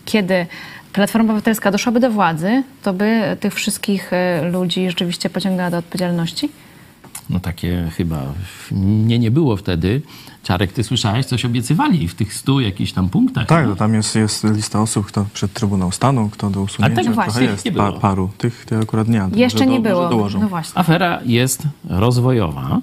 kiedy 0.05 0.45
Platforma 0.93 1.33
Obywatelska 1.33 1.71
doszłaby 1.71 1.99
do 1.99 2.11
władzy, 2.11 2.63
to 2.83 2.93
by 2.93 3.37
tych 3.39 3.53
wszystkich 3.53 4.13
e, 4.13 4.49
ludzi 4.51 4.89
rzeczywiście 4.89 5.29
pociągała 5.29 5.71
do 5.71 5.77
odpowiedzialności? 5.77 6.49
No 7.29 7.39
takie 7.39 7.91
chyba 7.97 8.21
mnie 8.71 9.19
nie 9.19 9.31
było 9.31 9.57
wtedy. 9.57 10.01
Czarek, 10.43 10.73
ty 10.73 10.83
słyszałeś, 10.83 11.25
coś 11.25 11.45
obiecywali 11.45 12.07
w 12.07 12.15
tych 12.15 12.33
stu 12.33 12.59
jakichś 12.59 12.91
tam 12.91 13.09
punktach? 13.09 13.47
Tak, 13.47 13.67
no 13.67 13.75
tam 13.75 13.93
jest, 13.93 14.15
jest 14.15 14.43
lista 14.43 14.81
osób, 14.81 15.05
kto 15.05 15.25
przed 15.33 15.53
Trybunał 15.53 15.91
Stanu, 15.91 16.29
kto 16.29 16.49
do 16.49 16.61
usunięcia. 16.61 16.95
tego 16.95 17.13
Trochę 17.13 17.29
właśnie 17.31 17.47
jest 17.47 17.65
nie 17.65 17.71
pa, 17.71 17.87
było. 17.87 17.99
paru. 17.99 18.29
Tych, 18.37 18.65
tych 18.65 18.81
akurat 18.81 19.07
nie. 19.07 19.27
Jeszcze 19.35 19.59
może 19.59 19.71
nie 19.71 19.81
do, 19.81 20.09
było. 20.09 20.29
No 20.29 20.47
właśnie. 20.49 20.79
Afera 20.79 21.19
jest 21.25 21.63
rozwojowa. 21.89 22.79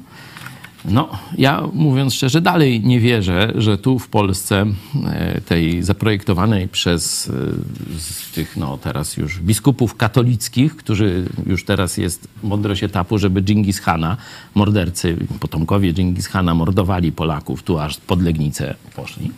No, 0.85 1.09
ja 1.39 1.69
mówiąc 1.73 2.15
szczerze, 2.15 2.41
dalej 2.41 2.81
nie 2.85 3.01
wierzę, 3.01 3.53
że 3.57 3.79
tu 3.79 3.99
w 3.99 4.09
Polsce 4.09 4.67
e, 5.07 5.41
tej 5.41 5.83
zaprojektowanej 5.83 6.69
przez 6.69 7.29
e, 7.29 8.35
tych, 8.35 8.57
no 8.57 8.79
teraz 8.79 9.17
już 9.17 9.41
biskupów 9.41 9.97
katolickich, 9.97 10.77
którzy 10.77 11.25
już 11.47 11.65
teraz 11.65 11.97
jest 11.97 12.29
mądrość 12.43 12.83
etapu, 12.83 13.19
żeby 13.19 13.43
Dżingis 13.43 13.81
Hana, 13.81 14.17
mordercy, 14.55 15.17
potomkowie 15.41 15.95
Dżingis 15.95 16.27
Hana 16.27 16.55
mordowali 16.55 17.13
Polaków, 17.13 17.63
tu 17.63 17.79
aż 17.79 17.97
pod 17.97 18.23
Legnicę 18.23 18.75
poszli. 18.97 19.31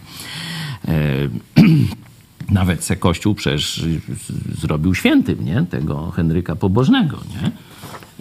E, 0.88 0.94
Nawet 2.50 2.84
se 2.84 2.96
Kościół 2.96 3.34
przecież 3.34 3.84
zrobił 4.60 4.94
świętym, 4.94 5.44
nie? 5.44 5.66
Tego 5.70 6.10
Henryka 6.10 6.56
Pobożnego, 6.56 7.16
nie? 7.16 7.50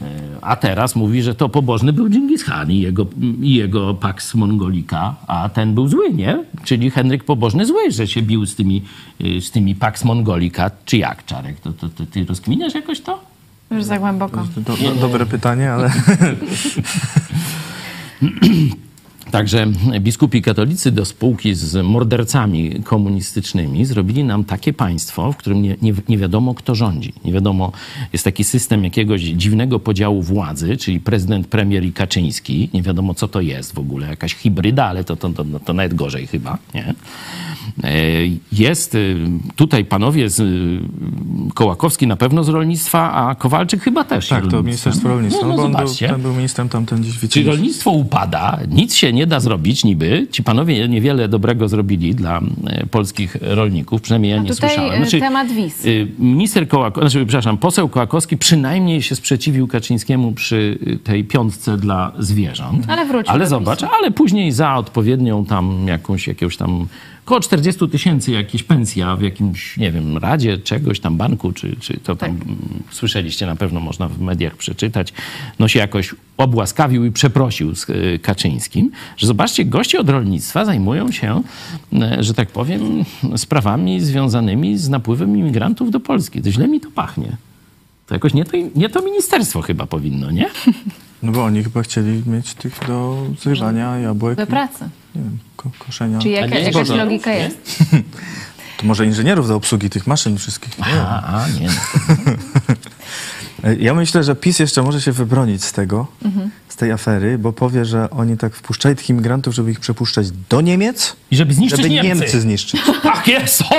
E, 0.02 0.06
A 0.42 0.56
teraz 0.56 0.96
mówi, 0.96 1.22
że 1.22 1.36
to 1.36 1.50
pobożny 1.50 1.94
był 1.94 2.10
Dżingis 2.10 2.44
Khan 2.44 2.72
i 2.72 2.80
jego, 2.80 3.06
i 3.42 3.54
jego 3.54 3.94
Pax 3.94 4.36
Mongolika, 4.36 5.16
a 5.28 5.50
ten 5.50 5.74
był 5.74 5.88
zły, 5.88 6.14
nie? 6.14 6.44
Czyli 6.64 6.92
Henryk 6.92 7.24
Pobożny 7.24 7.66
zły, 7.66 7.92
że 7.92 8.08
się 8.08 8.22
bił 8.22 8.46
z 8.46 8.56
tymi, 8.56 8.84
y, 9.22 9.42
z 9.42 9.52
tymi 9.52 9.76
Pax 9.76 10.04
Mongolika. 10.04 10.72
Czy 10.86 10.98
jak, 10.98 11.26
Czarek? 11.26 11.60
To, 11.60 11.74
to, 11.74 11.90
to 11.90 12.06
ty 12.06 12.26
rozkminiasz 12.26 12.76
jakoś 12.76 13.02
to? 13.02 13.20
Już 13.72 13.84
za 13.84 14.00
głęboko. 14.00 14.48
Do, 14.58 14.78
do, 14.78 14.96
dobre 15.02 15.26
pytanie, 15.26 15.72
ale 15.72 15.92
Także 19.32 19.68
biskupi 20.00 20.42
katolicy 20.42 20.92
do 20.92 21.06
spółki 21.06 21.56
z 21.56 21.86
mordercami 21.86 22.84
komunistycznymi 22.84 23.86
zrobili 23.86 24.24
nam 24.24 24.44
takie 24.44 24.74
państwo, 24.74 25.32
w 25.32 25.38
którym 25.38 25.62
nie, 25.62 25.76
nie, 25.82 25.94
nie 26.10 26.18
wiadomo, 26.18 26.54
kto 26.54 26.76
rządzi. 26.76 27.14
Nie 27.26 27.32
wiadomo, 27.34 27.72
jest 28.14 28.26
taki 28.26 28.44
system 28.44 28.84
jakiegoś 28.84 29.22
dziwnego 29.22 29.80
podziału 29.80 30.22
władzy, 30.22 30.78
czyli 30.78 31.00
prezydent, 31.00 31.48
premier 31.48 31.84
i 31.86 31.94
Kaczyński. 31.94 32.70
Nie 32.74 32.82
wiadomo, 32.82 33.14
co 33.14 33.28
to 33.28 33.42
jest 33.42 33.76
w 33.76 33.80
ogóle. 33.80 34.08
Jakaś 34.08 34.36
hybryda, 34.36 34.86
ale 34.86 35.04
to, 35.04 35.16
to, 35.16 35.30
to, 35.30 35.46
to 35.66 35.74
nawet 35.74 35.94
gorzej 35.94 36.28
chyba. 36.28 36.58
Nie? 36.74 36.94
E, 37.84 37.94
Jest 38.52 38.96
y, 38.96 39.18
tutaj 39.56 39.86
panowie 39.86 40.30
z 40.30 40.40
y, 40.40 40.80
Kołakowski 41.54 42.08
na 42.08 42.16
pewno 42.16 42.44
z 42.44 42.50
rolnictwa, 42.50 43.14
a 43.14 43.36
Kowalczyk 43.36 43.82
chyba 43.82 44.04
też. 44.04 44.28
tak, 44.28 44.44
to 44.44 44.50
rolnictwa. 44.50 44.64
Ministerstwo 44.64 45.08
Rolnictwa. 45.10 45.42
No, 45.42 45.48
No, 45.50 45.56
no, 45.56 45.70
bo 45.70 45.80
on 45.80 45.86
był, 46.10 46.20
był 46.20 46.34
ministrem, 46.34 46.70
tamten 46.70 47.02
gdzieś 47.02 47.30
Czyli 47.30 47.46
rolnictwo 47.46 47.92
upada, 47.92 48.60
nic 48.72 48.96
się 48.96 49.14
nie 49.14 49.19
da 49.28 49.40
zrobić 49.40 49.84
niby. 49.84 50.28
Ci 50.32 50.44
panowie 50.44 50.88
niewiele 50.88 51.28
dobrego 51.28 51.68
zrobili 51.68 52.16
dla 52.16 52.42
e, 52.68 52.86
polskich 52.86 53.38
rolników, 53.42 54.02
przynajmniej 54.02 54.32
ja 54.32 54.38
A 54.38 54.42
nie 54.44 54.50
tutaj 54.50 54.70
słyszałem. 54.70 55.04
e, 55.04 55.20
temat 55.20 55.52
wiz. 55.52 55.86
y, 55.86 56.08
Minister 56.20 56.68
Kołakowski, 56.68 57.10
znaczy, 57.12 57.26
przepraszam, 57.26 57.58
poseł 57.58 57.90
Kołakowski 57.90 58.38
przynajmniej 58.38 59.02
się 59.02 59.16
sprzeciwił 59.16 59.68
Kaczyńskiemu 59.68 60.32
przy 60.32 60.80
tej 61.04 61.24
piątce 61.24 61.78
dla 61.78 62.12
zwierząt. 62.20 62.86
Ale 62.88 63.06
wrócił 63.06 63.34
Ale 63.34 63.48
zobacz, 63.48 63.84
ale 63.84 64.12
później 64.12 64.52
za 64.52 64.76
odpowiednią 64.76 65.46
tam 65.46 65.88
jakąś, 65.88 66.28
jakiegoś 66.28 66.58
tam, 66.58 66.88
około 67.30 67.40
40 67.42 67.90
tysięcy 67.90 68.32
jakieś 68.32 68.64
pensja 68.64 69.16
w 69.16 69.22
jakimś, 69.22 69.78
nie 69.78 69.92
wiem, 69.92 70.18
radzie 70.18 70.58
czegoś 70.58 71.00
tam, 71.00 71.18
banku, 71.18 71.52
czy, 71.52 71.76
czy 71.80 72.00
to 72.00 72.16
tam 72.16 72.30
mm, 72.30 72.44
słyszeliście, 72.92 73.46
na 73.46 73.56
pewno 73.56 73.80
można 73.80 74.08
w 74.08 74.22
mediach 74.22 74.56
przeczytać, 74.56 75.14
no 75.60 75.68
się 75.68 75.80
jakoś 75.80 76.16
obłaskawił 76.38 77.06
i 77.06 77.12
przeprosił 77.12 77.76
z 77.76 77.90
y, 77.90 78.20
Kaczyńskim, 78.22 78.92
że 79.18 79.28
zobaczcie, 79.28 79.66
goście 79.66 80.00
od 80.00 80.10
rolnictwa 80.10 80.66
zajmują 80.66 81.12
się, 81.12 81.42
y, 81.94 82.24
że 82.24 82.34
tak 82.34 82.50
powiem, 82.50 83.06
sprawami 83.36 84.02
związanymi 84.02 84.78
z 84.78 84.90
napływem 84.90 85.38
imigrantów 85.38 85.92
do 85.92 86.00
Polski. 86.00 86.42
To 86.42 86.52
źle 86.52 86.68
mi 86.68 86.80
to 86.80 86.92
pachnie. 86.92 87.38
To 88.08 88.16
jakoś 88.16 88.34
nie 88.34 88.46
to, 88.46 88.58
nie 88.76 88.90
to 88.90 89.02
ministerstwo 89.02 89.62
chyba 89.62 89.86
powinno, 89.86 90.32
nie? 90.32 90.50
No 91.24 91.32
bo 91.32 91.44
oni 91.44 91.64
chyba 91.64 91.82
chcieli 91.82 92.24
mieć 92.26 92.54
tych 92.54 92.80
do 92.88 93.24
zrywania 93.42 93.98
jabłek, 93.98 94.38
Do 94.38 94.48
pracy. 94.48 94.90
nie 95.16 95.22
wiem, 95.22 95.38
ko 95.56 95.72
koszenia. 95.80 96.20
Czyli 96.20 96.38
A 96.38 96.42
jaka, 96.42 96.60
jakaś 96.60 96.90
logika 96.90 97.32
nie? 97.32 97.38
jest. 97.40 97.58
To 98.78 98.86
może 98.86 99.06
inżynierów 99.06 99.48
do 99.48 99.56
obsługi 99.56 99.90
tych 99.90 100.08
maszyn 100.08 100.38
wszystkich. 100.38 100.78
Nie. 100.80 100.86
A, 101.02 101.24
a 101.44 101.48
nie. 101.50 101.70
Ja 103.80 103.94
myślę, 103.94 104.24
że 104.24 104.36
PiS 104.36 104.60
jeszcze 104.60 104.82
może 104.84 105.02
się 105.02 105.12
wybronić 105.12 105.64
z 105.64 105.72
tego, 105.74 106.08
Mhm. 106.26 106.50
z 106.70 106.76
tej 106.76 106.92
afery, 106.92 107.38
bo 107.38 107.54
powie, 107.54 107.86
że 107.86 108.10
oni 108.10 108.38
tak 108.38 108.56
wpuszczali 108.56 108.96
tych 108.96 109.10
imigrantów, 109.10 109.54
żeby 109.56 109.72
ich 109.72 109.80
przepuszczać 109.80 110.28
do 110.50 110.62
Niemiec, 110.62 111.16
I 111.32 111.36
żeby 111.36 111.54
zniszczyć 111.54 111.82
żeby 111.82 111.90
Niemcy. 111.94 112.08
Niemcy 112.22 112.42
zniszczyć. 112.42 112.82
Tak 113.04 113.28
jest! 113.28 113.64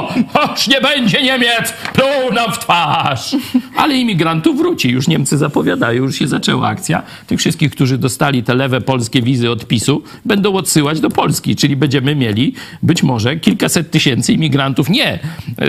O! 0.00 0.14
Aż 0.40 0.68
nie 0.68 0.80
będzie 0.80 1.22
Niemiec! 1.22 1.72
Pluł 1.92 2.32
nam 2.34 2.52
w 2.52 2.58
twarz! 2.58 3.36
Ale 3.76 3.96
imigrantów 3.96 4.56
wróci. 4.58 4.88
Już 4.90 5.08
Niemcy 5.08 5.38
zapowiadają, 5.38 6.02
już 6.02 6.16
się 6.18 6.28
zaczęła 6.28 6.68
akcja. 6.68 7.02
Tych 7.26 7.38
wszystkich, 7.38 7.70
którzy 7.70 7.98
dostali 7.98 8.42
te 8.42 8.54
lewe 8.54 8.80
polskie 8.80 9.22
wizy 9.22 9.50
od 9.50 9.66
PiSu, 9.66 10.02
będą 10.24 10.52
odsyłać 10.54 11.00
do 11.00 11.10
Polski. 11.10 11.56
Czyli 11.56 11.76
będziemy 11.76 12.14
mieli 12.14 12.54
być 12.82 13.02
może 13.02 13.36
kilkaset 13.36 13.90
tysięcy 13.90 14.32
imigrantów 14.32 14.90
nie 14.90 15.18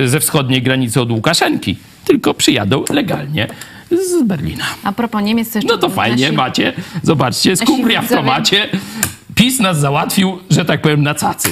ze 0.06 0.20
wschodniej 0.20 0.62
granicy 0.62 1.02
od 1.02 1.12
Łukaszenki, 1.12 1.78
tylko 2.06 2.34
przyjadą 2.34 2.84
legalnie 2.90 3.48
z 3.92 4.24
Berlina. 4.28 4.66
A 4.84 4.92
propos 4.92 5.24
Niemiec, 5.24 5.56
jeszcze 5.56 5.74
No 5.74 5.78
to 5.78 5.90
fajnie, 5.90 6.28
nasi- 6.32 6.36
macie. 6.36 6.74
Zobaczcie, 7.04 7.56
skumbria 7.58 8.02
w 8.02 8.10
tomacie. 8.10 8.70
PiS 9.36 9.60
nas 9.60 9.80
załatwił, 9.80 10.40
że 10.50 10.66
tak 10.66 10.82
powiem, 10.82 11.04
na 11.04 11.14
cacy. 11.14 11.50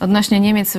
Odnośnie 0.00 0.40
Niemiec 0.40 0.78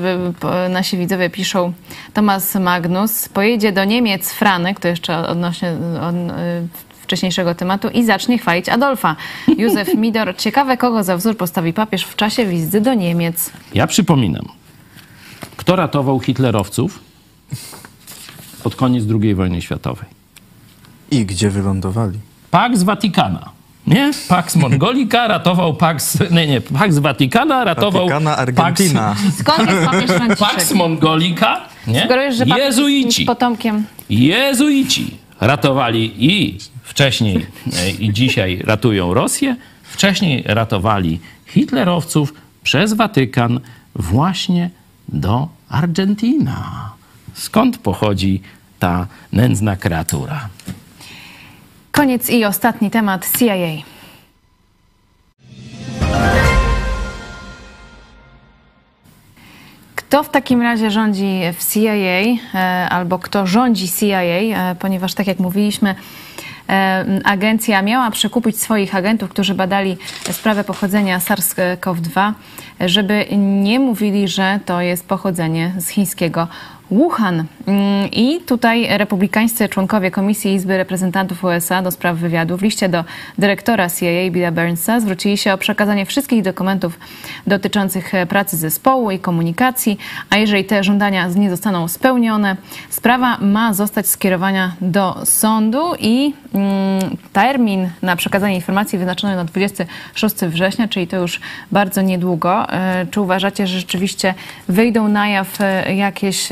nasi 0.69 0.97
widzowie 0.97 1.29
piszą 1.29 1.73
Tomas 2.13 2.55
Magnus 2.55 3.29
pojedzie 3.29 3.71
do 3.71 3.85
Niemiec 3.85 4.31
Franek, 4.31 4.79
to 4.79 4.87
jeszcze 4.87 5.27
odnośnie 5.27 5.71
od, 6.01 6.15
y, 6.15 7.01
wcześniejszego 7.01 7.55
tematu 7.55 7.89
i 7.89 8.05
zacznie 8.05 8.37
chwalić 8.37 8.69
Adolfa. 8.69 9.15
Józef 9.57 9.93
Midor, 9.95 10.35
ciekawe 10.37 10.77
kogo 10.77 11.03
za 11.03 11.17
wzór 11.17 11.37
postawi 11.37 11.73
papież 11.73 12.03
w 12.03 12.15
czasie 12.15 12.45
wizyty 12.45 12.81
do 12.81 12.93
Niemiec. 12.93 13.51
Ja 13.73 13.87
przypominam, 13.87 14.45
kto 15.57 15.75
ratował 15.75 16.19
hitlerowców 16.19 16.99
pod 18.63 18.75
koniec 18.75 19.03
II 19.21 19.35
wojny 19.35 19.61
światowej? 19.61 20.09
I 21.11 21.25
gdzie 21.25 21.49
wylądowali? 21.49 22.19
Pax 22.51 22.83
Watykana. 22.83 23.56
Nie? 23.87 24.11
Pax 24.29 24.55
Mongolika 24.55 25.27
ratował 25.27 25.73
Pax... 25.73 26.17
Nie, 26.31 26.47
nie. 26.47 26.61
Pax 26.61 26.97
Watykana 26.97 27.63
ratował... 27.63 28.03
Watykana, 28.03 28.37
Argentina. 28.37 29.15
Pax, 29.15 29.39
Skąd 29.39 29.71
jest 29.71 29.85
papież 29.85 30.39
Pax? 30.39 30.71
Mongolika. 30.71 31.61
Nie? 31.87 32.01
Sugerujesz, 32.01 32.35
że 32.35 32.45
papież 32.45 32.65
jest 32.65 32.77
Jezuici. 32.77 33.07
jakimś 33.07 33.25
potomkiem 33.25 33.85
Jezuici 34.09 35.17
ratowali 35.41 36.13
i 36.17 36.57
wcześniej 36.83 37.45
e, 37.77 37.89
i 37.91 38.13
dzisiaj 38.13 38.61
ratują 38.65 39.13
Rosję, 39.13 39.55
wcześniej 39.83 40.43
ratowali 40.45 41.19
hitlerowców 41.45 42.33
przez 42.63 42.93
Watykan 42.93 43.59
właśnie 43.95 44.69
do 45.07 45.47
Argentina. 45.69 46.91
Skąd 47.33 47.77
pochodzi 47.77 48.41
ta 48.79 49.07
nędzna 49.33 49.75
kreatura? 49.75 50.49
Koniec 51.97 52.29
i 52.29 52.45
ostatni 52.45 52.91
temat 52.91 53.29
CIA. 53.39 53.83
Kto 59.95 60.23
w 60.23 60.29
takim 60.29 60.61
razie 60.61 60.91
rządzi 60.91 61.41
w 61.57 61.73
CIA, 61.73 61.89
e, 62.53 62.89
albo 62.89 63.19
kto 63.19 63.47
rządzi 63.47 63.89
CIA, 63.89 64.21
e, 64.21 64.75
ponieważ 64.79 65.13
tak 65.13 65.27
jak 65.27 65.39
mówiliśmy, 65.39 65.95
e, 66.69 67.05
agencja 67.23 67.81
miała 67.81 68.11
przekupić 68.11 68.61
swoich 68.61 68.95
agentów, 68.95 69.29
którzy 69.29 69.53
badali 69.53 69.97
sprawę 70.31 70.63
pochodzenia 70.63 71.19
SARS-CoV-2, 71.19 72.33
żeby 72.79 73.25
nie 73.37 73.79
mówili, 73.79 74.27
że 74.27 74.59
to 74.65 74.81
jest 74.81 75.07
pochodzenie 75.07 75.73
z 75.77 75.87
chińskiego 75.87 76.47
Wuhan. 76.91 77.43
Mm, 77.67 78.11
I 78.11 78.39
tutaj 78.45 78.97
republikańscy 78.97 79.69
członkowie 79.69 80.11
Komisji 80.11 80.53
Izby 80.53 80.77
Reprezentantów 80.77 81.43
USA 81.43 81.81
do 81.81 81.91
spraw 81.91 82.17
wywiadu 82.17 82.57
w 82.57 82.61
liście 82.61 82.89
do 82.89 83.03
dyrektora 83.37 83.89
CIA 83.89 84.31
Billa 84.31 84.51
Burnsa 84.51 84.99
zwrócili 84.99 85.37
się 85.37 85.53
o 85.53 85.57
przekazanie 85.57 86.05
wszystkich 86.05 86.43
dokumentów 86.43 86.99
dotyczących 87.47 88.15
e, 88.15 88.25
pracy 88.25 88.57
zespołu 88.57 89.11
i 89.11 89.19
komunikacji, 89.19 89.97
a 90.29 90.37
jeżeli 90.37 90.65
te 90.65 90.83
żądania 90.83 91.27
nie 91.27 91.49
zostaną 91.49 91.87
spełnione, 91.87 92.57
sprawa 92.89 93.37
ma 93.37 93.73
zostać 93.73 94.07
skierowana 94.07 94.75
do 94.81 95.25
sądu 95.25 95.83
i 95.99 96.33
mm, 96.53 97.17
termin 97.33 97.89
na 98.01 98.15
przekazanie 98.15 98.55
informacji 98.55 98.99
wyznaczony 98.99 99.35
na 99.35 99.45
26 99.45 100.35
września, 100.35 100.87
czyli 100.87 101.07
to 101.07 101.17
już 101.17 101.39
bardzo 101.71 102.01
niedługo. 102.01 102.69
E, 102.69 103.05
Czy 103.11 103.21
uważacie, 103.21 103.67
że 103.67 103.79
rzeczywiście 103.79 104.33
wyjdą 104.67 105.07
na 105.07 105.29
jaw 105.29 105.61
e, 105.61 105.95
jakieś 105.95 106.49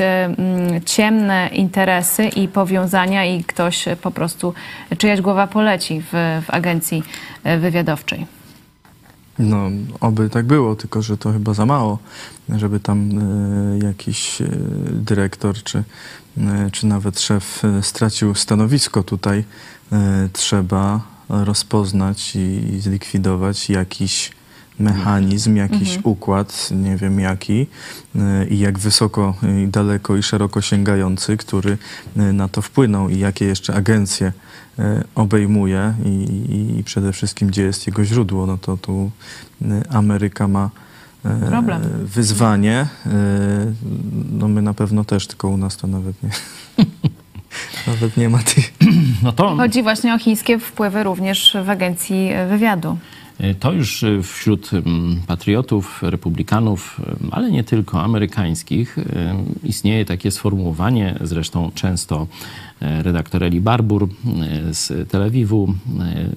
ciemne 0.86 1.48
interesy 1.52 2.24
i 2.24 2.48
powiązania 2.48 3.24
i 3.24 3.44
ktoś 3.44 3.88
e, 3.88 3.96
po 3.96 4.10
prostu, 4.10 4.54
czyjaś 4.98 5.20
głowa 5.20 5.46
poleci 5.46 6.00
w, 6.00 6.12
w 6.46 6.50
agencji 6.50 7.02
e, 7.44 7.58
wywiadowczej? 7.58 8.26
No, 9.38 9.70
oby 10.00 10.30
tak 10.30 10.46
było, 10.46 10.76
tylko 10.76 11.02
że 11.02 11.16
to 11.18 11.32
chyba 11.32 11.54
za 11.54 11.66
mało, 11.66 11.98
żeby 12.48 12.80
tam 12.80 13.10
e, 13.10 13.86
jakiś 13.86 14.40
e, 14.40 14.48
dyrektor 14.90 15.62
czy, 15.62 15.84
e, 16.38 16.70
czy 16.72 16.86
nawet 16.86 17.20
szef 17.20 17.62
stracił 17.82 18.34
stanowisko 18.34 19.02
tutaj. 19.02 19.44
Trzeba 20.32 21.00
rozpoznać 21.28 22.36
i, 22.36 22.74
i 22.74 22.80
zlikwidować 22.80 23.70
jakiś 23.70 24.30
mechanizm, 24.78 25.56
jakiś 25.56 25.98
układ, 26.02 26.70
nie 26.70 26.96
wiem 26.96 27.20
jaki 27.20 27.66
e, 28.16 28.46
i 28.46 28.58
jak 28.58 28.78
wysoko 28.78 29.34
i 29.64 29.68
daleko 29.68 30.16
i 30.16 30.22
szeroko 30.22 30.60
sięgający, 30.60 31.36
który 31.36 31.78
e, 32.16 32.32
na 32.32 32.48
to 32.48 32.62
wpłynął 32.62 33.08
i 33.08 33.18
jakie 33.18 33.44
jeszcze 33.44 33.74
agencje 33.74 34.32
e, 34.78 35.04
obejmuje 35.14 35.94
i, 36.04 36.08
i, 36.08 36.78
i 36.78 36.84
przede 36.84 37.12
wszystkim 37.12 37.48
gdzie 37.48 37.62
jest 37.62 37.86
jego 37.86 38.04
źródło, 38.04 38.46
no 38.46 38.58
to 38.58 38.76
tu 38.76 39.10
Ameryka 39.90 40.48
ma 40.48 40.70
Problem. 41.48 41.82
wyzwanie. 42.04 42.86
No 44.32 44.48
my 44.48 44.62
na 44.62 44.74
pewno 44.74 45.04
też, 45.04 45.26
tylko 45.26 45.48
u 45.48 45.56
nas 45.56 45.76
to 45.76 45.86
nawet 45.86 46.22
nie. 46.22 46.30
Nawet 47.86 48.16
nie 48.16 48.28
ma 48.28 48.38
tych. 48.38 48.72
No 49.22 49.32
to, 49.32 49.56
Chodzi 49.56 49.82
właśnie 49.82 50.14
o 50.14 50.18
chińskie 50.18 50.58
wpływy 50.58 51.02
również 51.02 51.56
w 51.64 51.70
agencji 51.70 52.30
wywiadu. 52.48 52.98
To 53.60 53.72
już 53.72 54.02
y, 54.02 54.22
wśród 54.22 54.70
mm, 54.72 55.20
patriotów, 55.26 56.02
republikanów, 56.02 57.00
y, 57.00 57.30
ale 57.30 57.50
nie 57.50 57.64
tylko 57.64 58.02
amerykańskich, 58.02 58.96
istnieje 59.64 60.04
takie 60.04 60.30
sformułowanie, 60.30 61.18
zresztą 61.20 61.70
często 61.74 62.26
e, 62.80 63.02
redaktor 63.02 63.44
Eli 63.44 63.60
Barbour 63.60 64.04
y, 64.04 64.74
z 64.74 65.10
Tel 65.10 65.22
Awiwu, 65.22 65.74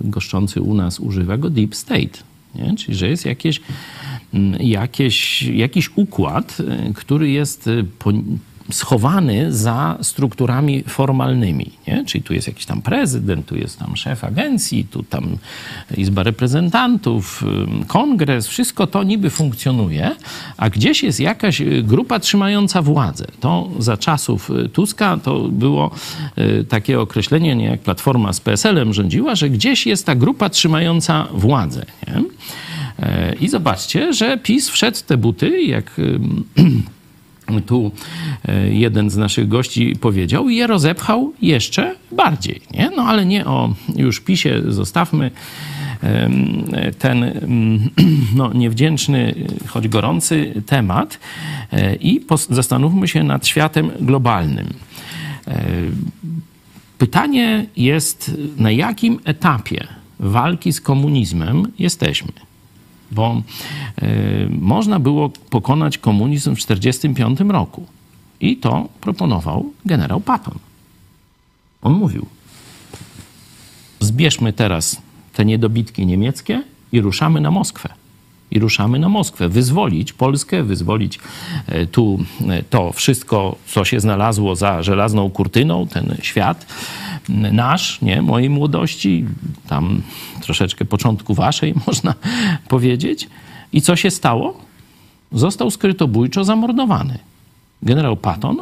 goszczący 0.01 0.61
u 0.61 0.73
nas, 0.73 0.99
używa 0.99 1.37
go 1.37 1.49
deep 1.49 1.75
state. 1.75 2.23
Nie? 2.55 2.75
Czyli, 2.75 2.97
że 2.97 3.09
jest 3.09 3.25
jakieś, 3.25 3.61
mm, 4.33 4.61
jakieś, 4.61 5.41
jakiś 5.41 5.89
układ, 5.95 6.57
który 6.95 7.29
jest 7.29 7.69
schowany 8.71 9.53
za 9.53 9.97
strukturami 10.01 10.83
formalnymi. 10.83 11.71
Nie? 11.87 12.05
Czyli 12.05 12.23
tu 12.23 12.33
jest 12.33 12.47
jakiś 12.47 12.65
tam 12.65 12.81
prezydent, 12.81 13.45
tu 13.45 13.55
jest 13.55 13.79
tam 13.79 13.95
szef 13.95 14.23
agencji, 14.23 14.85
tu 14.91 15.03
tam 15.03 15.37
Izba 15.97 16.23
Reprezentantów, 16.23 17.43
kongres, 17.87 18.47
wszystko 18.47 18.87
to 18.87 19.03
niby 19.03 19.29
funkcjonuje, 19.29 20.15
a 20.57 20.69
gdzieś 20.69 21.03
jest 21.03 21.19
jakaś 21.19 21.61
y, 21.61 21.83
grupa 21.83 22.19
trzymająca 22.19 22.81
władzę. 22.81 23.25
To 23.39 23.69
za 23.79 23.97
czasów 23.97 24.49
y, 24.49 24.69
Tuska 24.69 25.17
to 25.17 25.39
było 25.39 25.91
y, 26.37 26.65
takie 26.69 26.99
określenie, 26.99 27.55
nie 27.55 27.65
jak 27.65 27.79
Platforma 27.79 28.33
z 28.33 28.39
PSL-em 28.39 28.93
rządziła, 28.93 29.35
że 29.35 29.49
gdzieś 29.49 29.85
jest 29.85 30.05
ta 30.05 30.15
grupa 30.15 30.49
trzymająca 30.49 31.27
władzę. 31.33 31.85
Nie? 32.07 32.23
E, 32.99 33.35
I 33.41 33.49
zobaczcie, 33.49 34.13
że 34.13 34.37
PiS 34.37 34.69
wszedł 34.69 34.97
w 34.97 35.03
te 35.03 35.17
buty, 35.17 35.61
jak 35.61 35.91
tu 37.65 37.91
e, 38.47 38.69
jeden 38.69 39.09
z 39.09 39.17
naszych 39.17 39.47
gości 39.47 39.95
powiedział, 40.01 40.49
i 40.49 40.55
je 40.55 40.67
rozepchał 40.67 41.33
jeszcze 41.41 41.95
bardziej. 42.11 42.61
Nie? 42.73 42.89
No 42.97 43.03
ale 43.03 43.25
nie 43.25 43.45
o 43.45 43.73
już 43.95 44.19
PiSie 44.19 44.61
zostawmy. 44.67 45.31
ten 46.99 47.31
no, 48.35 48.53
niewdzięczny, 48.53 49.35
choć 49.67 49.87
gorący 49.87 50.63
temat 50.65 51.19
e, 51.71 51.95
i 51.95 52.25
zastanówmy 52.49 53.07
się 53.07 53.23
nad 53.23 53.47
światem 53.47 53.91
globalnym. 54.01 54.67
E, 55.47 55.65
pytanie 56.97 57.65
jest, 57.77 58.31
na 58.57 58.71
jakim 58.71 59.19
etapie 59.23 59.87
walki 60.19 60.73
z 60.73 60.81
komunizmem 60.81 61.71
jesteśmy? 61.79 62.48
Bo 63.11 63.41
y, 64.03 64.49
można 64.59 64.99
było 64.99 65.29
pokonać 65.29 65.97
komunizm 65.97 66.55
w 66.55 66.61
1945 66.65 67.51
roku. 67.51 67.85
I 68.41 68.57
to 68.57 68.89
proponował 69.01 69.73
generał 69.85 70.21
Patton. 70.21 70.59
On 71.81 71.93
mówił: 71.93 72.25
Zbierzmy 73.99 74.53
teraz 74.53 75.01
te 75.33 75.45
niedobitki 75.45 76.05
niemieckie 76.05 76.63
i 76.91 77.01
ruszamy 77.01 77.41
na 77.41 77.51
Moskwę. 77.51 77.89
I 78.51 78.59
ruszamy 78.59 78.99
na 78.99 79.09
Moskwę, 79.09 79.49
wyzwolić 79.49 80.13
Polskę, 80.13 80.63
wyzwolić 80.63 81.19
e, 81.67 81.85
tu 81.85 82.19
e, 82.47 82.63
to 82.63 82.91
wszystko, 82.91 83.55
co 83.67 83.85
się 83.85 83.99
znalazło 83.99 84.55
za 84.55 84.83
żelazną 84.83 85.29
kurtyną, 85.29 85.87
ten 85.87 86.17
świat 86.21 86.65
nasz, 87.51 88.01
nie, 88.01 88.21
mojej 88.21 88.49
młodości, 88.49 89.25
tam 89.67 90.01
troszeczkę 90.41 90.85
początku 90.85 91.33
waszej, 91.33 91.73
można 91.87 92.13
powiedzieć. 92.67 93.29
I 93.73 93.81
co 93.81 93.95
się 93.95 94.11
stało? 94.11 94.57
Został 95.31 95.71
skrytobójczo 95.71 96.43
zamordowany. 96.43 97.19
Generał 97.81 98.17
Patton 98.17 98.57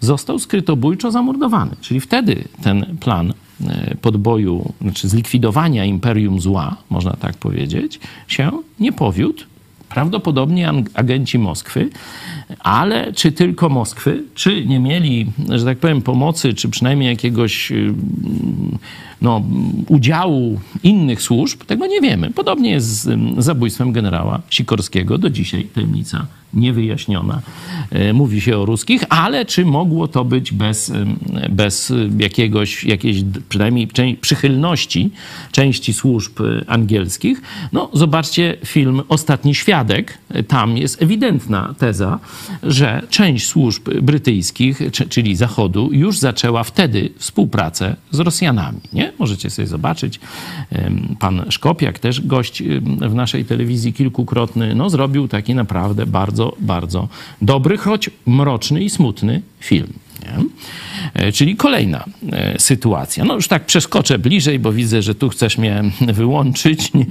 został 0.00 0.38
skrytobójczo 0.38 1.10
zamordowany. 1.10 1.76
Czyli 1.80 2.00
wtedy 2.00 2.44
ten 2.62 2.96
plan 3.00 3.32
e, 3.66 3.96
podboju, 4.02 4.72
znaczy 4.80 5.08
zlikwidowania 5.08 5.84
imperium 5.84 6.40
zła, 6.40 6.76
można 6.90 7.12
tak 7.12 7.36
powiedzieć, 7.36 8.00
się 8.28 8.50
nie 8.80 8.92
powiódł. 8.92 9.42
Prawdopodobnie 9.88 10.72
agenci 10.94 11.38
Moskwy, 11.38 11.88
ale 12.58 13.12
czy 13.12 13.32
tylko 13.32 13.68
Moskwy, 13.68 14.24
czy 14.34 14.66
nie 14.66 14.80
mieli, 14.80 15.26
że 15.48 15.64
tak 15.64 15.78
powiem, 15.78 16.02
pomocy, 16.02 16.54
czy 16.54 16.68
przynajmniej 16.68 17.10
jakiegoś 17.10 17.72
y, 17.72 17.94
no, 19.22 19.42
udziału 19.88 20.60
innych 20.82 21.22
służb, 21.22 21.64
tego 21.64 21.86
nie 21.86 22.00
wiemy. 22.00 22.30
Podobnie 22.30 22.70
jest 22.70 22.86
z 22.86 23.18
zabójstwem 23.44 23.92
generała 23.92 24.40
Sikorskiego. 24.50 25.18
Do 25.18 25.30
dzisiaj 25.30 25.64
tajemnica 25.64 26.26
niewyjaśniona. 26.54 27.42
E, 27.90 28.12
mówi 28.12 28.40
się 28.40 28.58
o 28.58 28.64
ruskich, 28.64 29.04
ale 29.08 29.46
czy 29.46 29.64
mogło 29.64 30.08
to 30.08 30.24
być 30.24 30.52
bez, 30.52 30.92
bez 31.50 31.92
jakiegoś, 32.18 32.84
jakiejś 32.84 33.22
przynajmniej 33.48 33.88
przychylności 34.20 35.10
części 35.52 35.92
służb 35.92 36.40
e, 36.40 36.70
angielskich? 36.70 37.42
No, 37.72 37.90
zobaczcie 37.92 38.56
film 38.64 39.02
Ostatni 39.08 39.54
Świadek. 39.54 40.18
Tam 40.48 40.76
jest 40.76 41.02
ewidentna 41.02 41.74
teza, 41.78 42.18
że 42.62 43.02
część 43.10 43.46
służb 43.46 43.88
brytyjskich, 44.02 44.80
czyli 45.08 45.36
Zachodu, 45.36 45.88
już 45.92 46.18
zaczęła 46.18 46.64
wtedy 46.64 47.10
współpracę 47.18 47.96
z 48.10 48.18
Rosjanami. 48.18 48.80
Nie? 48.92 49.07
Możecie 49.18 49.50
sobie 49.50 49.68
zobaczyć. 49.68 50.20
Pan 51.20 51.44
Szkopiak, 51.50 51.98
też 51.98 52.20
gość 52.20 52.62
w 53.00 53.14
naszej 53.14 53.44
telewizji 53.44 53.92
kilkukrotny, 53.92 54.74
no, 54.74 54.90
zrobił 54.90 55.28
taki 55.28 55.54
naprawdę 55.54 56.06
bardzo, 56.06 56.56
bardzo 56.60 57.08
dobry, 57.42 57.76
choć 57.76 58.10
mroczny 58.26 58.82
i 58.82 58.90
smutny 58.90 59.42
film. 59.60 59.92
Nie? 60.22 60.44
E, 61.14 61.32
czyli 61.32 61.56
kolejna 61.56 62.04
e, 62.32 62.58
sytuacja. 62.58 63.24
No 63.24 63.34
już 63.34 63.48
tak 63.48 63.64
przeskoczę 63.66 64.18
bliżej, 64.18 64.58
bo 64.58 64.72
widzę, 64.72 65.02
że 65.02 65.14
tu 65.14 65.28
chcesz 65.28 65.58
mnie 65.58 65.82
wyłączyć, 66.00 66.92
nie? 66.94 67.06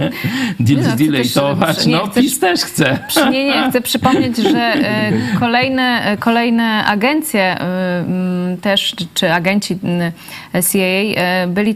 Deletować. 0.97 1.85
No, 1.85 1.97
no 2.05 2.07
PiS 2.07 2.39
też 2.39 2.61
chce. 2.61 2.99
Nie, 3.31 3.45
nie, 3.45 3.69
chcę 3.69 3.81
przypomnieć, 3.81 4.37
że 4.37 4.59
e, 4.59 5.11
kolejne, 5.39 6.17
kolejne 6.19 6.85
agencje 6.85 7.57
też, 8.61 8.95
czy 9.13 9.33
agenci 9.33 9.79
CIA 10.71 11.47
byli 11.47 11.75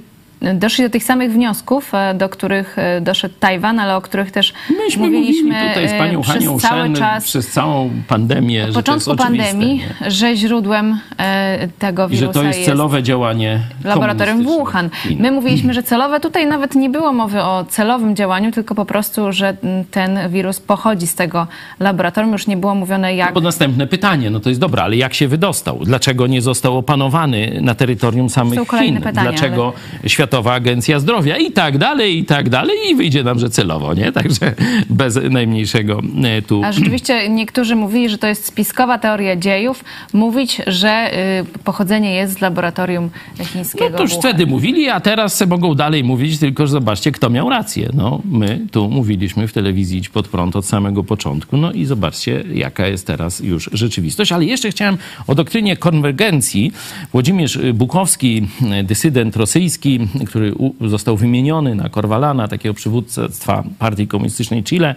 doszli 0.53 0.83
do 0.83 0.89
tych 0.89 1.03
samych 1.03 1.31
wniosków, 1.31 1.93
e, 1.93 2.13
do 2.13 2.29
których 2.29 2.77
e, 2.79 3.01
doszedł 3.01 3.35
Tajwan, 3.39 3.79
ale 3.79 3.95
o 3.95 4.01
których 4.01 4.31
też 4.31 4.53
Myśmy 4.85 5.05
mówiliśmy 5.05 5.67
tutaj 5.67 5.89
z 5.89 5.91
panią 5.91 6.21
przez 6.21 6.33
Hanią 6.33 6.59
cały 6.59 6.81
Szen, 6.81 6.95
czas, 6.95 7.23
przez 7.23 7.51
całą 7.51 7.89
pandemię, 8.07 8.65
od 8.67 8.73
początku 8.73 9.15
pandemii, 9.15 9.83
że 10.07 10.35
źródłem 10.35 10.99
e, 11.19 11.67
tego 11.79 12.09
wirusa 12.09 12.25
I 12.25 12.27
że 12.27 12.33
to 12.33 12.43
jest 12.43 12.65
celowe 12.65 12.97
jest 12.97 13.07
działanie 13.07 13.59
laboratorium 13.83 14.43
w 14.43 14.45
Wuhan. 14.45 14.89
My 15.19 15.31
mówiliśmy, 15.31 15.73
że 15.73 15.83
celowe, 15.83 16.19
tutaj 16.19 16.47
nawet 16.47 16.75
nie 16.75 16.89
było 16.89 17.13
mowy 17.13 17.41
o 17.41 17.65
celowym 17.69 18.15
działaniu, 18.15 18.51
tylko 18.51 18.75
po 18.75 18.85
prostu, 18.85 19.31
że 19.31 19.57
ten 19.91 20.19
wirus 20.29 20.59
pochodzi 20.59 21.07
z 21.07 21.15
tego 21.15 21.47
laboratorium, 21.79 22.33
już 22.33 22.47
nie 22.47 22.57
było 22.57 22.75
mówione 22.75 23.15
jak... 23.15 23.29
No 23.29 23.33
bo 23.33 23.41
następne 23.41 23.87
pytanie, 23.87 24.29
no 24.29 24.39
to 24.39 24.49
jest 24.49 24.61
dobra, 24.61 24.83
ale 24.83 24.95
jak 24.95 25.13
się 25.13 25.27
wydostał? 25.27 25.79
Dlaczego 25.85 26.27
nie 26.27 26.41
został 26.41 26.77
opanowany 26.77 27.59
na 27.61 27.75
terytorium 27.75 28.29
samych 28.29 28.59
Chin? 28.79 29.01
Pytania, 29.01 29.31
Dlaczego 29.31 29.73
ale... 29.99 30.09
świat 30.09 30.30
Światowa 30.31 30.53
Agencja 30.53 30.99
Zdrowia 30.99 31.37
i 31.37 31.51
tak 31.51 31.77
dalej, 31.77 32.17
i 32.17 32.25
tak 32.25 32.49
dalej 32.49 32.77
i 32.89 32.95
wyjdzie 32.95 33.23
nam, 33.23 33.39
że 33.39 33.49
celowo, 33.49 33.93
nie? 33.93 34.11
Także 34.11 34.53
bez 34.89 35.19
najmniejszego 35.29 36.01
e, 36.23 36.41
tu... 36.41 36.61
A 36.63 36.71
rzeczywiście 36.71 37.29
niektórzy 37.29 37.75
mówili, 37.75 38.09
że 38.09 38.17
to 38.17 38.27
jest 38.27 38.45
spiskowa 38.45 38.97
teoria 38.97 39.35
dziejów, 39.35 39.83
mówić, 40.13 40.61
że 40.67 41.11
y, 41.39 41.59
pochodzenie 41.63 42.13
jest 42.13 42.33
z 42.33 42.41
laboratorium 42.41 43.09
chińskiego. 43.53 43.89
No 43.89 43.97
to 43.97 44.03
już 44.03 44.13
wtedy 44.13 44.45
mówili, 44.45 44.89
a 44.89 44.99
teraz 44.99 45.35
se 45.35 45.45
mogą 45.45 45.75
dalej 45.75 46.03
mówić, 46.03 46.39
tylko 46.39 46.67
że 46.67 46.71
zobaczcie, 46.71 47.11
kto 47.11 47.29
miał 47.29 47.49
rację. 47.49 47.89
No, 47.93 48.21
my 48.25 48.59
tu 48.71 48.89
mówiliśmy 48.89 49.47
w 49.47 49.53
telewizji 49.53 49.99
Idź 49.99 50.09
Pod 50.09 50.27
Prąd 50.27 50.55
od 50.55 50.65
samego 50.65 51.03
początku, 51.03 51.57
no 51.57 51.71
i 51.71 51.85
zobaczcie, 51.85 52.43
jaka 52.53 52.87
jest 52.87 53.07
teraz 53.07 53.39
już 53.39 53.69
rzeczywistość. 53.73 54.31
Ale 54.31 54.45
jeszcze 54.45 54.69
chciałem 54.69 54.97
o 55.27 55.35
doktrynie 55.35 55.77
konwergencji. 55.77 56.71
Włodzimierz 57.11 57.59
Bukowski, 57.73 58.47
dysydent 58.83 59.35
rosyjski, 59.35 59.99
który 60.27 60.55
został 60.81 61.17
wymieniony 61.17 61.75
na 61.75 61.89
Korwalana, 61.89 62.47
takiego 62.47 62.73
przywódctwa 62.73 63.63
Partii 63.79 64.07
Komunistycznej 64.07 64.63
Chile, 64.63 64.95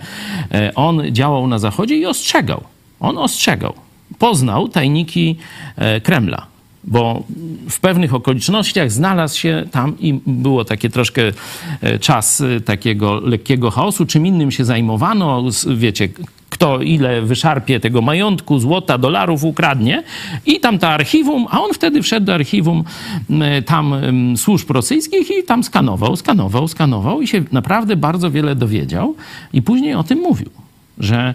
e, 0.53 0.73
on 0.75 1.03
działał 1.13 1.47
na 1.47 1.59
Zachodzie 1.59 1.97
i 1.97 2.07
ostrzegał. 2.07 2.65
On 3.01 3.19
ostrzegał. 3.19 3.75
Poznał 4.19 4.69
tajniki 4.69 5.37
e, 5.77 6.01
Kremla 6.01 6.47
bo 6.87 7.23
w 7.71 7.81
pewnych 7.81 8.15
okolicznościach 8.15 8.93
znalazł 8.93 9.39
się 9.39 9.65
tam 9.71 9.99
i 10.01 10.21
było 10.27 10.65
takie 10.65 10.91
troszkę 10.91 11.23
e, 11.81 11.99
czas 11.99 12.43
takiego 12.65 13.21
lekkiego 13.21 13.71
chaosu, 13.71 14.07
czym 14.07 14.27
innym 14.27 14.51
się 14.51 14.65
zajmowano, 14.65 15.45
wiecie, 15.77 16.09
kto 16.55 16.83
ile 16.83 17.23
wyszarpie 17.23 17.81
tego 17.81 18.03
majątku, 18.03 18.59
złota, 18.59 18.99
dolarów 18.99 19.45
ukradnie 19.45 20.03
i 20.47 20.61
tam 20.61 20.79
to 20.79 20.89
archiwum, 20.89 21.47
a 21.51 21.61
on 21.61 21.73
wtedy 21.73 22.03
wszedł 22.03 22.27
do 22.27 22.35
archiwum 22.35 22.85
tam 23.67 23.95
służb 24.37 24.71
rosyjskich 24.71 25.31
i 25.31 25.43
tam 25.47 25.65
skanował, 25.65 26.17
skanował, 26.17 26.69
skanował 26.69 27.23
i 27.23 27.27
się 27.27 27.43
naprawdę 27.53 27.97
bardzo 27.97 28.31
wiele 28.31 28.55
dowiedział 28.55 29.15
i 29.53 29.63
później 29.63 29.95
o 29.95 30.05
tym 30.05 30.19
mówił, 30.19 30.51
że 30.99 31.35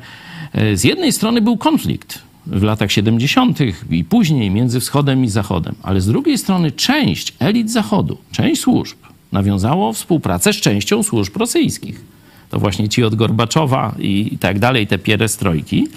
e, 0.53 0.77
z 0.77 0.83
jednej 0.83 1.11
strony 1.11 1.41
był 1.41 1.57
konflikt 1.57 2.21
w 2.47 2.63
latach 2.63 2.91
70. 2.91 3.59
i 3.89 4.03
później 4.03 4.51
między 4.51 4.79
wschodem 4.79 5.23
i 5.23 5.29
zachodem, 5.29 5.75
ale 5.83 6.01
z 6.01 6.07
drugiej 6.07 6.37
strony 6.37 6.71
część 6.71 7.33
elit 7.39 7.71
zachodu, 7.71 8.17
część 8.31 8.61
służb 8.61 8.97
nawiązało 9.31 9.93
współpracę 9.93 10.53
z 10.53 10.57
częścią 10.57 11.03
służb 11.03 11.37
rosyjskich 11.37 12.18
to 12.49 12.59
właśnie 12.59 12.89
ci 12.89 13.03
od 13.03 13.15
Gorbaczowa 13.15 13.95
i 13.99 14.37
tak 14.39 14.59
dalej, 14.59 14.87
te 14.87 14.97
pierestrojki. 14.97 15.87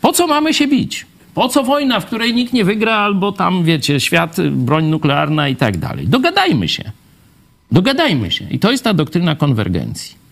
Po 0.00 0.12
co 0.12 0.26
mamy 0.26 0.54
się 0.54 0.68
bić? 0.68 1.06
Po 1.34 1.48
co 1.48 1.62
wojna, 1.62 2.00
w 2.00 2.06
której 2.06 2.34
nikt 2.34 2.52
nie 2.52 2.64
wygra, 2.64 2.94
albo 2.94 3.32
tam, 3.32 3.64
wiecie, 3.64 4.00
świat, 4.00 4.36
broń 4.50 4.84
nuklearna 4.84 5.48
i 5.48 5.56
tak 5.56 5.76
dalej? 5.76 6.08
Dogadajmy 6.08 6.68
się. 6.68 6.92
Dogadajmy 7.72 8.30
się. 8.30 8.46
I 8.50 8.58
to 8.58 8.70
jest 8.70 8.84
ta 8.84 8.94
doktryna 8.94 9.36
konwergencji. 9.36 10.22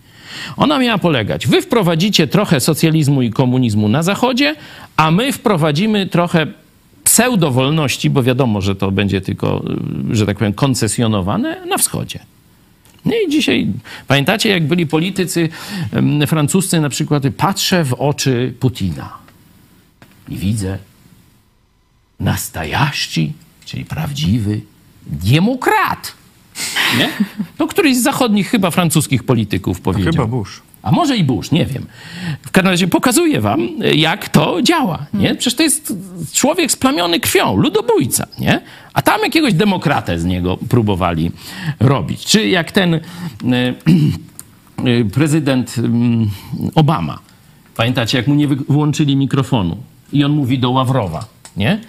Ona 0.57 0.79
miała 0.79 0.97
polegać. 0.97 1.47
Wy 1.47 1.61
wprowadzicie 1.61 2.27
trochę 2.27 2.59
socjalizmu 2.59 3.21
i 3.21 3.31
komunizmu 3.31 3.89
na 3.89 4.03
Zachodzie, 4.03 4.55
a 4.97 5.11
my 5.11 5.31
wprowadzimy 5.31 6.07
trochę 6.07 6.47
pseudowolności, 7.03 8.09
bo 8.09 8.23
wiadomo, 8.23 8.61
że 8.61 8.75
to 8.75 8.91
będzie 8.91 9.21
tylko, 9.21 9.63
że 10.11 10.25
tak 10.25 10.37
powiem, 10.37 10.53
koncesjonowane 10.53 11.65
na 11.65 11.77
wschodzie. 11.77 12.19
No 13.05 13.11
i 13.27 13.29
dzisiaj, 13.29 13.67
pamiętacie, 14.07 14.49
jak 14.49 14.67
byli 14.67 14.87
politycy 14.87 15.49
francuscy 16.27 16.81
na 16.81 16.89
przykład, 16.89 17.23
patrzę 17.37 17.85
w 17.85 17.93
oczy 17.93 18.53
Putina 18.59 19.17
i 20.29 20.37
widzę 20.37 20.77
nastajaści, 22.19 23.33
czyli 23.65 23.85
prawdziwy 23.85 24.61
demokrat. 25.05 26.13
Nie? 26.97 27.09
To 27.57 27.67
któryś 27.67 27.97
z 27.97 28.03
zachodnich 28.03 28.49
chyba 28.49 28.71
francuskich 28.71 29.23
polityków 29.23 29.81
powiedział. 29.81 30.13
chyba 30.13 30.25
Bush. 30.25 30.61
A 30.83 30.91
może 30.91 31.17
i 31.17 31.23
Bush, 31.23 31.51
nie 31.51 31.65
wiem. 31.65 31.85
W 32.41 32.51
każdym 32.51 32.71
razie 32.71 32.87
pokazuję 32.87 33.41
wam, 33.41 33.69
jak 33.95 34.29
to 34.29 34.61
działa. 34.61 35.05
Nie? 35.13 35.35
Przecież 35.35 35.55
to 35.55 35.63
jest 35.63 35.93
człowiek 36.33 36.71
splamiony 36.71 37.19
krwią, 37.19 37.55
ludobójca. 37.55 38.27
Nie? 38.39 38.61
A 38.93 39.01
tam 39.01 39.21
jakiegoś 39.21 39.53
demokratę 39.53 40.19
z 40.19 40.25
niego 40.25 40.57
próbowali 40.69 41.31
robić. 41.79 42.25
Czy 42.25 42.47
jak 42.47 42.71
ten... 42.71 42.93
y, 42.93 42.99
prezydent 45.13 45.77
ym, 45.77 46.29
Obama. 46.75 47.19
Pamiętacie, 47.75 48.17
jak 48.17 48.27
mu 48.27 48.35
nie 48.35 48.47
wy- 48.47 48.55
wyłączyli 48.55 49.15
mikrofonu 49.15 49.77
i 50.13 50.23
on 50.23 50.31
mówi 50.31 50.59
do 50.59 50.69
Ławrowa, 50.71 51.25
nie? 51.57 51.79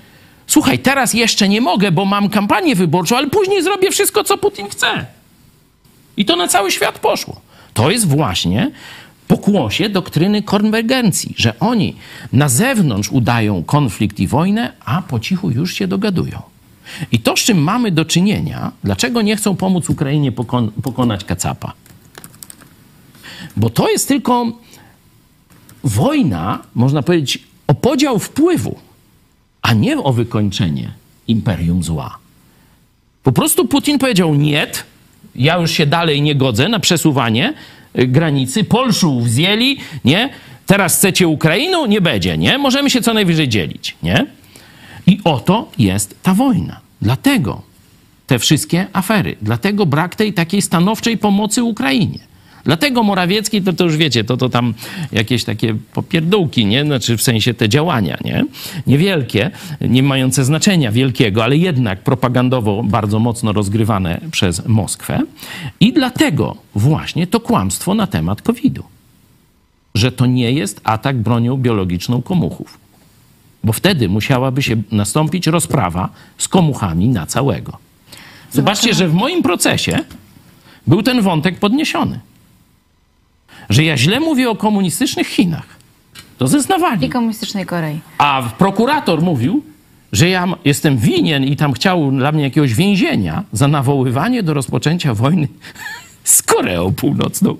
Słuchaj, 0.47 0.79
teraz 0.79 1.15
jeszcze 1.15 1.49
nie 1.49 1.61
mogę, 1.61 1.93
bo 1.93 2.05
mam 2.05 2.29
kampanię 2.29 2.75
wyborczą, 2.75 3.17
ale 3.17 3.31
później 3.31 3.63
zrobię 3.63 3.91
wszystko, 3.91 4.25
co 4.25 4.39
Putin 4.39 4.69
chce. 4.69 5.07
I 6.17 6.25
to 6.25 6.37
na 6.37 6.49
cały 6.49 6.71
świat 6.71 6.99
poszło. 6.99 7.41
To 7.75 7.91
jest 7.91 8.09
właśnie 8.09 8.71
pokłosie 9.29 9.89
doktryny 9.89 10.43
konwergencji, 10.43 11.35
że 11.39 11.59
oni 11.61 11.97
na 12.33 12.49
zewnątrz 12.49 13.11
udają 13.13 13.65
konflikt 13.65 14.21
i 14.21 14.27
wojnę, 14.27 14.73
a 14.85 15.03
po 15.03 15.21
cichu 15.21 15.51
już 15.51 15.75
się 15.75 15.89
dogadują. 15.89 16.43
I 17.13 17.19
to, 17.19 17.37
z 17.37 17.41
czym 17.41 17.59
mamy 17.59 17.91
do 17.91 18.05
czynienia, 18.05 18.73
dlaczego 18.85 19.23
nie 19.23 19.37
chcą 19.37 19.57
pomóc 19.57 19.91
Ukrainie 19.91 20.33
pokon- 20.33 20.71
pokonać 20.83 21.25
Kacapa? 21.25 21.73
Bo 23.57 23.71
to 23.71 23.91
jest 23.91 24.09
tylko 24.09 24.47
wojna, 25.85 26.59
można 26.75 27.03
powiedzieć, 27.03 27.39
o 27.67 27.75
podział 27.75 28.19
wpływu, 28.19 28.79
a 29.63 29.73
nie 29.73 29.99
o 29.99 30.13
wykończenie 30.13 30.93
imperium 31.29 31.83
zła. 31.83 32.19
Po 33.23 33.33
prostu 33.33 33.69
Putin 33.69 33.99
powiedział 33.99 34.35
nie, 34.35 34.67
ja 35.35 35.57
już 35.57 35.71
się 35.71 35.87
dalej 35.87 36.23
nie 36.23 36.35
godzę 36.35 36.69
na 36.69 36.81
przesuwanie 36.81 37.55
y, 37.99 38.07
granicy. 38.07 38.65
Polszów 38.65 39.25
wzięli, 39.25 39.79
nie? 40.05 40.31
Teraz 40.67 40.97
chcecie 40.97 41.29
Ukrainu? 41.29 41.87
Nie 41.87 42.01
będzie, 42.01 42.39
nie? 42.39 42.59
Możemy 42.59 42.91
się 42.91 43.01
co 43.01 43.15
najwyżej 43.15 43.49
dzielić, 43.49 43.97
nie? 44.03 44.27
I 45.07 45.21
oto 45.25 45.71
jest 45.79 46.23
ta 46.23 46.35
wojna. 46.35 46.81
Dlatego 47.03 47.63
te 48.27 48.39
wszystkie 48.39 48.87
afery, 48.93 49.37
dlatego 49.43 49.87
brak 49.87 50.17
tej 50.17 50.33
takiej 50.33 50.63
stanowczej 50.63 51.19
pomocy 51.19 51.63
Ukrainie. 51.63 52.19
Dlatego 52.65 53.03
Morawiecki, 53.03 53.63
to, 53.63 53.73
to 53.73 53.85
już 53.85 53.97
wiecie, 53.97 54.25
to, 54.25 54.37
to 54.37 54.49
tam 54.49 54.75
jakieś 55.13 55.45
takie 55.45 55.75
popierdółki, 55.95 56.67
nie? 56.67 56.85
Znaczy 56.85 57.17
w 57.17 57.23
sensie 57.23 57.55
te 57.55 57.69
działania, 57.69 58.19
nie? 58.25 58.45
Niewielkie, 58.87 59.51
nie 59.81 60.03
mające 60.03 60.45
znaczenia 60.45 60.93
wielkiego, 60.93 61.45
ale 61.45 61.57
jednak 61.57 62.03
propagandowo 62.03 62.83
bardzo 62.83 63.19
mocno 63.19 63.53
rozgrywane 63.53 64.21
przez 64.31 64.67
Moskwę. 64.67 65.21
I 65.81 65.93
dlatego 65.93 66.57
właśnie 66.75 67.27
to 67.27 67.41
kłamstwo 67.41 67.95
na 67.95 68.07
temat 68.07 68.43
COVID-u. 68.43 68.83
Że 69.95 70.13
to 70.13 70.27
nie 70.27 70.53
jest 70.53 70.81
atak 70.85 71.17
bronią 71.17 71.57
biologiczną 71.57 72.23
komuchów. 72.23 72.79
Bo 73.65 73.73
wtedy 73.73 74.09
musiałaby 74.09 74.63
się 74.63 74.77
nastąpić 74.93 75.47
rozprawa 75.47 76.09
z 76.39 76.49
komuchami 76.49 77.09
na 77.09 77.27
całego. 77.27 77.79
Zobaczcie, 78.53 78.95
że 78.95 79.09
w 79.09 79.15
moim 79.15 79.43
procesie 79.43 79.99
był 80.87 81.03
ten 81.03 81.23
wątek 81.23 81.59
podniesiony. 81.59 82.21
Że 83.71 83.85
ja 83.85 83.97
źle 83.97 84.21
mówię 84.21 84.51
o 84.51 84.57
komunistycznych 84.57 85.27
Chinach. 85.27 85.67
To 86.39 86.49
zeznawali. 86.49 87.07
I 87.07 87.11
komunistycznej 87.11 87.67
Korei. 87.67 88.01
A 88.19 88.43
prokurator 88.59 89.23
mówił, 89.23 89.63
że 90.13 90.29
ja 90.29 90.47
jestem 90.65 90.99
winien 90.99 91.45
i 91.45 91.57
tam 91.57 91.73
chciał 91.73 92.11
dla 92.11 92.33
mnie 92.33 92.43
jakiegoś 92.43 92.75
więzienia 92.75 93.45
za 93.53 93.69
nawoływanie 93.69 94.43
do 94.43 94.55
rozpoczęcia 94.55 95.15
wojny 95.15 95.49
z 96.25 96.43
Koreą 96.43 96.95
Północną. 96.95 97.57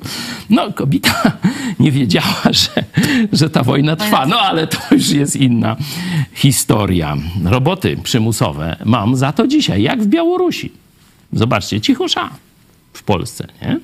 No, 0.51 0.73
kobieta 0.73 1.33
nie 1.81 1.93
wiedziała, 1.93 2.43
że, 2.63 2.85
że 3.33 3.51
ta 3.51 3.63
wojna 3.63 3.97
trwa. 3.97 4.27
No, 4.27 4.41
ale 4.41 4.67
to 4.67 4.79
już 4.91 5.11
jest 5.11 5.37
inna 5.37 5.77
historia. 6.33 7.17
Roboty 7.45 7.97
przymusowe 8.03 8.77
mam 8.85 9.17
za 9.17 9.33
to 9.33 9.47
dzisiaj, 9.47 9.83
jak 9.83 10.03
w 10.03 10.07
Białorusi. 10.07 10.73
Zobaczcie, 11.33 11.81
cichosza 11.81 12.31
w 12.93 13.03
Polsce. 13.03 13.49
Nie? 13.63 13.81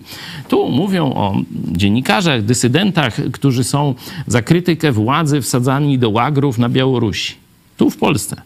Tu 0.49 0.69
mówią 0.69 1.13
o 1.13 1.37
dziennikarzach, 1.73 2.43
dysydentach, 2.43 3.17
którzy 3.33 3.65
są 3.65 3.95
za 4.27 4.43
krytykę 4.43 4.93
władzy 4.93 5.41
wsadzani 5.41 5.99
do 5.99 6.11
łagrów 6.11 6.59
na 6.59 6.69
Białorusi. 6.69 7.35
Tu 7.77 7.91
w 7.91 7.97
Polsce. 7.97 8.43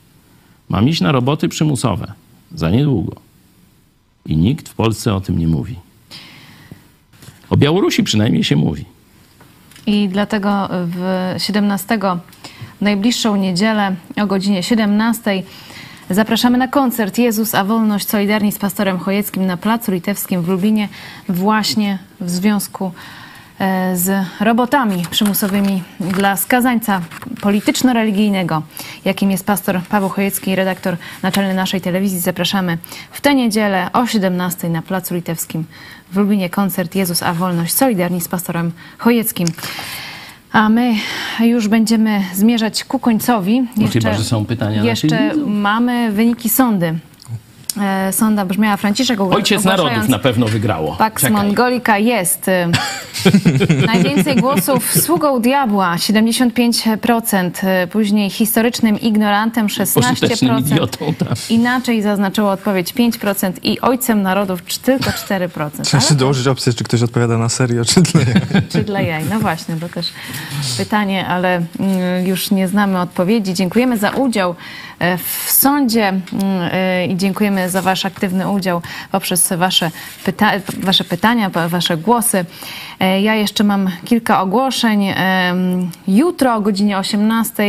Mam 0.68 0.88
iść 0.88 1.00
na 1.00 1.12
roboty 1.12 1.48
przymusowe. 1.48 2.12
Za 2.54 2.70
niedługo. 2.70 3.16
I 4.26 4.36
nikt 4.36 4.68
w 4.68 4.74
Polsce 4.74 5.14
o 5.14 5.20
tym 5.20 5.38
nie 5.38 5.48
mówi. 5.48 5.76
O 7.50 7.56
Białorusi 7.56 8.02
przynajmniej 8.02 8.44
się 8.44 8.56
mówi. 8.56 8.84
I 9.86 10.08
dlatego 10.08 10.68
w 10.70 11.34
17 11.38 11.98
w 12.78 12.84
najbliższą 12.84 13.36
niedzielę 13.36 13.96
o 14.16 14.26
godzinie 14.26 14.62
17 14.62 15.42
zapraszamy 16.14 16.58
na 16.58 16.68
koncert 16.68 17.18
Jezus 17.18 17.54
a 17.54 17.64
Wolność 17.64 18.08
Solidarni 18.08 18.52
z 18.52 18.58
pastorem 18.58 18.98
Chojeckim 18.98 19.46
na 19.46 19.56
Placu 19.56 19.92
Litewskim 19.92 20.42
w 20.42 20.48
Lublinie 20.48 20.88
właśnie 21.28 21.98
w 22.20 22.30
związku 22.30 22.92
e, 23.58 23.96
z 23.96 24.26
robotami 24.40 25.04
przymusowymi 25.10 25.82
dla 26.00 26.36
skazańca 26.36 27.00
polityczno-religijnego, 27.40 28.62
jakim 29.04 29.30
jest 29.30 29.46
pastor 29.46 29.80
Paweł 29.88 30.08
Chojecki, 30.08 30.56
redaktor 30.56 30.96
naczelny 31.22 31.54
naszej 31.54 31.80
telewizji. 31.80 32.20
Zapraszamy 32.20 32.78
w 33.12 33.20
tę 33.20 33.34
niedzielę 33.34 33.90
o 33.92 34.06
17 34.06 34.68
na 34.68 34.82
Placu 34.82 35.14
Litewskim 35.14 35.64
w 36.12 36.16
Lublinie 36.16 36.50
koncert 36.50 36.94
Jezus 36.94 37.22
a 37.22 37.34
Wolność 37.34 37.74
Solidarni 37.74 38.20
z 38.20 38.28
pastorem 38.28 38.72
Chojeckim. 38.98 39.48
A 40.52 40.68
my 40.68 40.94
już 41.40 41.68
będziemy 41.68 42.20
zmierzać 42.34 42.84
ku 42.84 42.98
końcowi. 42.98 43.62
No, 43.76 43.88
chyba, 43.88 44.14
że 44.14 44.24
są 44.24 44.44
pytania 44.44 44.84
Jeszcze 44.84 45.34
mamy 45.46 46.12
wyniki 46.12 46.48
sądy. 46.48 46.94
E, 47.80 48.12
Sonda 48.12 48.44
brzmiała 48.44 48.76
Franciszek 48.76 49.20
Ojciec 49.20 49.64
Narodów 49.64 50.08
na 50.08 50.18
pewno 50.18 50.46
wygrało. 50.46 50.96
Pax 50.96 51.22
Czekaj. 51.22 51.36
Mongolica 51.36 51.98
jest. 51.98 52.48
y, 52.48 52.52
Najwięcej 53.86 54.36
głosów 54.36 54.92
sługą 54.92 55.40
diabła 55.40 55.96
75%, 55.96 57.50
y, 57.84 57.86
później 57.86 58.30
historycznym 58.30 59.00
ignorantem 59.00 59.66
Pożytecznym 59.94 60.56
16%. 60.56 60.60
idiotą, 60.60 61.14
tak. 61.14 61.50
Inaczej 61.50 62.02
zaznaczyło 62.02 62.50
odpowiedź 62.50 62.94
5% 62.94 63.52
i 63.62 63.80
ojcem 63.80 64.22
narodów 64.22 64.62
tylko 64.78 65.10
4%. 65.10 65.82
Trzeba 65.82 66.02
Ale 66.08 66.16
dołożyć 66.16 66.46
opcję, 66.46 66.72
czy 66.72 66.84
ktoś 66.84 67.02
odpowiada 67.02 67.38
na 67.38 67.48
serio, 67.48 67.84
czy 67.84 68.00
dla 68.02 68.20
czy 68.72 68.82
dla 68.84 69.00
jaj? 69.00 69.24
No 69.24 69.40
właśnie, 69.40 69.76
to 69.76 69.88
też 69.88 70.12
pytanie, 70.76 71.26
ale 71.26 71.54
mm, 71.80 72.26
już 72.26 72.50
nie 72.50 72.68
znamy 72.68 73.00
odpowiedzi. 73.00 73.54
Dziękujemy 73.54 73.98
za 73.98 74.10
udział 74.10 74.54
w 75.18 75.50
sądzie 75.50 76.08
mm, 76.08 76.22
e, 76.72 77.06
i 77.06 77.16
dziękujemy 77.16 77.70
za 77.70 77.82
wasz 77.82 78.06
aktywny 78.06 78.50
udział 78.50 78.82
poprzez 79.12 79.52
wasze, 79.56 79.90
pyta 80.24 80.52
wasze 80.78 81.04
pytania, 81.04 81.50
wasze 81.50 81.96
głosy. 81.96 82.44
E, 83.00 83.20
Ja 83.20 83.34
jeszcze 83.34 83.64
mam 83.64 83.90
kilka 84.04 84.42
ogłoszeń. 84.42 85.14
Jutro 86.08 86.54
o 86.54 86.60
godzinie 86.60 86.98
18 86.98 87.62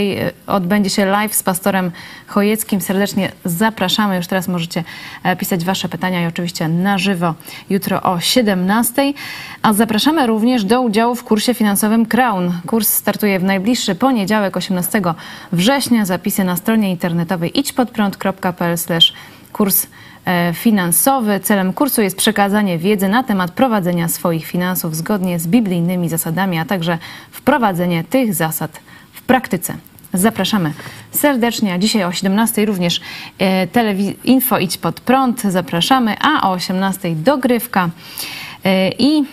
odbędzie 0.47 0.89
się 0.89 1.05
live 1.05 1.35
z 1.35 1.43
pastorem 1.43 1.91
Chojeckim. 2.27 2.81
Serdecznie 2.81 3.31
zapraszamy. 3.45 4.15
Już 4.15 4.27
teraz 4.27 4.47
możecie 4.47 4.83
e, 5.23 5.35
pisać 5.35 5.65
wasze 5.65 5.89
pytania 5.89 6.23
i 6.23 6.27
oczywiście 6.27 6.67
na 6.67 6.97
żywo 6.97 7.33
jutro 7.69 8.01
o 8.01 8.19
17. 8.19 9.13
A 9.61 9.73
zapraszamy 9.73 10.27
również 10.27 10.63
do 10.63 10.81
udziału 10.81 11.15
w 11.15 11.23
kursie 11.23 11.53
finansowym 11.53 12.05
Crown. 12.05 12.53
Kurs 12.67 12.89
startuje 12.89 13.39
w 13.39 13.43
najbliższy 13.43 13.95
poniedziałek 13.95 14.57
18 14.57 15.01
września. 15.51 16.05
Zapisy 16.05 16.43
na 16.43 16.55
stronie 16.55 16.89
internetowej 16.91 17.22
idźpodprąd.pl 17.53 18.77
kurs 19.53 19.87
e, 20.25 20.53
finansowy. 20.53 21.39
Celem 21.39 21.73
kursu 21.73 22.01
jest 22.01 22.17
przekazanie 22.17 22.77
wiedzy 22.77 23.07
na 23.07 23.23
temat 23.23 23.51
prowadzenia 23.51 24.07
swoich 24.07 24.45
finansów 24.45 24.95
zgodnie 24.95 25.39
z 25.39 25.47
biblijnymi 25.47 26.09
zasadami, 26.09 26.57
a 26.57 26.65
także 26.65 26.97
wprowadzenie 27.31 28.03
tych 28.03 28.33
zasad 28.33 28.79
w 29.13 29.21
praktyce. 29.21 29.73
Zapraszamy 30.13 30.73
serdecznie. 31.11 31.79
Dzisiaj 31.79 32.03
o 32.03 32.11
17 32.11 32.65
również 32.65 33.01
e, 33.39 33.67
telewiz- 33.67 34.13
info 34.23 34.59
idź 34.59 34.77
pod 34.77 34.99
prąd. 34.99 35.41
Zapraszamy, 35.41 36.15
a 36.21 36.49
o 36.49 36.51
18 36.51 37.15
dogrywka. 37.15 37.89
E, 38.65 38.89
I 38.89 39.23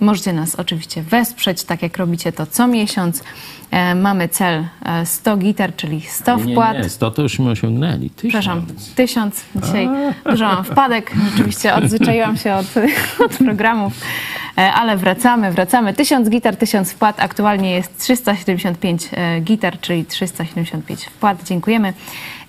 możecie 0.00 0.32
nas 0.32 0.54
oczywiście 0.54 1.02
wesprzeć, 1.02 1.64
tak 1.64 1.82
jak 1.82 1.98
robicie 1.98 2.32
to 2.32 2.46
co 2.46 2.66
miesiąc. 2.66 3.22
E, 3.70 3.94
mamy 3.94 4.28
cel 4.28 4.64
e, 4.84 5.06
100 5.06 5.36
gitar, 5.36 5.76
czyli 5.76 6.00
100 6.00 6.36
Nie, 6.36 6.52
wpłat. 6.52 6.76
nie, 6.78 6.88
100 6.88 7.10
to 7.10 7.22
jużśmy 7.22 7.50
osiągnęli. 7.50 8.10
Tysiąc. 8.10 8.16
Przepraszam, 8.18 8.66
tysiąc. 8.96 9.44
Dzisiaj 9.56 9.88
dużo 10.30 10.44
mam 10.44 10.64
wpadek. 10.64 11.12
Rzeczywiście 11.30 11.74
odzwyczaiłam 11.74 12.36
się 12.36 12.54
od, 12.54 12.66
od 13.26 13.32
programów, 13.32 13.92
E, 14.60 14.72
ale 14.72 14.96
wracamy, 14.96 15.52
wracamy. 15.52 15.94
Tysiąc 15.94 16.28
gitar, 16.28 16.56
tysiąc 16.56 16.92
wpłat. 16.92 17.20
Aktualnie 17.20 17.70
jest 17.70 17.98
375 17.98 19.08
e, 19.12 19.40
gitar, 19.40 19.80
czyli 19.80 20.04
375 20.04 21.04
wpłat. 21.04 21.44
Dziękujemy. 21.44 21.92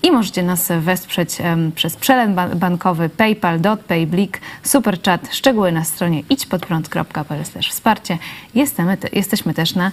I 0.03 0.11
możecie 0.11 0.43
nas 0.43 0.71
wesprzeć 0.79 1.37
przez 1.75 1.95
przelew 1.95 2.35
ba- 2.35 2.55
bankowy 2.55 3.09
PayPal, 3.09 3.61
DotPay, 3.61 4.07
Blik, 4.07 4.41
Superchat. 4.63 5.33
Szczegóły 5.33 5.71
na 5.71 5.83
stronie 5.83 6.23
idźpodprąd.pl 6.29 7.43
wsparcie. 7.69 8.17
Jesteśmy, 8.55 8.97
te, 8.97 9.07
jesteśmy 9.13 9.53
też 9.53 9.75
na 9.75 9.91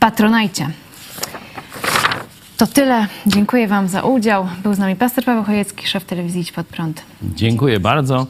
Patronajcie. 0.00 0.70
To 2.56 2.66
tyle. 2.66 3.06
Dziękuję 3.26 3.68
Wam 3.68 3.88
za 3.88 4.02
udział. 4.02 4.48
Był 4.62 4.74
z 4.74 4.78
nami 4.78 4.96
pastor 4.96 5.24
Paweł 5.24 5.44
Chojecki, 5.44 5.86
szef 5.86 6.04
telewizji 6.04 6.40
Idź 6.40 6.52
Pod 6.52 6.66
Prąd. 6.66 7.02
Dziękuję 7.22 7.80
bardzo. 7.80 8.26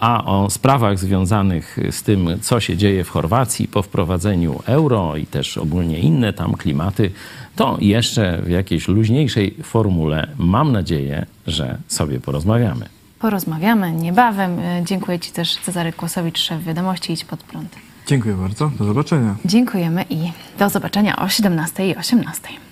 A 0.00 0.24
o 0.24 0.50
sprawach 0.50 0.98
związanych 0.98 1.78
z 1.90 2.02
tym, 2.02 2.28
co 2.40 2.60
się 2.60 2.76
dzieje 2.76 3.04
w 3.04 3.08
Chorwacji 3.08 3.68
po 3.68 3.82
wprowadzeniu 3.82 4.60
euro 4.66 5.16
i 5.16 5.26
też 5.26 5.58
ogólnie 5.58 5.98
inne 5.98 6.32
tam 6.32 6.52
klimaty, 6.54 7.10
to 7.56 7.76
jeszcze 7.80 8.42
w 8.42 8.50
jakiejś 8.50 8.88
luźniejszej 8.88 9.54
formule 9.62 10.28
mam 10.38 10.72
nadzieję, 10.72 11.26
że 11.46 11.78
sobie 11.88 12.20
porozmawiamy. 12.20 12.86
Porozmawiamy 13.18 13.92
niebawem. 13.92 14.60
Dziękuję 14.84 15.18
Ci 15.18 15.32
też 15.32 15.56
Cezary 15.56 15.92
Kłosowicz, 15.92 16.38
szef 16.38 16.64
wiadomości 16.64 17.12
Idź 17.12 17.24
Pod 17.24 17.40
Prąd. 17.40 17.87
Dziękuję 18.08 18.34
bardzo. 18.34 18.70
Do 18.78 18.84
zobaczenia. 18.84 19.36
Dziękujemy 19.44 20.04
i 20.10 20.32
do 20.58 20.68
zobaczenia 20.68 21.16
o 21.16 21.28
17 21.28 21.88
i 21.88 21.96
18. 21.96 22.67